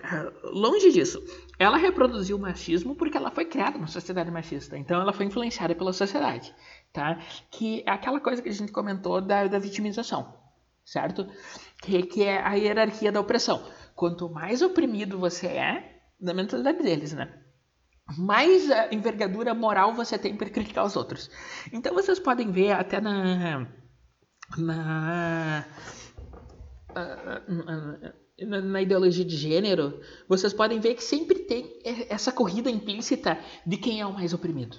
longe 0.53 0.93
disso. 0.93 1.23
Ela 1.59 1.77
reproduziu 1.77 2.37
o 2.37 2.41
machismo 2.41 2.95
porque 2.95 3.17
ela 3.17 3.31
foi 3.31 3.45
criada 3.45 3.77
numa 3.77 3.89
sociedade 3.89 4.31
machista. 4.31 4.77
Então 4.77 5.01
ela 5.01 5.13
foi 5.13 5.27
influenciada 5.27 5.75
pela 5.75 5.93
sociedade, 5.93 6.55
tá? 6.93 7.19
Que 7.51 7.83
é 7.87 7.91
aquela 7.91 8.21
coisa 8.21 8.43
que 8.43 8.49
a 8.49 8.53
gente 8.53 8.73
comentou 8.73 9.21
da, 9.21 9.47
da 9.47 9.59
vitimização 9.59 10.40
certo? 10.91 11.27
Que, 11.83 12.03
que 12.03 12.25
é 12.25 12.43
a 12.43 12.55
hierarquia 12.55 13.13
da 13.13 13.21
opressão. 13.21 13.65
Quanto 13.95 14.29
mais 14.29 14.61
oprimido 14.61 15.19
você 15.19 15.47
é, 15.47 16.01
na 16.21 16.35
mentalidade 16.35 16.83
deles, 16.83 17.13
né? 17.13 17.33
mais 18.19 18.69
envergadura 18.91 19.55
moral 19.55 19.95
você 19.95 20.19
tem 20.19 20.37
para 20.37 20.51
criticar 20.51 20.85
os 20.85 20.97
outros. 20.97 21.31
Então 21.73 21.95
vocês 21.95 22.19
podem 22.19 22.51
ver 22.51 22.73
até 22.73 23.01
na 23.01 23.69
na, 24.59 25.65
na, 28.49 28.61
na 28.61 28.83
ideologia 28.83 29.25
de 29.25 29.37
gênero, 29.37 30.01
vocês 30.29 30.53
podem 30.53 30.81
ver 30.81 30.95
que 30.95 31.05
sempre 31.05 31.39
tem 31.41 31.79
essa 32.09 32.33
corrida 32.33 32.69
implícita 32.69 33.39
de 33.65 33.77
quem 33.77 34.01
é 34.01 34.07
o 34.07 34.13
mais 34.13 34.35
oprimido. 34.35 34.77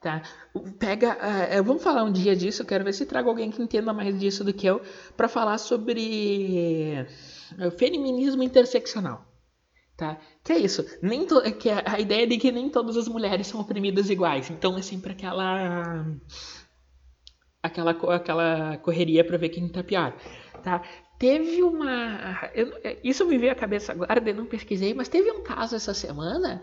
Tá? 0.00 0.22
Pega, 0.78 1.18
uh, 1.58 1.64
vamos 1.64 1.82
falar 1.82 2.04
um 2.04 2.12
dia 2.12 2.36
disso. 2.36 2.62
Eu 2.62 2.66
quero 2.66 2.84
ver 2.84 2.92
se 2.92 3.04
trago 3.04 3.28
alguém 3.28 3.50
que 3.50 3.60
entenda 3.60 3.92
mais 3.92 4.16
disso 4.18 4.44
do 4.44 4.54
que 4.54 4.64
eu 4.64 4.80
para 5.16 5.26
falar 5.26 5.58
sobre 5.58 7.04
uh, 7.58 7.70
feminismo 7.72 8.44
interseccional, 8.44 9.26
tá? 9.96 10.16
Que 10.44 10.52
é 10.52 10.58
isso? 10.58 10.86
Nem 11.02 11.26
to, 11.26 11.42
que 11.58 11.68
é 11.68 11.82
a 11.84 11.98
ideia 11.98 12.28
de 12.28 12.38
que 12.38 12.52
nem 12.52 12.70
todas 12.70 12.96
as 12.96 13.08
mulheres 13.08 13.48
são 13.48 13.60
oprimidas 13.60 14.08
iguais. 14.08 14.48
Então 14.50 14.78
é 14.78 14.82
sempre 14.82 15.12
aquela 15.12 16.06
aquela 17.60 17.90
aquela 18.14 18.76
correria 18.78 19.24
para 19.24 19.36
ver 19.36 19.48
quem 19.48 19.66
está 19.66 19.82
pior, 19.82 20.16
tá? 20.62 20.80
Teve 21.18 21.60
uma, 21.64 22.48
eu, 22.54 22.72
isso 23.02 23.26
me 23.26 23.36
veio 23.36 23.50
à 23.50 23.56
cabeça 23.56 23.90
agora, 23.90 24.22
eu 24.24 24.34
não 24.36 24.46
pesquisei, 24.46 24.94
mas 24.94 25.08
teve 25.08 25.28
um 25.32 25.42
caso 25.42 25.74
essa 25.74 25.92
semana 25.92 26.62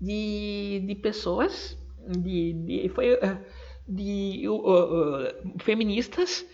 de, 0.00 0.84
de 0.86 0.94
pessoas 0.94 1.76
de, 2.08 2.52
de 2.52 2.88
foi 2.88 3.12
eh, 3.12 3.38
de 3.86 4.48
uh, 4.48 4.54
uh, 4.54 5.58
feministas 5.58 6.44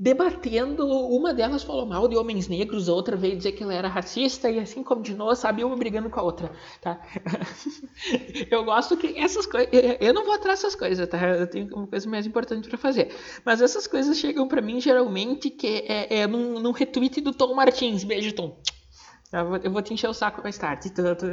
debatendo, 0.00 0.86
uma 0.86 1.34
delas 1.34 1.62
falou 1.62 1.84
mal 1.84 2.08
de 2.08 2.16
homens 2.16 2.48
negros, 2.48 2.88
a 2.88 2.94
outra 2.94 3.16
veio 3.16 3.36
dizer 3.36 3.52
que 3.52 3.62
ela 3.62 3.74
era 3.74 3.86
racista 3.86 4.50
e 4.50 4.58
assim 4.58 4.82
continuou, 4.82 5.34
sabe, 5.36 5.62
uma 5.62 5.76
brigando 5.76 6.08
com 6.08 6.18
a 6.18 6.22
outra, 6.22 6.50
tá? 6.80 6.98
eu 8.50 8.64
gosto 8.64 8.96
que 8.96 9.18
essas 9.18 9.44
coisas, 9.44 9.70
eu 10.00 10.14
não 10.14 10.24
vou 10.24 10.34
atrás 10.34 10.60
dessas 10.60 10.74
coisas, 10.74 11.06
tá? 11.06 11.18
Eu 11.28 11.46
tenho 11.46 11.66
uma 11.74 11.86
coisa 11.86 12.08
mais 12.08 12.26
importante 12.26 12.66
para 12.66 12.78
fazer, 12.78 13.14
mas 13.44 13.60
essas 13.60 13.86
coisas 13.86 14.16
chegam 14.16 14.48
para 14.48 14.62
mim 14.62 14.80
geralmente 14.80 15.50
que 15.50 15.84
é, 15.86 16.20
é 16.20 16.26
num, 16.26 16.58
num 16.58 16.72
retweet 16.72 17.20
do 17.20 17.32
Tom 17.34 17.54
Martins, 17.54 18.04
beijo 18.04 18.32
Tom. 18.32 18.58
Eu 19.30 19.70
vou 19.70 19.82
te 19.82 19.92
encher 19.92 20.08
o 20.08 20.14
saco 20.14 20.42
mais 20.42 20.56
tarde, 20.56 20.90
tô, 20.90 21.02
tô, 21.14 21.26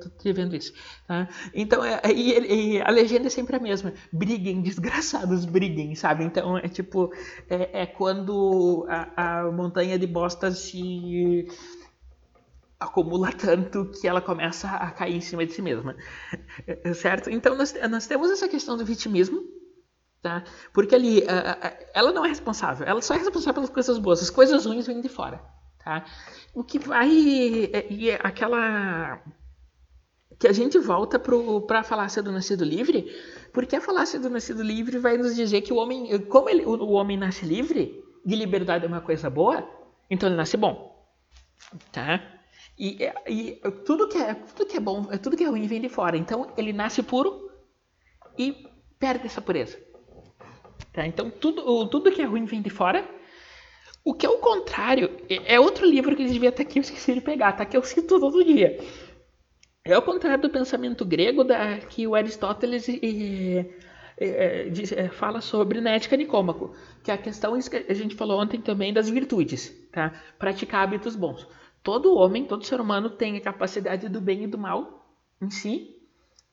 tô 0.00 0.08
te 0.10 0.32
vendo 0.32 0.54
isso. 0.54 0.72
Tá? 1.06 1.28
Então, 1.52 1.84
é, 1.84 2.00
e, 2.12 2.76
e 2.76 2.80
a 2.80 2.90
legenda 2.90 3.26
é 3.26 3.30
sempre 3.30 3.56
a 3.56 3.58
mesma. 3.58 3.92
Briguem, 4.12 4.62
desgraçados, 4.62 5.44
briguem, 5.44 5.96
sabe? 5.96 6.22
Então, 6.22 6.56
é 6.56 6.68
tipo, 6.68 7.12
é, 7.48 7.82
é 7.82 7.86
quando 7.86 8.86
a, 8.88 9.40
a, 9.40 9.50
montanha 9.50 9.98
de 9.98 10.06
bosta 10.06 10.52
se 10.52 11.48
acumula 12.78 13.32
tanto 13.32 13.90
que 14.00 14.06
ela 14.06 14.20
começa 14.20 14.68
a 14.68 14.88
cair 14.92 15.16
em 15.16 15.20
cima 15.20 15.44
de 15.44 15.52
si 15.52 15.60
mesma. 15.60 15.96
Certo? 16.94 17.30
Então, 17.30 17.56
nós, 17.56 17.74
nós 17.90 18.06
temos 18.06 18.30
essa 18.30 18.48
questão 18.48 18.76
do 18.76 18.84
vitimismo, 18.84 19.42
tá? 20.22 20.44
Porque 20.72 20.94
ali, 20.94 21.24
ela 21.92 22.12
não 22.12 22.24
é 22.24 22.28
responsável, 22.28 22.86
ela 22.86 23.02
só 23.02 23.14
é 23.14 23.18
responsável 23.18 23.54
pelas 23.54 23.70
coisas 23.70 23.98
boas, 23.98 24.22
as 24.22 24.30
coisas 24.30 24.64
ruins 24.64 24.86
vêm 24.86 25.00
de 25.00 25.08
fora. 25.08 25.59
Tá? 25.90 26.04
O 26.54 26.62
que 26.62 26.78
vai. 26.78 27.10
E 27.10 28.10
é 28.10 28.20
aquela. 28.22 29.20
Que 30.38 30.46
a 30.46 30.52
gente 30.52 30.78
volta 30.78 31.18
para 31.18 31.80
a 31.80 31.82
falácia 31.82 32.22
do 32.22 32.30
nascido 32.30 32.64
livre, 32.64 33.12
porque 33.52 33.74
a 33.74 33.80
falácia 33.80 34.20
do 34.20 34.30
nascido 34.30 34.62
livre 34.62 34.98
vai 34.98 35.16
nos 35.16 35.34
dizer 35.34 35.62
que 35.62 35.72
o 35.72 35.76
homem. 35.76 36.16
Como 36.26 36.48
ele, 36.48 36.64
o, 36.64 36.76
o 36.76 36.92
homem 36.92 37.16
nasce 37.16 37.44
livre, 37.44 38.04
de 38.24 38.36
liberdade 38.36 38.84
é 38.84 38.88
uma 38.88 39.00
coisa 39.00 39.28
boa, 39.28 39.68
então 40.08 40.28
ele 40.28 40.36
nasce 40.36 40.56
bom. 40.56 40.96
Tá? 41.90 42.22
E, 42.78 42.98
e, 43.26 43.60
tudo, 43.84 44.08
que 44.08 44.16
é, 44.16 44.34
tudo 44.34 44.70
que 44.70 44.76
é 44.76 44.80
bom, 44.80 45.02
tudo 45.20 45.36
que 45.36 45.42
é 45.42 45.48
ruim 45.48 45.66
vem 45.66 45.80
de 45.80 45.88
fora. 45.88 46.16
Então 46.16 46.52
ele 46.56 46.72
nasce 46.72 47.02
puro 47.02 47.50
e 48.38 48.64
perde 48.96 49.26
essa 49.26 49.42
pureza. 49.42 49.76
Tá? 50.92 51.04
Então 51.04 51.28
tudo, 51.30 51.88
tudo 51.88 52.12
que 52.12 52.22
é 52.22 52.26
ruim 52.26 52.44
vem 52.44 52.62
de 52.62 52.70
fora 52.70 53.19
o 54.04 54.14
que 54.14 54.26
é 54.26 54.28
o 54.28 54.38
contrário, 54.38 55.10
é, 55.28 55.54
é 55.54 55.60
outro 55.60 55.86
livro 55.86 56.16
que 56.16 56.26
devia 56.26 56.48
estar 56.48 56.62
aqui, 56.62 56.78
eu 56.78 56.82
esqueci 56.82 57.14
de 57.14 57.20
pegar, 57.20 57.52
tá? 57.52 57.64
Que 57.64 57.76
eu 57.76 57.82
cito 57.82 58.18
todo 58.18 58.44
dia. 58.44 58.78
É 59.84 59.96
o 59.96 60.02
contrário 60.02 60.42
do 60.42 60.50
pensamento 60.50 61.04
grego 61.04 61.42
da, 61.42 61.78
que 61.78 62.06
o 62.06 62.14
Aristóteles 62.14 62.86
e, 62.88 63.66
é, 64.18 65.08
fala 65.08 65.40
sobre 65.40 65.80
na 65.80 65.90
ética 65.90 66.16
Nicômaco, 66.16 66.74
que 67.02 67.10
é 67.10 67.14
a 67.14 67.18
questão 67.18 67.58
que 67.58 67.86
a 67.88 67.94
gente 67.94 68.14
falou 68.14 68.40
ontem 68.40 68.60
também 68.60 68.92
das 68.92 69.08
virtudes, 69.08 69.72
tá? 69.90 70.12
Praticar 70.38 70.82
hábitos 70.82 71.16
bons. 71.16 71.46
Todo 71.82 72.14
homem, 72.14 72.44
todo 72.44 72.66
ser 72.66 72.80
humano 72.80 73.08
tem 73.10 73.36
a 73.36 73.40
capacidade 73.40 74.08
do 74.08 74.20
bem 74.20 74.44
e 74.44 74.46
do 74.46 74.58
mal 74.58 75.16
em 75.40 75.50
si, 75.50 75.96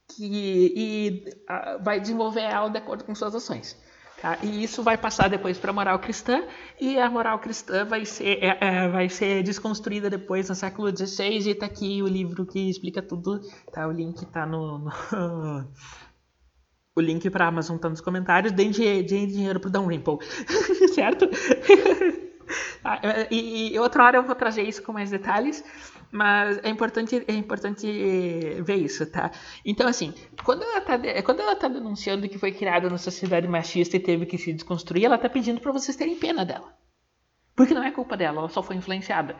que, 0.07 0.73
e 0.75 1.25
a, 1.47 1.77
vai 1.77 1.99
desenvolver 1.99 2.41
ela 2.41 2.69
de 2.69 2.77
acordo 2.77 3.03
com 3.03 3.13
suas 3.13 3.35
ações. 3.35 3.77
Tá? 4.21 4.39
E 4.41 4.63
isso 4.63 4.81
vai 4.81 4.97
passar 4.97 5.29
depois 5.29 5.59
para 5.59 5.69
a 5.69 5.73
moral 5.73 5.99
cristã, 5.99 6.43
e 6.81 6.99
a 6.99 7.09
moral 7.09 7.37
cristã 7.37 7.85
vai 7.85 8.03
ser, 8.03 8.43
é, 8.43 8.57
é, 8.59 8.87
vai 8.87 9.09
ser 9.09 9.43
desconstruída 9.43 10.09
depois 10.09 10.49
no 10.49 10.55
século 10.55 10.89
XVI, 10.95 11.47
e 11.47 11.51
está 11.51 11.67
aqui 11.67 12.01
o 12.01 12.07
livro 12.07 12.45
que 12.45 12.69
explica 12.69 13.01
tudo. 13.01 13.39
Tá? 13.71 13.87
O 13.87 13.91
link 13.91 14.21
está 14.23 14.45
no, 14.45 14.79
no... 14.79 14.91
O 16.95 16.99
link 17.01 17.29
para 17.29 17.45
a 17.45 17.49
Amazon 17.49 17.75
está 17.75 17.87
nos 17.87 18.01
comentários. 18.01 18.51
Deem 18.51 18.71
dinheiro 18.71 19.59
para 19.59 19.67
o 19.67 19.71
Dalrymple, 19.71 20.17
certo? 20.95 21.29
Ah, 22.83 22.99
e, 23.29 23.73
e 23.73 23.79
outra 23.79 24.03
hora 24.03 24.17
eu 24.17 24.23
vou 24.23 24.35
trazer 24.35 24.63
isso 24.63 24.81
com 24.83 24.93
mais 24.93 25.09
detalhes. 25.09 25.63
Mas 26.11 26.57
é 26.63 26.69
importante, 26.69 27.23
é 27.27 27.33
importante 27.33 27.85
ver 28.61 28.75
isso, 28.75 29.05
tá? 29.05 29.29
Então, 29.65 29.87
assim, 29.87 30.13
quando 30.43 30.63
ela 30.63 30.79
tá, 30.79 30.97
quando 31.23 31.41
ela 31.41 31.55
tá 31.55 31.67
denunciando 31.67 32.29
que 32.29 32.37
foi 32.37 32.53
criada 32.53 32.89
na 32.89 32.97
sociedade 32.97 33.47
machista 33.47 33.97
e 33.97 33.99
teve 33.99 34.25
que 34.25 34.37
se 34.37 34.53
desconstruir, 34.53 35.05
ela 35.05 35.17
tá 35.17 35.27
pedindo 35.27 35.59
para 35.59 35.71
vocês 35.71 35.97
terem 35.97 36.17
pena 36.17 36.45
dela. 36.45 36.73
Porque 37.55 37.73
não 37.73 37.83
é 37.83 37.91
culpa 37.91 38.15
dela, 38.15 38.39
ela 38.39 38.49
só 38.49 38.63
foi 38.63 38.77
influenciada. 38.77 39.35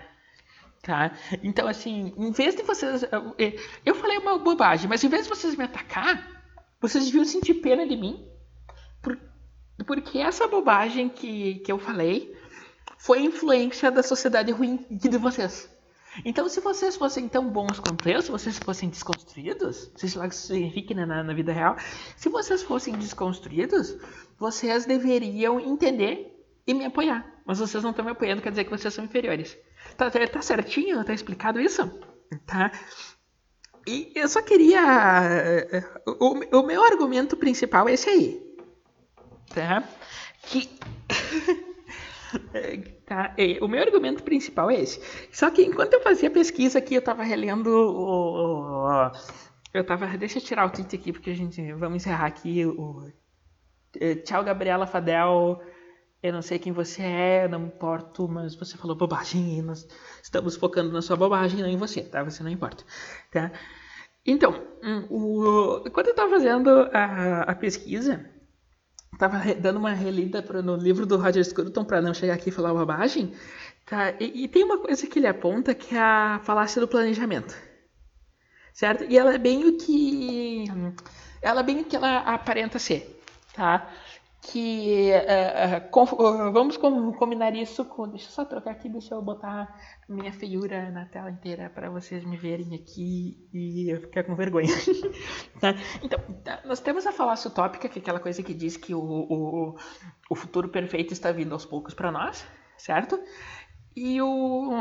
Tá? 0.82 1.12
Então, 1.43 1.68
assim, 1.68 2.14
em 2.18 2.32
vez 2.32 2.55
de 2.55 2.64
vocês. 2.64 3.05
Eu 3.86 3.95
falei 3.95 4.18
uma 4.18 4.38
bobagem, 4.38 4.89
mas 4.89 5.03
em 5.03 5.10
vez 5.10 5.24
de 5.24 5.30
vocês 5.30 5.55
me 5.55 5.64
atacar, 5.64 6.45
vocês 6.82 7.05
deviam 7.05 7.26
sentir 7.26 7.55
pena 7.55 7.88
de 7.88 7.95
mim. 7.95 8.28
porque 9.86 10.20
essa 10.20 10.47
bobagem 10.47 11.08
que, 11.08 11.55
que 11.60 11.72
eu 11.72 11.80
falei 11.80 12.36
foi 12.97 13.21
influência 13.21 13.91
da 13.91 14.03
sociedade 14.03 14.51
ruim 14.51 14.85
de 14.89 15.17
vocês. 15.17 15.69
Então, 16.25 16.49
se 16.49 16.59
vocês 16.59 16.95
fossem 16.95 17.27
tão 17.27 17.47
bons 17.47 17.79
quanto 17.79 18.09
eu, 18.09 18.21
se 18.21 18.31
vocês 18.31 18.57
fossem 18.57 18.89
desconstruídos, 18.89 19.91
seja 19.95 20.19
lá 20.19 20.27
que 20.27 20.33
isso 20.33 20.47
signifique 20.47 20.93
né, 20.93 21.05
na, 21.05 21.23
na 21.23 21.33
vida 21.33 21.51
real, 21.51 21.75
se 22.15 22.27
vocês 22.29 22.63
fossem 22.63 22.95
desconstruídos, 22.95 23.95
vocês 24.37 24.85
deveriam 24.85 25.59
entender 25.59 26.33
e 26.65 26.73
me 26.73 26.85
apoiar. 26.85 27.25
Mas 27.45 27.59
vocês 27.59 27.83
não 27.83 27.91
estão 27.91 28.03
me 28.03 28.11
apoiando, 28.11 28.41
quer 28.41 28.49
dizer 28.49 28.63
que 28.63 28.71
vocês 28.71 28.93
são 28.93 29.05
inferiores. 29.05 29.57
Tá, 29.95 30.09
tá, 30.09 30.27
tá 30.27 30.41
certinho? 30.41 31.03
Tá 31.03 31.13
explicado 31.13 31.61
isso? 31.61 31.89
Tá? 32.45 32.71
E 33.85 34.11
eu 34.15 34.27
só 34.27 34.41
queria. 34.41 34.81
Eh, 35.23 35.83
o, 36.05 36.59
o 36.59 36.63
meu 36.63 36.83
argumento 36.83 37.37
principal 37.37 37.87
é 37.87 37.93
esse 37.93 38.09
aí. 38.09 38.55
Tá? 39.53 39.81
Que. 40.43 40.69
Tá? 43.05 43.34
O 43.61 43.67
meu 43.67 43.82
argumento 43.82 44.23
principal 44.23 44.69
é 44.69 44.82
esse. 44.82 45.01
Só 45.32 45.49
que 45.49 45.63
enquanto 45.63 45.93
eu 45.93 46.01
fazia 46.01 46.30
pesquisa 46.30 46.80
aqui, 46.80 46.95
eu 46.95 46.99
estava 46.99 47.23
relendo 47.23 47.67
o, 47.67 49.11
Eu 49.73 49.86
tava. 49.86 50.05
Deixa 50.17 50.39
eu 50.39 50.43
tirar 50.43 50.65
o 50.65 50.69
tweet 50.69 50.95
aqui, 50.95 51.13
porque 51.13 51.30
a 51.30 51.36
gente. 51.36 51.71
Vamos 51.73 51.97
encerrar 51.97 52.25
aqui. 52.25 52.65
O, 52.65 53.09
é, 53.99 54.15
Tchau, 54.15 54.43
Gabriela 54.43 54.86
Fadel. 54.86 55.61
Eu 56.21 56.34
não 56.34 56.41
sei 56.41 56.57
quem 56.57 56.73
você 56.73 57.03
é, 57.03 57.47
não 57.47 57.67
importo, 57.67 58.28
mas 58.28 58.55
você 58.55 58.75
falou 58.75 58.95
bobagem 58.95 59.59
e 59.59 59.61
nós 59.61 59.88
estamos 60.21 60.55
focando 60.55 60.91
na 60.91 61.01
sua 61.01 61.15
bobagem, 61.15 61.61
não 61.61 61.69
em 61.69 61.78
você, 61.78 62.01
tá? 62.01 62.23
Você 62.23 62.41
não 62.41 62.49
importa, 62.49 62.84
tá? 63.32 63.51
Então, 64.25 64.61
hum, 64.84 65.05
o, 65.09 65.89
quando 65.91 66.07
eu 66.07 66.11
estava 66.11 66.30
fazendo 66.32 66.69
a, 66.91 67.43
a 67.43 67.55
pesquisa, 67.55 68.30
Tava 69.18 69.39
dando 69.55 69.78
uma 69.78 69.93
relida 69.93 70.41
no 70.61 70.76
livro 70.76 71.05
do 71.05 71.18
Roger 71.18 71.43
Scruton 71.43 71.84
para 71.84 72.01
não 72.01 72.13
chegar 72.13 72.36
aqui 72.36 72.49
e 72.49 72.51
falar 72.51 72.74
bobagem. 72.74 73.34
Tá? 73.86 74.11
E, 74.20 74.43
e, 74.43 74.47
tem 74.47 74.63
uma 74.63 74.78
coisa 74.78 75.07
que 75.07 75.18
ele 75.18 75.28
aponta 75.28 75.74
que 75.74 75.95
é 75.95 75.99
a 75.99 76.41
falácia 76.43 76.80
do 76.80 76.88
planejamento. 76.88 77.55
Certo? 78.74 79.05
E 79.09 79.18
ela 79.18 79.34
é 79.34 79.38
bem 79.38 79.65
o 79.65 79.78
que. 79.78 80.65
Ela 81.41 81.61
é 81.61 81.63
bem 81.63 81.82
o 81.82 81.86
que 81.86 81.95
ela 81.95 82.20
aparenta 82.20 82.78
ser. 82.78 83.20
Tá? 83.53 83.89
Que 84.51 85.11
uh, 85.11 85.77
uh, 85.77 85.89
com, 85.89 86.03
uh, 86.03 86.51
vamos 86.51 86.77
com, 86.77 87.11
combinar 87.13 87.53
isso 87.53 87.83
com. 87.83 88.07
Deixa 88.07 88.27
eu 88.27 88.31
só 88.31 88.45
trocar 88.45 88.71
aqui, 88.71 88.87
deixa 88.87 89.13
eu 89.13 89.21
botar 89.21 89.67
minha 90.07 90.31
feiura 90.31 90.89
na 90.89 91.05
tela 91.05 91.29
inteira 91.29 91.69
para 91.69 91.89
vocês 91.89 92.23
me 92.23 92.37
verem 92.37 92.73
aqui 92.75 93.37
e 93.53 93.91
eu 93.91 94.01
ficar 94.01 94.23
com 94.23 94.35
vergonha. 94.35 94.69
tá? 95.59 95.73
Então, 96.01 96.19
tá, 96.43 96.61
nós 96.65 96.79
temos 96.79 97.05
a 97.05 97.11
falácia 97.11 97.49
utópica, 97.49 97.89
que 97.89 97.99
é 97.99 98.01
aquela 98.01 98.19
coisa 98.19 98.41
que 98.41 98.53
diz 98.53 98.77
que 98.77 98.95
o, 98.95 99.01
o, 99.01 99.75
o 100.29 100.35
futuro 100.35 100.69
perfeito 100.69 101.11
está 101.11 101.31
vindo 101.31 101.51
aos 101.51 101.65
poucos 101.65 101.93
para 101.93 102.11
nós, 102.11 102.47
certo? 102.77 103.19
E 103.95 104.21
o. 104.21 104.71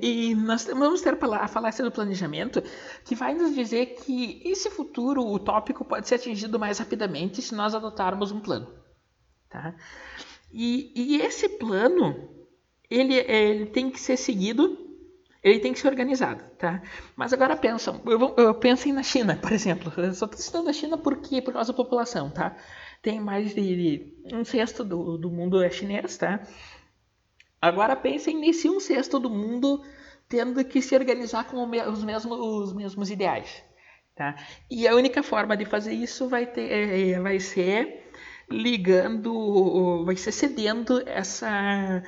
E 0.00 0.34
nós 0.34 0.64
vamos 0.64 1.00
ter 1.00 1.16
a 1.22 1.48
falácia 1.48 1.84
do 1.84 1.90
planejamento, 1.90 2.62
que 3.04 3.14
vai 3.14 3.34
nos 3.34 3.54
dizer 3.54 3.96
que 4.04 4.42
esse 4.44 4.70
futuro 4.70 5.26
utópico 5.26 5.84
pode 5.84 6.08
ser 6.08 6.16
atingido 6.16 6.58
mais 6.58 6.78
rapidamente 6.78 7.42
se 7.42 7.54
nós 7.54 7.74
adotarmos 7.74 8.32
um 8.32 8.40
plano. 8.40 8.68
Tá? 9.48 9.74
E, 10.52 10.92
e 10.94 11.20
esse 11.20 11.48
plano, 11.48 12.28
ele, 12.90 13.14
ele, 13.14 13.66
tem 13.66 13.90
que 13.90 14.00
ser 14.00 14.16
seguido, 14.16 14.76
ele 15.42 15.60
tem 15.60 15.72
que 15.72 15.78
ser 15.78 15.88
organizado. 15.88 16.42
Tá? 16.58 16.82
Mas 17.14 17.32
agora 17.32 17.56
pensam, 17.56 18.00
eu, 18.06 18.34
eu 18.36 18.54
pensem 18.54 18.92
na 18.92 19.02
China, 19.02 19.36
por 19.36 19.52
exemplo. 19.52 19.92
Eu 19.96 20.12
só 20.14 20.26
estou 20.26 20.40
citando 20.40 20.70
a 20.70 20.72
China 20.72 20.96
porque, 20.96 21.42
por 21.42 21.52
causa 21.52 21.72
da 21.72 21.76
população. 21.76 22.30
Tá? 22.30 22.56
Tem 23.02 23.20
mais 23.20 23.54
de 23.54 24.14
um 24.32 24.44
sexto 24.44 24.82
do, 24.82 25.16
do 25.16 25.30
mundo 25.30 25.62
é 25.62 25.70
chinês, 25.70 26.16
tá? 26.16 26.40
Agora 27.66 27.96
pensem 27.96 28.38
nesse 28.38 28.68
um 28.68 28.78
sexto 28.78 29.18
do 29.18 29.28
mundo 29.28 29.82
tendo 30.28 30.64
que 30.64 30.80
se 30.80 30.94
organizar 30.94 31.44
com 31.44 31.62
os 31.62 32.04
mesmos, 32.04 32.38
os 32.38 32.72
mesmos 32.72 33.10
ideais. 33.10 33.62
Tá? 34.14 34.34
E 34.70 34.88
a 34.88 34.94
única 34.94 35.22
forma 35.22 35.56
de 35.56 35.64
fazer 35.64 35.92
isso 35.92 36.28
vai, 36.28 36.46
ter, 36.46 36.70
é, 36.70 37.10
é, 37.10 37.20
vai 37.20 37.38
ser 37.38 38.10
ligando, 38.48 40.04
vai 40.04 40.16
ser 40.16 40.32
cedendo 40.32 41.02
essa, 41.06 42.02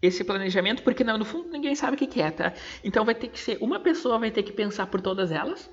esse 0.00 0.24
planejamento, 0.24 0.82
porque 0.82 1.04
no 1.04 1.24
fundo 1.24 1.50
ninguém 1.50 1.74
sabe 1.74 1.96
o 1.96 1.98
que, 1.98 2.20
é, 2.20 2.30
tá? 2.30 2.54
Então 2.82 3.04
vai 3.04 3.14
ter 3.14 3.28
que 3.28 3.38
ser 3.38 3.58
uma 3.60 3.80
pessoa 3.80 4.18
vai 4.18 4.30
ter 4.30 4.42
que 4.42 4.52
pensar 4.52 4.86
por 4.86 5.00
todas 5.02 5.30
elas, 5.30 5.68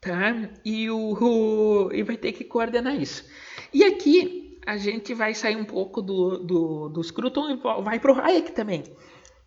tá? 0.00 0.34
E, 0.64 0.88
o, 0.90 1.14
o 1.18 1.92
e 1.92 2.02
vai 2.02 2.16
ter 2.16 2.32
que 2.32 2.44
coordenar 2.44 2.94
isso. 2.94 3.24
E 3.72 3.82
aqui 3.82 4.39
a 4.66 4.76
gente 4.76 5.14
vai 5.14 5.34
sair 5.34 5.56
um 5.56 5.64
pouco 5.64 6.02
do, 6.02 6.38
do, 6.38 6.88
do 6.88 7.02
Scruton 7.02 7.50
e 7.50 7.82
vai 7.82 7.98
para 7.98 8.12
o 8.12 8.20
Hayek 8.20 8.52
também. 8.52 8.84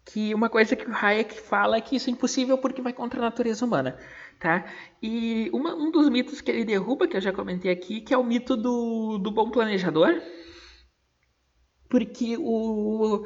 Que 0.06 0.34
uma 0.34 0.50
coisa 0.50 0.76
que 0.76 0.90
o 0.90 0.94
Hayek 0.94 1.40
fala 1.40 1.78
é 1.78 1.82
que 1.82 1.96
isso 1.96 2.10
é 2.10 2.14
impossível 2.14 2.58
porque 2.58 2.82
vai 2.82 2.92
contra 2.92 3.20
a 3.20 3.24
natureza 3.24 3.66
humana. 3.66 3.98
Tá? 4.40 4.66
E 5.02 5.50
uma, 5.54 5.74
um 5.74 5.92
dos 5.92 6.10
mitos 6.10 6.42
que 6.42 6.52
ele 6.52 6.66
derruba, 6.66 7.08
que 7.08 7.16
eu 7.16 7.22
já 7.22 7.32
comentei 7.32 7.72
aqui, 7.72 8.02
que 8.02 8.14
é 8.14 8.18
o 8.18 8.24
mito 8.24 8.58
do, 8.58 9.18
do 9.18 9.32
bom 9.32 9.50
planejador. 9.50 10.22
Porque 11.90 12.36
o, 12.38 13.26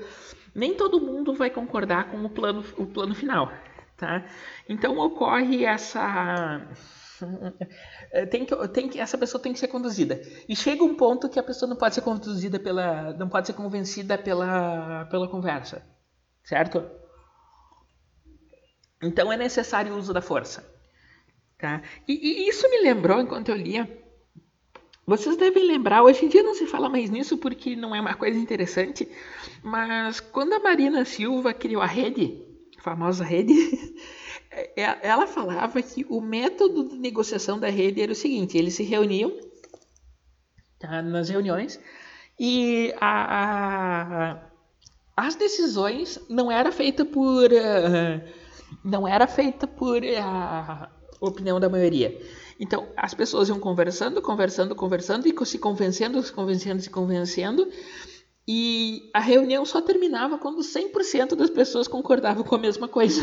nem 0.53 0.75
todo 0.75 1.01
mundo 1.01 1.33
vai 1.33 1.49
concordar 1.49 2.11
com 2.11 2.23
o 2.23 2.29
plano, 2.29 2.63
o 2.77 2.85
plano 2.85 3.15
final. 3.15 3.51
Tá? 3.95 4.25
Então 4.69 4.99
ocorre 4.99 5.65
essa 5.65 6.67
tem 8.29 8.45
que, 8.45 8.67
tem 8.69 8.89
que, 8.89 8.99
essa 8.99 9.17
pessoa 9.17 9.41
tem 9.41 9.53
que 9.53 9.59
ser 9.59 9.67
conduzida. 9.67 10.21
E 10.47 10.55
chega 10.55 10.83
um 10.83 10.95
ponto 10.95 11.29
que 11.29 11.39
a 11.39 11.43
pessoa 11.43 11.69
não 11.69 11.75
pode 11.75 11.95
ser 11.95 12.01
conduzida 12.01 12.59
pela. 12.59 13.13
não 13.13 13.29
pode 13.29 13.47
ser 13.47 13.53
convencida 13.53 14.17
pela, 14.17 15.05
pela 15.05 15.27
conversa. 15.27 15.81
Certo? 16.43 16.83
Então 19.01 19.31
é 19.31 19.37
necessário 19.37 19.93
o 19.93 19.97
uso 19.97 20.13
da 20.13 20.21
força. 20.21 20.65
Tá? 21.57 21.81
E, 22.07 22.13
e 22.13 22.49
isso 22.49 22.69
me 22.69 22.81
lembrou 22.81 23.19
enquanto 23.19 23.49
eu 23.49 23.55
lia. 23.55 23.87
Vocês 25.05 25.37
devem 25.37 25.65
lembrar, 25.65 26.03
hoje 26.03 26.25
em 26.25 26.27
dia 26.27 26.43
não 26.43 26.53
se 26.53 26.65
fala 26.67 26.89
mais 26.89 27.09
nisso 27.09 27.37
porque 27.37 27.77
não 27.77 27.95
é 27.95 28.01
uma 28.01 28.13
coisa 28.13 28.37
interessante, 28.37 29.09
mas 29.63 30.19
quando 30.19 30.51
a 30.51 30.59
Marina 30.59 31.05
Silva 31.05 31.53
criou 31.53 31.81
a 31.81 31.85
rede, 31.85 32.43
a 32.77 32.81
famosa 32.81 33.23
rede, 33.23 33.53
É, 33.53 33.53
é, 33.87 34.16
ela 34.75 35.27
falava 35.27 35.81
que 35.81 36.05
o 36.09 36.19
método 36.19 36.89
de 36.89 36.97
negociação 36.97 37.59
da 37.59 37.69
rede 37.69 38.01
era 38.01 38.11
o 38.11 38.15
seguinte: 38.15 38.57
eles 38.57 38.73
se 38.73 38.83
reuniam 38.83 39.31
tá, 40.79 41.01
nas 41.01 41.29
reuniões 41.29 41.79
e 42.39 42.93
a, 42.99 44.33
a, 44.35 44.41
as 45.15 45.35
decisões 45.35 46.19
não 46.29 46.51
era 46.51 46.71
feita 46.71 47.05
por 47.05 47.51
uh, 47.51 48.21
não 48.83 49.07
era 49.07 49.27
feita 49.27 49.67
por 49.67 50.01
a 50.03 50.89
uh, 51.21 51.27
opinião 51.27 51.59
da 51.59 51.69
maioria. 51.69 52.19
Então 52.59 52.87
as 52.97 53.13
pessoas 53.13 53.49
iam 53.49 53.59
conversando, 53.59 54.21
conversando, 54.21 54.75
conversando 54.75 55.27
e 55.27 55.45
se 55.45 55.59
convencendo, 55.59 56.21
se 56.23 56.33
convencendo, 56.33 56.81
se 56.81 56.89
convencendo. 56.89 57.67
E 58.47 59.09
a 59.13 59.19
reunião 59.19 59.65
só 59.65 59.81
terminava 59.81 60.37
quando 60.37 60.61
100% 60.61 61.35
das 61.35 61.49
pessoas 61.49 61.87
concordavam 61.87 62.43
com 62.43 62.55
a 62.55 62.59
mesma 62.59 62.87
coisa 62.87 63.21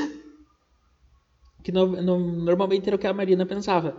que 1.65 1.73
no, 1.73 1.87
no, 1.87 2.19
normalmente 2.45 2.87
era 2.87 2.95
o 2.95 2.99
que 2.99 3.07
a 3.07 3.13
Marina 3.13 3.47
pensava. 3.47 3.97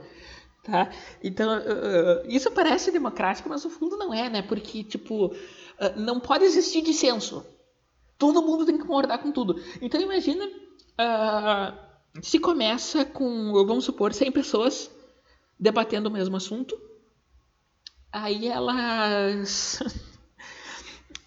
Tá? 0.63 0.89
Então, 1.23 1.57
uh, 1.57 2.23
isso 2.27 2.49
parece 2.51 2.91
democrático, 2.91 3.49
mas 3.49 3.63
no 3.63 3.69
fundo 3.71 3.97
não 3.97 4.13
é, 4.13 4.29
né? 4.29 4.41
Porque, 4.43 4.83
tipo, 4.83 5.27
uh, 5.27 5.33
não 5.97 6.19
pode 6.19 6.43
existir 6.45 6.81
dissenso. 6.81 7.45
Todo 8.17 8.41
mundo 8.41 8.65
tem 8.65 8.77
que 8.77 8.83
concordar 8.83 9.17
com 9.17 9.31
tudo. 9.31 9.59
Então, 9.81 9.99
imagina 9.99 10.45
uh, 10.45 11.77
se 12.21 12.39
começa 12.39 13.03
com, 13.03 13.51
vamos 13.65 13.83
supor, 13.83 14.13
100 14.13 14.31
pessoas 14.31 14.91
debatendo 15.59 16.07
o 16.07 16.11
mesmo 16.11 16.37
assunto. 16.37 16.79
Aí 18.11 18.47
elas 18.47 19.83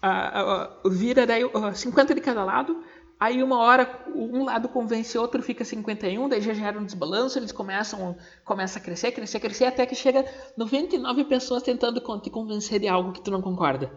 vira 0.89 1.27
daí 1.27 1.43
50 1.75 2.15
de 2.15 2.21
cada 2.21 2.43
lado. 2.43 2.81
Aí 3.19 3.43
uma 3.43 3.59
hora 3.59 4.05
um 4.15 4.45
lado 4.45 4.69
convence 4.69 5.17
outro, 5.17 5.43
fica 5.43 5.65
51, 5.65 6.29
daí 6.29 6.41
já 6.41 6.53
gera 6.53 6.79
um 6.79 6.85
desbalanço, 6.85 7.37
eles 7.37 7.51
começam, 7.51 8.15
começa 8.45 8.79
a 8.79 8.81
crescer, 8.81 9.11
crescer, 9.11 9.39
crescer, 9.41 9.65
até 9.65 9.85
que 9.85 9.93
chega 9.93 10.25
99 10.55 11.25
pessoas 11.25 11.61
tentando 11.61 11.99
te 12.21 12.29
convencer 12.29 12.79
de 12.79 12.87
algo 12.87 13.11
que 13.11 13.21
tu 13.21 13.29
não 13.29 13.41
concorda. 13.41 13.91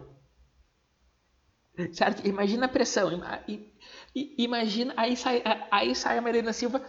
Certo? 1.93 2.27
Imagina 2.27 2.65
a 2.65 2.69
pressão. 2.69 3.09
Imagina, 4.13 4.93
aí 4.97 5.15
sai, 5.15 5.41
aí 5.71 5.95
sai 5.95 6.17
a 6.17 6.21
Marina 6.21 6.51
Silva, 6.51 6.81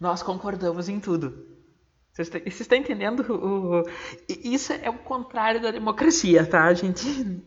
nós 0.00 0.22
concordamos 0.22 0.88
em 0.88 0.98
tudo. 0.98 1.57
Você 2.18 2.62
está, 2.62 2.76
entendendo? 2.76 3.20
O, 3.32 3.82
isso 4.28 4.72
é 4.72 4.90
o 4.90 4.98
contrário 4.98 5.62
da 5.62 5.70
democracia, 5.70 6.44
tá, 6.44 6.74
gente? 6.74 7.04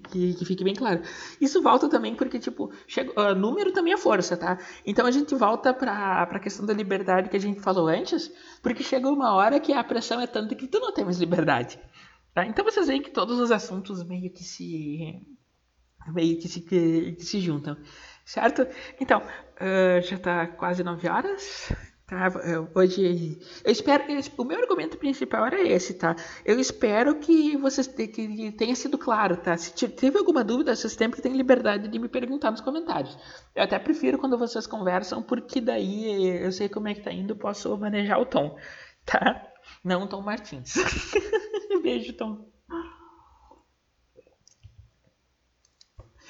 Que, 0.09 0.33
que 0.33 0.45
fique 0.45 0.63
bem 0.63 0.73
claro. 0.73 1.01
Isso 1.41 1.61
volta 1.61 1.89
também 1.89 2.15
porque, 2.15 2.39
tipo, 2.39 2.71
chega, 2.87 3.11
uh, 3.19 3.35
número 3.35 3.73
também 3.73 3.91
é 3.91 3.97
força, 3.97 4.37
tá? 4.37 4.57
Então 4.85 5.05
a 5.05 5.11
gente 5.11 5.35
volta 5.35 5.73
para 5.73 6.23
a 6.23 6.39
questão 6.39 6.65
da 6.65 6.73
liberdade 6.73 7.29
que 7.29 7.35
a 7.35 7.39
gente 7.39 7.59
falou 7.59 7.89
antes, 7.89 8.31
porque 8.63 8.81
chega 8.81 9.09
uma 9.09 9.33
hora 9.33 9.59
que 9.59 9.73
a 9.73 9.83
pressão 9.83 10.21
é 10.21 10.27
tanta 10.27 10.55
que 10.55 10.67
tu 10.67 10.79
não 10.79 10.93
tem 10.93 11.03
mais 11.03 11.19
liberdade. 11.19 11.77
Tá? 12.33 12.45
Então 12.45 12.63
vocês 12.63 12.87
veem 12.87 13.01
que 13.01 13.11
todos 13.11 13.39
os 13.39 13.51
assuntos 13.51 14.01
meio 14.03 14.31
que 14.31 14.43
se 14.43 15.21
meio 16.13 16.39
que 16.39 16.47
se, 16.47 16.61
que, 16.61 17.11
que 17.11 17.25
se 17.25 17.41
juntam, 17.41 17.77
certo? 18.25 18.65
Então, 18.99 19.19
uh, 19.19 20.01
já 20.01 20.15
está 20.15 20.47
quase 20.47 20.81
9 20.81 21.07
horas. 21.09 21.73
Tá, 22.11 22.27
hoje, 22.75 23.39
eu 23.63 23.71
espero, 23.71 24.03
o 24.37 24.43
meu 24.43 24.59
argumento 24.59 24.97
principal 24.97 25.45
era 25.45 25.65
esse, 25.65 25.93
tá? 25.93 26.13
Eu 26.43 26.59
espero 26.59 27.17
que 27.19 27.55
vocês 27.55 27.87
que 27.87 28.51
tenha 28.51 28.75
sido 28.75 28.97
claro, 28.97 29.37
tá? 29.37 29.55
Se 29.55 29.87
teve 29.87 30.17
alguma 30.17 30.43
dúvida, 30.43 30.75
vocês 30.75 30.91
sempre 30.91 31.21
têm 31.21 31.37
liberdade 31.37 31.87
de 31.87 31.97
me 31.97 32.09
perguntar 32.09 32.51
nos 32.51 32.59
comentários. 32.59 33.17
Eu 33.55 33.63
até 33.63 33.79
prefiro 33.79 34.17
quando 34.17 34.37
vocês 34.37 34.67
conversam, 34.67 35.23
porque 35.23 35.61
daí 35.61 36.43
eu 36.43 36.51
sei 36.51 36.67
como 36.67 36.89
é 36.89 36.95
que 36.95 37.01
tá 37.01 37.13
indo, 37.13 37.33
posso 37.33 37.77
manejar 37.77 38.19
o 38.19 38.25
tom, 38.25 38.57
tá? 39.05 39.47
Não 39.81 40.05
Tom 40.05 40.21
Martins. 40.21 40.73
Beijo, 41.81 42.11
Tom. 42.11 42.45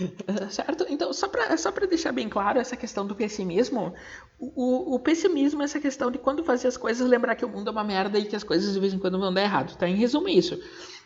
Certo? 0.49 0.85
Então, 0.89 1.13
só 1.13 1.27
para 1.27 1.55
só 1.57 1.71
deixar 1.71 2.11
bem 2.11 2.29
claro 2.29 2.59
essa 2.59 2.75
questão 2.75 3.05
do 3.05 3.15
pessimismo, 3.15 3.93
o, 4.39 4.95
o, 4.95 4.99
pessimismo 4.99 5.61
é 5.61 5.65
essa 5.65 5.79
questão 5.79 6.11
de 6.11 6.17
quando 6.17 6.43
fazer 6.43 6.67
as 6.67 6.77
coisas 6.77 7.07
lembrar 7.07 7.35
que 7.35 7.45
o 7.45 7.49
mundo 7.49 7.69
é 7.69 7.71
uma 7.71 7.83
merda 7.83 8.17
e 8.17 8.25
que 8.25 8.35
as 8.35 8.43
coisas 8.43 8.73
de 8.73 8.79
vez 8.79 8.93
em 8.93 8.99
quando 8.99 9.19
vão 9.19 9.33
dar 9.33 9.41
errado, 9.41 9.77
tá? 9.77 9.87
Em 9.87 9.95
resumo 9.95 10.27
é 10.27 10.33
isso. 10.33 10.59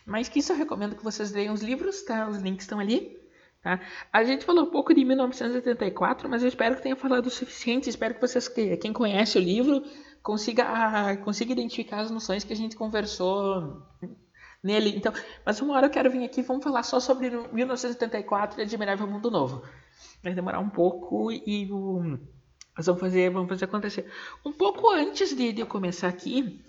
Mas 0.06 0.30
que 0.30 0.40
isso 0.40 0.52
eu 0.52 0.58
recomendo 0.58 0.96
que 0.96 1.04
vocês 1.04 1.32
leiam 1.32 1.54
os 1.54 1.62
livros, 1.62 2.04
tá? 2.04 2.28
Os 2.28 2.38
links 2.38 2.66
estão 2.66 2.80
ali. 2.80 3.18
Tá? 3.64 3.82
A 4.14 4.24
gente 4.24 4.46
falou 4.46 4.66
um 4.66 4.70
pouco 4.70 4.94
de 4.94 5.04
1984, 5.04 6.30
mas 6.30 6.44
eu 6.44 6.48
espero 6.48 6.76
que 6.76 6.84
tenha 6.84 6.96
falado 6.96 7.26
o 7.26 7.32
suficiente. 7.32 7.90
Espero 7.90 8.14
que 8.14 8.22
vocês, 8.22 8.48
quem 8.48 8.94
conhece 8.94 9.40
o 9.40 9.42
livro, 9.42 9.84
consiga, 10.22 11.18
consiga 11.18 11.52
identificar 11.52 12.02
as 12.02 12.12
noções 12.12 12.44
que 12.44 12.54
a 12.54 12.56
gente 12.56 12.76
conversou 12.76 13.82
nele. 14.66 14.98
Então, 14.98 15.14
mas 15.46 15.62
uma 15.62 15.76
hora 15.76 15.86
eu 15.86 15.92
quero 15.92 16.10
vir 16.10 16.26
aqui, 16.26 16.42
vamos 16.42 16.64
falar 16.64 16.82
só 16.82 17.00
sobre 17.00 17.30
1984 17.30 18.60
e 18.60 18.64
Admirável 18.64 19.06
Mundo 19.06 19.30
Novo. 19.30 19.64
Vai 20.24 20.34
demorar 20.34 20.60
um 20.60 20.70
pouco 20.70 21.32
e 21.32 21.72
o, 21.72 22.18
nós 22.76 22.88
vamos 22.88 23.00
fazer, 23.00 23.30
vamos 23.30 23.48
fazer 23.48 23.66
acontecer. 23.66 24.12
Um 24.44 24.52
pouco 24.52 24.90
antes 24.92 25.36
de, 25.36 25.54
de 25.54 25.62
eu 25.62 25.68
começar 25.68 26.08
aqui, 26.08 26.66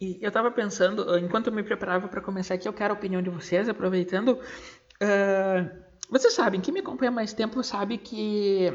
e 0.00 0.18
eu 0.22 0.28
estava 0.28 0.50
pensando, 0.50 1.18
enquanto 1.18 1.48
eu 1.48 1.52
me 1.52 1.62
preparava 1.62 2.08
para 2.08 2.20
começar 2.20 2.54
aqui, 2.54 2.68
eu 2.68 2.72
quero 2.72 2.94
a 2.94 2.96
opinião 2.96 3.20
de 3.20 3.28
vocês, 3.28 3.68
aproveitando. 3.68 4.38
Uh, 5.02 5.90
vocês 6.08 6.32
sabem, 6.32 6.60
quem 6.60 6.72
me 6.72 6.80
acompanha 6.80 7.10
mais 7.10 7.32
tempo 7.32 7.62
sabe 7.62 7.98
que 7.98 8.72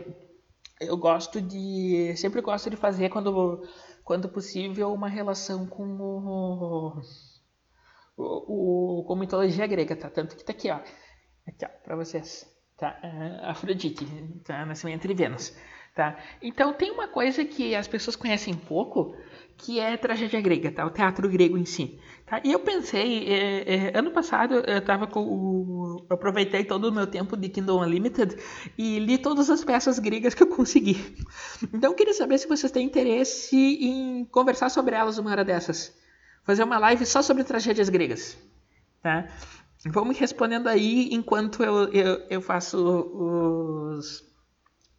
eu 0.82 0.98
gosto 0.98 1.42
de. 1.42 2.14
Sempre 2.18 2.42
gosto 2.42 2.70
de 2.70 2.76
fazer, 2.76 3.10
quando, 3.10 3.64
quando 4.04 4.30
possível, 4.30 4.94
uma 4.94 5.08
relação 5.08 5.66
com 5.66 5.84
o 5.98 7.02
o, 8.18 9.00
o, 9.00 9.04
com 9.04 9.16
mitologia 9.16 9.68
grega, 9.68 9.96
tá? 9.96 10.10
Tanto 10.10 10.36
que 10.36 10.44
tá 10.44 10.52
aqui, 10.52 10.70
ó. 10.70 10.80
Aqui, 11.48 11.66
ó, 11.66 11.70
pra 11.84 11.96
vocês. 11.96 12.46
Tá? 12.78 13.00
Uh, 13.04 13.50
Afrodite, 13.50 14.06
tá? 14.44 14.66
Nascimento 14.66 15.08
de 15.08 15.14
Vênus. 15.14 15.56
Tá? 15.96 16.18
Então 16.42 16.74
tem 16.74 16.92
uma 16.92 17.08
coisa 17.08 17.46
que 17.46 17.74
as 17.74 17.88
pessoas 17.88 18.18
conhecem 18.18 18.54
pouco, 18.54 19.16
que 19.58 19.80
é 19.80 19.96
tragédia 19.96 20.42
grega, 20.42 20.70
tá? 20.70 20.86
O 20.86 20.90
teatro 20.90 21.30
grego 21.30 21.58
em 21.58 21.64
si. 21.64 21.98
Tá? 22.26 22.42
E 22.44 22.52
eu 22.52 22.60
pensei, 22.60 23.26
é, 23.30 23.76
é, 23.76 23.98
ano 23.98 24.12
passado 24.12 24.56
eu 24.56 24.84
tava 24.84 25.08
com 25.08 25.22
o, 25.22 26.06
eu 26.10 26.16
aproveitei 26.16 26.66
todo 26.66 26.90
o 26.90 26.92
meu 26.92 27.08
tempo 27.08 27.38
de 27.38 27.48
Kingdom 27.48 27.82
Unlimited 27.82 28.36
e 28.78 29.00
li 29.00 29.18
todas 29.18 29.50
as 29.50 29.64
peças 29.64 29.98
gregas 29.98 30.34
que 30.34 30.44
eu 30.44 30.48
consegui. 30.48 30.98
Então 31.74 31.92
eu 31.92 31.96
queria 31.96 32.14
saber 32.14 32.40
se 32.40 32.48
vocês 32.48 32.74
têm 32.74 32.86
interesse 32.86 33.56
em 33.56 34.26
conversar 34.26 34.68
sobre 34.68 34.96
elas 34.96 35.18
uma 35.18 35.32
hora 35.32 35.46
dessas 35.46 35.96
fazer 36.46 36.64
uma 36.64 36.78
live 36.78 37.06
só 37.06 37.22
sobre 37.22 37.44
tragédias 37.44 37.90
gregas. 37.90 38.38
Tá? 39.02 39.28
Vamos 39.88 40.18
respondendo 40.18 40.68
aí 40.68 41.10
enquanto 41.12 41.62
eu, 41.62 41.90
eu, 41.90 42.26
eu 42.30 42.42
faço 42.42 42.78
os. 42.78 44.24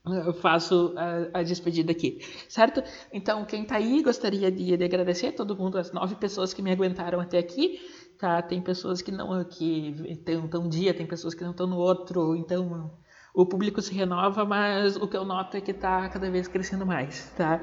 Eu 0.04 0.32
faço 0.34 0.94
a, 0.96 1.40
a, 1.40 1.42
despedida 1.42 1.90
aqui, 1.90 2.20
certo? 2.48 2.80
Então, 3.12 3.44
quem 3.44 3.64
tá 3.64 3.74
aí, 3.74 4.00
gostaria 4.04 4.52
de, 4.52 4.76
de 4.76 4.84
agradecer 4.84 5.32
todo 5.32 5.56
mundo, 5.56 5.78
as 5.78 5.90
nove 5.90 6.14
pessoas 6.14 6.54
que 6.54 6.62
me 6.62 6.70
aguentaram 6.70 7.18
até 7.18 7.38
aqui, 7.38 7.80
tá? 8.16 8.40
Tem 8.40 8.62
pessoas 8.62 9.02
que 9.02 9.10
não 9.10 9.42
que 9.42 9.96
estão 10.08 10.62
um 10.62 10.68
dia, 10.68 10.94
tem 10.94 11.04
pessoas 11.04 11.34
que 11.34 11.42
não 11.42 11.50
estão 11.50 11.66
no 11.66 11.76
outro, 11.76 12.36
então 12.36 12.96
o 13.34 13.44
público 13.44 13.82
se 13.82 13.92
renova, 13.92 14.44
mas 14.44 14.94
o 14.94 15.08
que 15.08 15.16
eu 15.16 15.24
noto 15.24 15.56
é 15.56 15.60
que 15.60 15.72
está 15.72 16.08
cada 16.08 16.30
vez 16.30 16.46
crescendo 16.46 16.86
mais, 16.86 17.28
tá? 17.36 17.60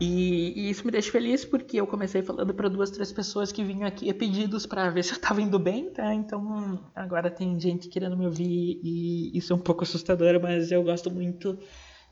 E, 0.00 0.52
e, 0.54 0.70
isso 0.70 0.84
me 0.84 0.92
deixa 0.92 1.10
feliz 1.10 1.44
porque 1.44 1.80
eu 1.80 1.86
comecei 1.86 2.22
falando 2.22 2.54
para 2.54 2.68
duas, 2.68 2.90
três 2.90 3.10
pessoas 3.10 3.50
que 3.50 3.64
vinham 3.64 3.86
aqui 3.86 4.12
pedidos 4.14 4.64
para 4.64 4.88
ver 4.90 5.02
se 5.02 5.12
eu 5.12 5.16
estava 5.16 5.42
indo 5.42 5.58
bem, 5.58 5.90
tá? 5.90 6.14
Então 6.14 6.80
agora 6.94 7.30
tem 7.30 7.58
gente 7.58 7.88
querendo 7.88 8.16
me 8.16 8.26
ouvir 8.26 8.80
e 8.82 9.36
isso 9.36 9.52
é 9.52 9.56
um 9.56 9.60
pouco 9.60 9.82
assustador, 9.82 10.40
mas 10.40 10.70
eu 10.70 10.82
gosto 10.84 11.10
muito 11.10 11.58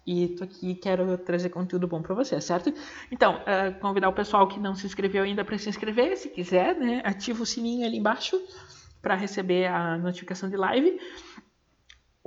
e 0.06 0.28
tô 0.28 0.44
aqui 0.44 0.74
quero 0.74 1.18
trazer 1.18 1.48
conteúdo 1.48 1.86
bom 1.86 2.02
para 2.02 2.14
você, 2.14 2.40
certo? 2.40 2.72
Então, 3.10 3.36
uh, 3.36 3.78
convidar 3.80 4.08
o 4.08 4.12
pessoal 4.12 4.46
que 4.48 4.58
não 4.58 4.74
se 4.74 4.86
inscreveu 4.86 5.22
ainda 5.22 5.44
para 5.44 5.58
se 5.58 5.68
inscrever, 5.68 6.16
se 6.16 6.28
quiser, 6.28 6.76
né? 6.76 7.02
Ativa 7.04 7.42
o 7.42 7.46
sininho 7.46 7.86
ali 7.86 7.98
embaixo 7.98 8.40
para 9.00 9.14
receber 9.14 9.66
a 9.66 9.96
notificação 9.98 10.48
de 10.48 10.56
live. 10.56 10.98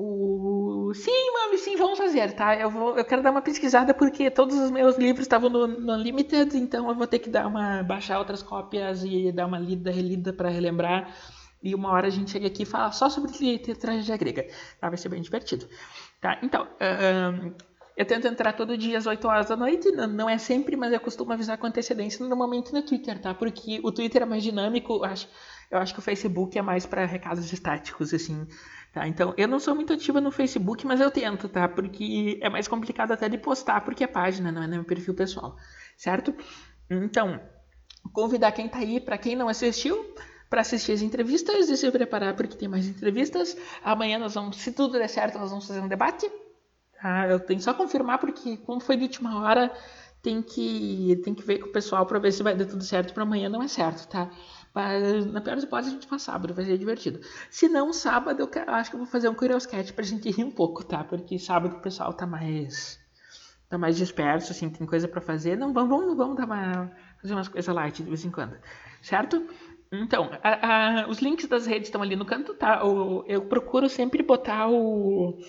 O... 0.02 0.94
Sim, 0.94 1.34
mami, 1.34 1.58
sim, 1.58 1.76
vamos 1.76 1.98
fazer, 1.98 2.32
tá? 2.32 2.56
Eu, 2.56 2.70
vou, 2.70 2.98
eu 2.98 3.04
quero 3.04 3.22
dar 3.22 3.32
uma 3.32 3.42
pesquisada 3.42 3.94
porque 3.94 4.32
todos 4.32 4.58
os 4.58 4.72
meus 4.72 4.98
livros 4.98 5.24
estavam 5.26 5.50
no, 5.50 5.68
no 5.68 5.94
Unlimited, 5.94 6.56
então 6.58 6.88
eu 6.88 6.96
vou 6.96 7.06
ter 7.06 7.20
que 7.20 7.30
dar 7.30 7.46
uma 7.46 7.84
baixar 7.84 8.18
outras 8.18 8.42
cópias 8.42 9.04
e 9.04 9.30
dar 9.34 9.46
uma 9.46 9.60
lida, 9.60 9.92
relida 9.92 10.32
para 10.32 10.48
relembrar. 10.48 11.14
E 11.62 11.76
uma 11.76 11.92
hora 11.92 12.08
a 12.08 12.10
gente 12.10 12.32
chega 12.32 12.48
aqui 12.48 12.64
e 12.64 12.66
fala 12.66 12.94
só 12.94 13.10
sobre 13.10 13.60
tragédia 13.76 14.16
grega. 14.16 14.48
Tá? 14.80 14.88
Vai 14.88 14.98
ser 14.98 15.10
bem 15.10 15.22
divertido. 15.22 15.68
Tá? 16.22 16.40
Então, 16.42 16.64
uh, 16.64 17.54
eu 17.98 18.06
tento 18.06 18.26
entrar 18.26 18.54
todo 18.54 18.78
dia 18.78 18.98
às 18.98 19.06
8 19.06 19.28
horas 19.28 19.50
da 19.50 19.58
noite, 19.58 19.92
não, 19.92 20.30
é 20.30 20.38
sempre, 20.38 20.78
mas 20.78 20.94
eu 20.94 21.02
costumo 21.02 21.34
avisar 21.34 21.58
com 21.58 21.68
antecedência 21.68 22.26
normalmente 22.26 22.72
no 22.72 22.82
Twitter, 22.82 23.20
tá? 23.20 23.34
Porque 23.34 23.82
o 23.84 23.92
Twitter 23.92 24.22
é 24.22 24.26
mais 24.26 24.42
dinâmico, 24.42 24.94
eu 24.94 25.04
acho, 25.04 25.28
eu 25.70 25.78
acho 25.78 25.94
que 25.94 26.00
o 26.00 26.02
Facebook 26.02 26.58
é 26.58 26.62
mais 26.62 26.86
para 26.86 27.06
recados 27.06 27.52
estáticos, 27.52 28.14
assim. 28.14 28.48
Tá? 28.94 29.08
Então, 29.08 29.34
eu 29.38 29.48
não 29.48 29.60
sou 29.60 29.76
muito 29.76 29.94
ativa 29.94 30.20
no 30.20 30.32
Facebook, 30.32 30.86
mas 30.86 31.00
eu 31.00 31.12
tento, 31.12 31.48
tá? 31.48 31.68
Porque 31.68 32.40
é 32.42 32.50
mais 32.50 32.68
complicado 32.68 33.12
até 33.12 33.30
de 33.30 33.38
postar, 33.38 33.82
porque 33.82 34.04
é 34.04 34.08
página, 34.08 34.52
não 34.52 34.64
é 34.64 34.68
meu 34.68 34.84
perfil 34.84 35.14
pessoal, 35.14 35.56
certo? 35.96 36.34
Então, 36.90 37.40
convidar 38.12 38.52
quem 38.52 38.68
tá 38.68 38.80
aí, 38.80 39.00
para 39.00 39.18
quem 39.18 39.36
não 39.36 39.48
assistiu, 39.48 40.16
para 40.50 40.62
assistir 40.62 40.94
as 40.94 41.02
entrevistas 41.04 41.70
e 41.70 41.78
se 41.78 41.92
preparar 41.92 42.36
porque 42.36 42.58
tem 42.58 42.68
mais 42.68 42.88
entrevistas. 42.88 43.56
Amanhã 43.84 44.18
nós 44.18 44.34
vamos, 44.34 44.58
se 44.58 44.72
tudo 44.72 44.98
der 44.98 45.08
certo, 45.08 45.38
nós 45.38 45.52
vamos 45.52 45.68
fazer 45.68 45.82
um 45.82 45.88
debate. 45.88 46.30
Tá? 47.00 47.28
Eu 47.28 47.40
tenho 47.40 47.62
só 47.62 47.74
confirmar 47.74 48.18
porque 48.18 48.58
como 48.58 48.82
foi 48.82 48.98
de 48.98 49.04
última 49.04 49.40
hora, 49.40 49.72
tem 50.22 50.42
que 50.42 51.22
tem 51.24 51.34
que 51.34 51.44
ver 51.44 51.60
com 51.60 51.70
o 51.70 51.72
pessoal 51.72 52.06
para 52.06 52.20
ver 52.20 52.32
se 52.32 52.44
vai 52.44 52.56
dar 52.56 52.66
tudo 52.66 52.84
certo 52.84 53.14
para 53.14 53.24
amanhã 53.24 53.48
não 53.48 53.62
é 53.64 53.68
certo, 53.68 54.08
tá? 54.08 54.30
Na 54.74 55.42
pior 55.42 55.56
das 55.56 55.64
hipóteses, 55.64 55.94
a 55.94 55.96
gente 55.96 56.08
faz 56.08 56.22
sábado, 56.22 56.54
vai 56.54 56.66
ser 56.66 56.78
divertido. 56.78 57.20
Se 57.50 57.68
não, 57.68 57.92
sábado, 57.92 58.40
eu, 58.42 58.48
quero, 58.48 58.72
acho 58.72 58.90
que 58.90 58.96
eu 58.96 59.00
vou 59.00 59.08
fazer 59.08 59.28
um 59.28 59.34
Curious 59.34 59.66
Cat 59.66 59.92
pra 59.94 60.06
gente 60.06 60.30
rir 60.30 60.44
um 60.44 60.52
pouco, 60.52 60.84
tá? 60.84 61.04
Porque 61.04 61.40
sábado 61.40 61.78
o 61.78 61.82
pessoal 61.82 62.14
tá 62.14 62.28
mais. 62.28 63.00
tá 63.68 63.78
mais 63.78 63.98
disperso, 63.98 64.52
assim, 64.52 64.70
tem 64.70 64.86
coisa 64.86 65.08
para 65.08 65.22
fazer. 65.22 65.58
Não, 65.58 65.74
vamos, 65.74 65.90
vamos, 65.90 66.16
vamos 66.16 66.38
dar 66.38 66.46
uma, 66.46 66.92
fazer 67.22 67.34
umas 67.34 67.48
coisas 67.48 67.76
light 67.76 68.04
de 68.04 68.10
vez 68.10 68.24
em 68.24 68.32
quando, 68.32 68.58
certo? 69.02 69.46
Então, 69.92 70.30
a, 70.44 71.02
a, 71.02 71.10
os 71.10 71.20
links 71.20 71.48
das 71.48 71.66
redes 71.66 71.88
estão 71.88 72.04
ali 72.04 72.16
no 72.16 72.26
canto, 72.26 72.54
tá? 72.54 72.86
O, 72.86 73.26
eu 73.28 73.42
procuro 73.46 73.90
sempre 73.90 74.22
botar 74.22 74.70
o, 74.70 75.40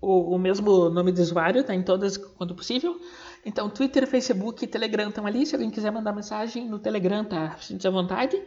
o, 0.00 0.34
o 0.34 0.38
mesmo 0.38 0.88
nome 0.90 1.12
do 1.12 1.20
usuário, 1.20 1.64
tá? 1.64 1.74
Em 1.74 1.82
todas, 1.82 2.16
quando 2.16 2.54
possível. 2.54 2.98
Então, 3.44 3.68
Twitter, 3.68 4.06
Facebook, 4.06 4.66
Telegram 4.66 5.08
estão 5.08 5.26
ali. 5.26 5.44
Se 5.46 5.54
alguém 5.54 5.70
quiser 5.70 5.90
mandar 5.90 6.12
mensagem 6.12 6.68
no 6.68 6.78
Telegram, 6.78 7.24
tá? 7.24 7.56
Sinta 7.58 7.88
à 7.88 7.90
vontade. 7.90 8.40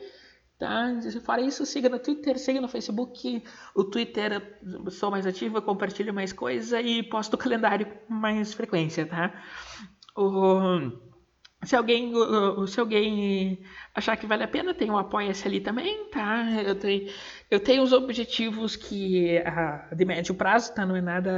Tá? 0.57 0.87
Fora 1.25 1.41
isso, 1.41 1.65
siga 1.65 1.89
no 1.89 1.99
Twitter, 1.99 2.39
siga 2.39 2.61
no 2.61 2.67
Facebook. 2.67 3.43
O 3.75 3.83
Twitter 3.83 4.57
sou 4.89 5.11
mais 5.11 5.25
ativo, 5.27 5.61
compartilho 5.61 6.13
mais 6.13 6.31
coisa 6.31 6.81
e 6.81 7.03
posto 7.03 7.33
o 7.33 7.37
calendário 7.37 7.85
com 7.85 8.13
mais 8.13 8.53
frequência, 8.53 9.05
tá? 9.05 9.33
O, 10.15 10.91
se 11.63 11.75
alguém, 11.75 12.11
se 12.67 12.79
alguém 12.79 13.59
achar 13.93 14.15
que 14.17 14.27
vale 14.27 14.43
a 14.43 14.47
pena, 14.47 14.73
tem 14.73 14.91
o 14.91 14.97
Apoia-se 14.97 15.47
ali 15.47 15.61
também, 15.61 16.09
tá? 16.09 16.45
Eu 16.63 16.75
tenho, 16.75 17.11
eu 17.49 17.59
tenho 17.59 17.83
os 17.83 17.91
objetivos 17.93 18.75
que 18.75 19.37
a, 19.39 19.89
de 19.95 20.05
médio 20.05 20.35
prazo, 20.35 20.73
tá? 20.75 20.85
Não 20.85 20.95
é 20.95 21.01
nada 21.01 21.31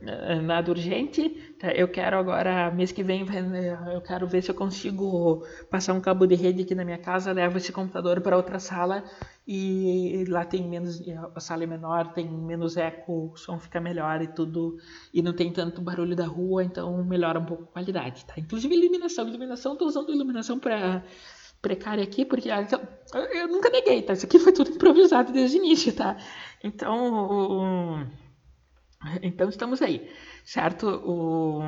nada 0.00 0.70
urgente. 0.70 1.28
Tá? 1.58 1.72
Eu 1.72 1.88
quero 1.88 2.16
agora, 2.16 2.70
mês 2.70 2.92
que 2.92 3.02
vem, 3.02 3.26
eu 3.92 4.00
quero 4.00 4.26
ver 4.26 4.42
se 4.42 4.50
eu 4.50 4.54
consigo 4.54 5.44
passar 5.70 5.92
um 5.92 6.00
cabo 6.00 6.26
de 6.26 6.34
rede 6.34 6.62
aqui 6.62 6.74
na 6.74 6.84
minha 6.84 6.98
casa, 6.98 7.32
levo 7.32 7.58
esse 7.58 7.72
computador 7.72 8.20
para 8.20 8.36
outra 8.36 8.58
sala 8.58 9.02
e 9.46 10.24
lá 10.28 10.44
tem 10.44 10.68
menos, 10.68 11.00
a 11.34 11.40
sala 11.40 11.64
é 11.64 11.66
menor, 11.66 12.12
tem 12.12 12.28
menos 12.28 12.76
eco, 12.76 13.32
o 13.32 13.36
som 13.36 13.58
fica 13.58 13.80
melhor 13.80 14.20
e 14.22 14.28
tudo, 14.28 14.76
e 15.12 15.22
não 15.22 15.32
tem 15.32 15.50
tanto 15.52 15.80
barulho 15.80 16.14
da 16.14 16.26
rua, 16.26 16.62
então 16.62 17.02
melhora 17.02 17.40
um 17.40 17.44
pouco 17.46 17.64
a 17.64 17.66
qualidade, 17.66 18.24
tá? 18.26 18.34
Inclusive 18.36 18.74
iluminação, 18.74 19.26
iluminação, 19.26 19.72
estou 19.72 19.88
usando 19.88 20.12
iluminação 20.12 20.58
para 20.58 21.02
precária 21.60 22.04
aqui, 22.04 22.24
porque 22.24 22.50
ah, 22.50 22.62
então, 22.62 22.80
eu 23.32 23.48
nunca 23.48 23.68
neguei, 23.70 24.02
tá? 24.02 24.12
Isso 24.12 24.26
aqui 24.26 24.38
foi 24.38 24.52
tudo 24.52 24.70
improvisado 24.70 25.32
desde 25.32 25.56
o 25.56 25.64
início, 25.64 25.92
tá? 25.92 26.16
Então, 26.62 28.06
então 29.22 29.48
estamos 29.48 29.80
aí, 29.80 30.10
certo? 30.44 30.88
O, 30.88 31.60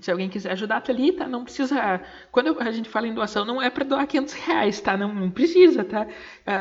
se 0.00 0.08
alguém 0.10 0.28
quiser 0.28 0.52
ajudar, 0.52 0.80
tá 0.80 0.92
ali, 0.92 1.12
tá? 1.12 1.26
Não 1.26 1.42
precisa. 1.42 2.00
Quando 2.30 2.60
a 2.60 2.70
gente 2.70 2.88
fala 2.88 3.08
em 3.08 3.14
doação, 3.14 3.44
não 3.44 3.60
é 3.60 3.68
para 3.68 3.84
doar 3.84 4.06
500 4.06 4.34
reais, 4.34 4.80
tá? 4.80 4.96
Não, 4.96 5.12
não 5.12 5.30
precisa, 5.30 5.84
tá? 5.84 6.06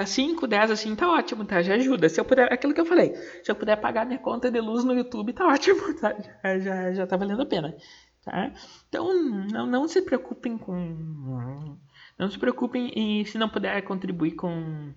5, 0.06 0.46
uh, 0.46 0.48
10 0.48 0.72
assim, 0.72 0.96
tá 0.96 1.08
ótimo, 1.08 1.46
tá? 1.46 1.62
Já 1.62 1.76
ajuda. 1.76 2.10
Se 2.10 2.20
eu 2.20 2.26
puder, 2.26 2.52
aquilo 2.52 2.74
que 2.74 2.82
eu 2.82 2.86
falei, 2.86 3.14
se 3.44 3.52
eu 3.52 3.56
puder 3.56 3.76
pagar 3.76 4.06
minha 4.06 4.18
conta 4.18 4.50
de 4.50 4.60
luz 4.60 4.84
no 4.84 4.96
YouTube, 4.96 5.32
tá 5.32 5.46
ótimo, 5.46 5.94
tá? 6.02 6.16
Já, 6.44 6.60
já, 6.60 6.94
já 6.94 7.08
tá 7.08 7.16
valendo 7.18 7.44
a 7.44 7.46
pena, 7.46 7.76
tá? 8.24 8.52
Então, 8.90 9.14
não, 9.52 9.68
não 9.68 9.88
se 9.88 10.02
preocupem 10.02 10.58
com. 10.58 11.78
Não 12.18 12.30
se 12.32 12.40
preocupem 12.40 12.92
em 12.96 13.26
se 13.26 13.38
não 13.38 13.50
puder 13.50 13.80
contribuir 13.84 14.32
com 14.32 14.92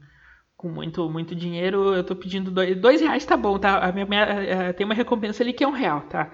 com 0.59 0.69
muito, 0.69 1.09
muito 1.09 1.37
dinheiro, 1.37 1.95
eu 1.95 2.03
tô 2.03 2.17
pedindo 2.17 2.51
dois, 2.51 2.77
dois 2.77 3.01
reais, 3.01 3.25
tá 3.25 3.37
bom, 3.37 3.57
tá? 3.61 3.79
A 3.79 3.93
minha, 3.93 4.05
minha, 4.05 4.23
eh, 4.23 4.73
tem 4.73 4.85
uma 4.85 4.93
recompensa 4.93 5.41
ali 5.41 5.53
que 5.53 5.63
é 5.63 5.69
um 5.69 5.73
real, 5.73 6.01
tá? 6.03 6.33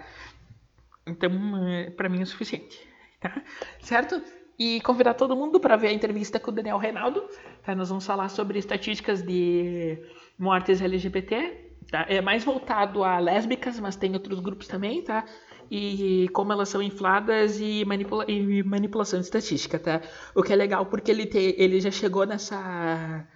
Então, 1.06 1.30
eh, 1.68 1.90
para 1.90 2.08
mim 2.08 2.20
é 2.20 2.22
o 2.22 2.26
suficiente, 2.26 2.80
tá? 3.20 3.42
Certo? 3.82 4.22
E 4.58 4.80
convidar 4.80 5.12
todo 5.12 5.36
mundo 5.36 5.60
para 5.60 5.76
ver 5.76 5.88
a 5.88 5.92
entrevista 5.92 6.40
com 6.40 6.50
o 6.50 6.54
Daniel 6.54 6.78
Reinaldo, 6.78 7.22
tá? 7.62 7.74
Nós 7.74 7.90
vamos 7.90 8.06
falar 8.06 8.30
sobre 8.30 8.58
estatísticas 8.58 9.20
de 9.22 9.98
mortes 10.38 10.80
LGBT, 10.80 11.74
tá? 11.90 12.06
É 12.08 12.22
mais 12.22 12.42
voltado 12.42 13.04
a 13.04 13.18
lésbicas, 13.18 13.78
mas 13.78 13.94
tem 13.94 14.14
outros 14.14 14.40
grupos 14.40 14.66
também, 14.66 15.02
tá? 15.02 15.24
e 15.70 16.28
como 16.34 16.52
elas 16.52 16.68
são 16.68 16.82
infladas 16.82 17.58
e, 17.58 17.84
manipula 17.86 18.24
e 18.28 18.62
manipulação 18.62 19.18
de 19.18 19.24
estatística, 19.24 19.78
tá? 19.78 20.02
O 20.34 20.42
que 20.42 20.52
é 20.52 20.56
legal 20.56 20.86
porque 20.86 21.10
ele, 21.10 21.24
te, 21.26 21.54
ele 21.58 21.80
já 21.80 21.90
chegou 21.90 22.26
nessa 22.26 23.26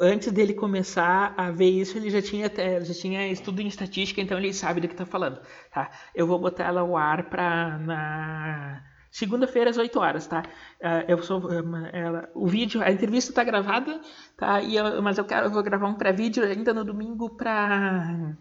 antes 0.00 0.30
dele 0.32 0.54
começar 0.54 1.34
a 1.36 1.50
ver 1.50 1.70
isso, 1.70 1.96
ele 1.98 2.10
já 2.10 2.22
tinha, 2.22 2.50
já 2.82 2.94
tinha 2.94 3.28
estudo 3.28 3.60
em 3.60 3.66
estatística, 3.66 4.20
então 4.20 4.38
ele 4.38 4.52
sabe 4.52 4.80
do 4.80 4.88
que 4.88 4.94
está 4.94 5.06
falando, 5.06 5.40
tá? 5.72 5.90
Eu 6.14 6.26
vou 6.26 6.38
botar 6.38 6.64
ela 6.64 6.80
ao 6.80 6.96
ar 6.96 7.28
para 7.28 7.78
na 7.78 8.82
segunda-feira 9.10 9.70
às 9.70 9.76
8 9.76 9.98
horas, 10.00 10.26
tá? 10.26 10.42
Uh, 10.80 11.04
eu 11.06 11.22
sou 11.22 11.50
ela, 11.92 12.30
o 12.34 12.46
vídeo, 12.46 12.82
a 12.82 12.90
entrevista 12.90 13.30
está 13.30 13.44
gravada, 13.44 14.00
tá? 14.36 14.60
E 14.62 14.76
eu, 14.76 15.02
mas 15.02 15.18
eu 15.18 15.24
quero, 15.24 15.46
eu 15.46 15.50
vou 15.50 15.62
gravar 15.62 15.88
um 15.88 15.94
pré-vídeo 15.94 16.42
ainda 16.44 16.72
no 16.72 16.84
domingo 16.84 17.30
para 17.36 18.36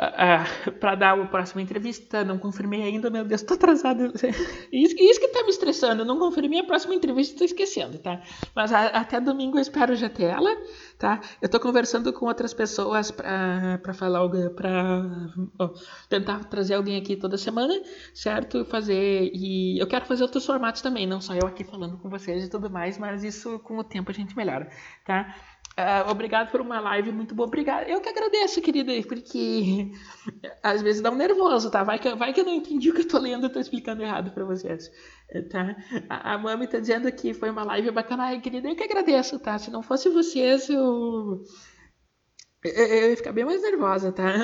uh, 0.00 0.68
uh, 0.68 0.72
para 0.72 0.94
dar 0.94 1.18
a 1.18 1.26
próxima 1.26 1.60
entrevista. 1.60 2.24
Não 2.24 2.38
confirmei 2.38 2.82
ainda, 2.82 3.10
meu 3.10 3.24
Deus, 3.24 3.42
tô 3.42 3.54
atrasado. 3.54 4.12
Isso, 4.72 4.94
isso 4.98 5.20
que 5.20 5.28
tá 5.28 5.42
me 5.42 5.50
estressando. 5.50 6.02
Eu 6.02 6.06
não 6.06 6.18
confirmei 6.18 6.60
a 6.60 6.64
próxima 6.64 6.94
entrevista, 6.94 7.38
tô 7.38 7.44
esquecendo, 7.44 7.98
tá? 7.98 8.22
Mas 8.54 8.72
a, 8.72 8.86
até 8.86 9.20
domingo 9.20 9.58
eu 9.58 9.62
espero 9.62 9.94
já 9.94 10.08
ter 10.08 10.24
ela, 10.24 10.50
tá? 10.98 11.20
Eu 11.42 11.48
tô 11.48 11.58
conversando 11.58 12.12
com 12.12 12.26
outras 12.26 12.54
pessoas 12.54 13.10
para 13.10 13.92
falar, 13.92 14.28
para 14.54 15.02
tentar 16.08 16.44
trazer 16.44 16.74
alguém 16.74 16.96
aqui 16.96 17.16
toda 17.16 17.36
semana, 17.36 17.74
certo? 18.14 18.64
Fazer 18.64 19.30
e 19.34 19.78
eu 19.78 19.86
quero 19.86 20.06
fazer 20.06 20.22
outros 20.22 20.46
formatos 20.46 20.80
também, 20.80 21.06
não 21.06 21.20
só 21.20 21.34
eu 21.34 21.46
aqui 21.46 21.64
falando 21.64 21.98
com 21.98 22.08
vocês 22.08 22.44
e 22.44 22.48
tudo 22.50 22.70
mais, 22.70 22.96
mas 22.96 23.24
isso 23.24 23.58
com 23.60 23.78
o 23.78 23.84
tempo 23.84 24.10
a 24.10 24.14
gente 24.14 24.36
melhora, 24.36 24.70
tá? 25.04 25.34
Uh, 25.80 26.10
obrigado 26.10 26.50
por 26.50 26.60
uma 26.60 26.78
live 26.78 27.10
muito 27.10 27.34
boa. 27.34 27.46
Obrigado. 27.46 27.88
Eu 27.88 28.00
que 28.00 28.08
agradeço, 28.08 28.60
querida, 28.60 28.92
porque 29.08 29.90
às 30.62 30.82
vezes 30.82 31.00
dá 31.00 31.10
um 31.10 31.16
nervoso, 31.16 31.70
tá? 31.70 31.82
Vai 31.82 31.98
que, 31.98 32.14
vai 32.14 32.32
que 32.32 32.40
eu 32.40 32.44
não 32.44 32.54
entendi 32.54 32.90
o 32.90 32.94
que 32.94 33.00
eu 33.00 33.08
tô 33.08 33.18
lendo 33.18 33.46
e 33.46 33.50
tô 33.50 33.58
explicando 33.58 34.02
errado 34.02 34.30
para 34.30 34.44
vocês, 34.44 34.90
tá? 35.50 35.76
A, 36.08 36.34
a 36.34 36.38
Mami 36.38 36.66
tá 36.66 36.78
dizendo 36.78 37.10
que 37.10 37.32
foi 37.32 37.48
uma 37.50 37.64
live 37.64 37.90
bacana. 37.90 38.24
Ai, 38.24 38.40
querida, 38.40 38.68
eu 38.68 38.76
que 38.76 38.84
agradeço, 38.84 39.38
tá? 39.38 39.58
Se 39.58 39.70
não 39.70 39.82
fosse 39.82 40.08
vocês, 40.10 40.68
eu... 40.68 41.42
Eu, 42.62 42.72
eu 42.72 43.10
ia 43.10 43.16
ficar 43.16 43.32
bem 43.32 43.44
mais 43.44 43.62
nervosa, 43.62 44.12
tá? 44.12 44.34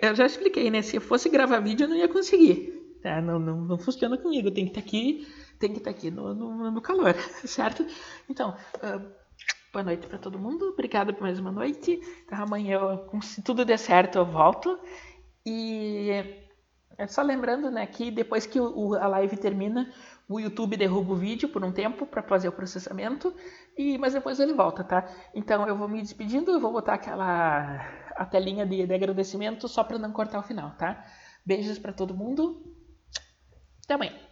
Eu 0.00 0.14
já 0.14 0.26
expliquei, 0.26 0.70
né? 0.70 0.80
Se 0.80 0.96
eu 0.96 1.00
fosse 1.00 1.28
gravar 1.28 1.58
vídeo, 1.58 1.84
eu 1.84 1.88
não 1.88 1.96
ia 1.96 2.08
conseguir. 2.08 2.72
Tá? 3.02 3.20
Não, 3.20 3.38
não, 3.38 3.60
não 3.62 3.78
funciona 3.78 4.16
comigo. 4.16 4.52
Tem 4.52 4.64
que 4.64 4.70
estar 4.70 4.80
tá 4.80 4.86
aqui, 4.86 5.26
tem 5.58 5.72
que 5.72 5.78
estar 5.78 5.92
tá 5.92 5.98
aqui 5.98 6.08
no, 6.08 6.32
no, 6.32 6.70
no 6.70 6.80
calor, 6.80 7.16
certo? 7.44 7.84
Então, 8.28 8.56
uh, 8.76 9.21
Boa 9.72 9.82
noite 9.82 10.06
para 10.06 10.18
todo 10.18 10.38
mundo. 10.38 10.68
Obrigada 10.68 11.14
por 11.14 11.22
mais 11.22 11.38
uma 11.38 11.50
noite. 11.50 11.98
Então, 12.26 12.42
amanhã, 12.42 12.78
se 13.22 13.40
tudo 13.40 13.64
der 13.64 13.78
certo, 13.78 14.18
eu 14.18 14.26
volto. 14.26 14.78
E 15.46 16.10
é 16.98 17.06
só 17.06 17.22
lembrando, 17.22 17.70
né, 17.70 17.86
que 17.86 18.10
depois 18.10 18.44
que 18.44 18.60
o, 18.60 18.94
a 18.94 19.06
live 19.06 19.34
termina, 19.38 19.90
o 20.28 20.38
YouTube 20.38 20.76
derruba 20.76 21.14
o 21.14 21.16
vídeo 21.16 21.48
por 21.48 21.64
um 21.64 21.72
tempo 21.72 22.04
para 22.04 22.22
fazer 22.22 22.48
o 22.48 22.52
processamento, 22.52 23.34
e 23.74 23.96
mas 23.96 24.12
depois 24.12 24.38
ele 24.38 24.52
volta, 24.52 24.84
tá? 24.84 25.08
Então 25.34 25.66
eu 25.66 25.74
vou 25.74 25.88
me 25.88 26.02
despedindo, 26.02 26.50
eu 26.50 26.60
vou 26.60 26.70
botar 26.70 26.92
aquela 26.94 27.80
a 28.14 28.26
telinha 28.26 28.66
de, 28.66 28.86
de 28.86 28.94
agradecimento 28.94 29.66
só 29.68 29.82
para 29.82 29.98
não 29.98 30.12
cortar 30.12 30.38
o 30.38 30.42
final, 30.42 30.72
tá? 30.72 31.02
Beijos 31.46 31.78
para 31.78 31.94
todo 31.94 32.14
mundo. 32.14 32.62
Até 33.82 33.94
amanhã. 33.94 34.31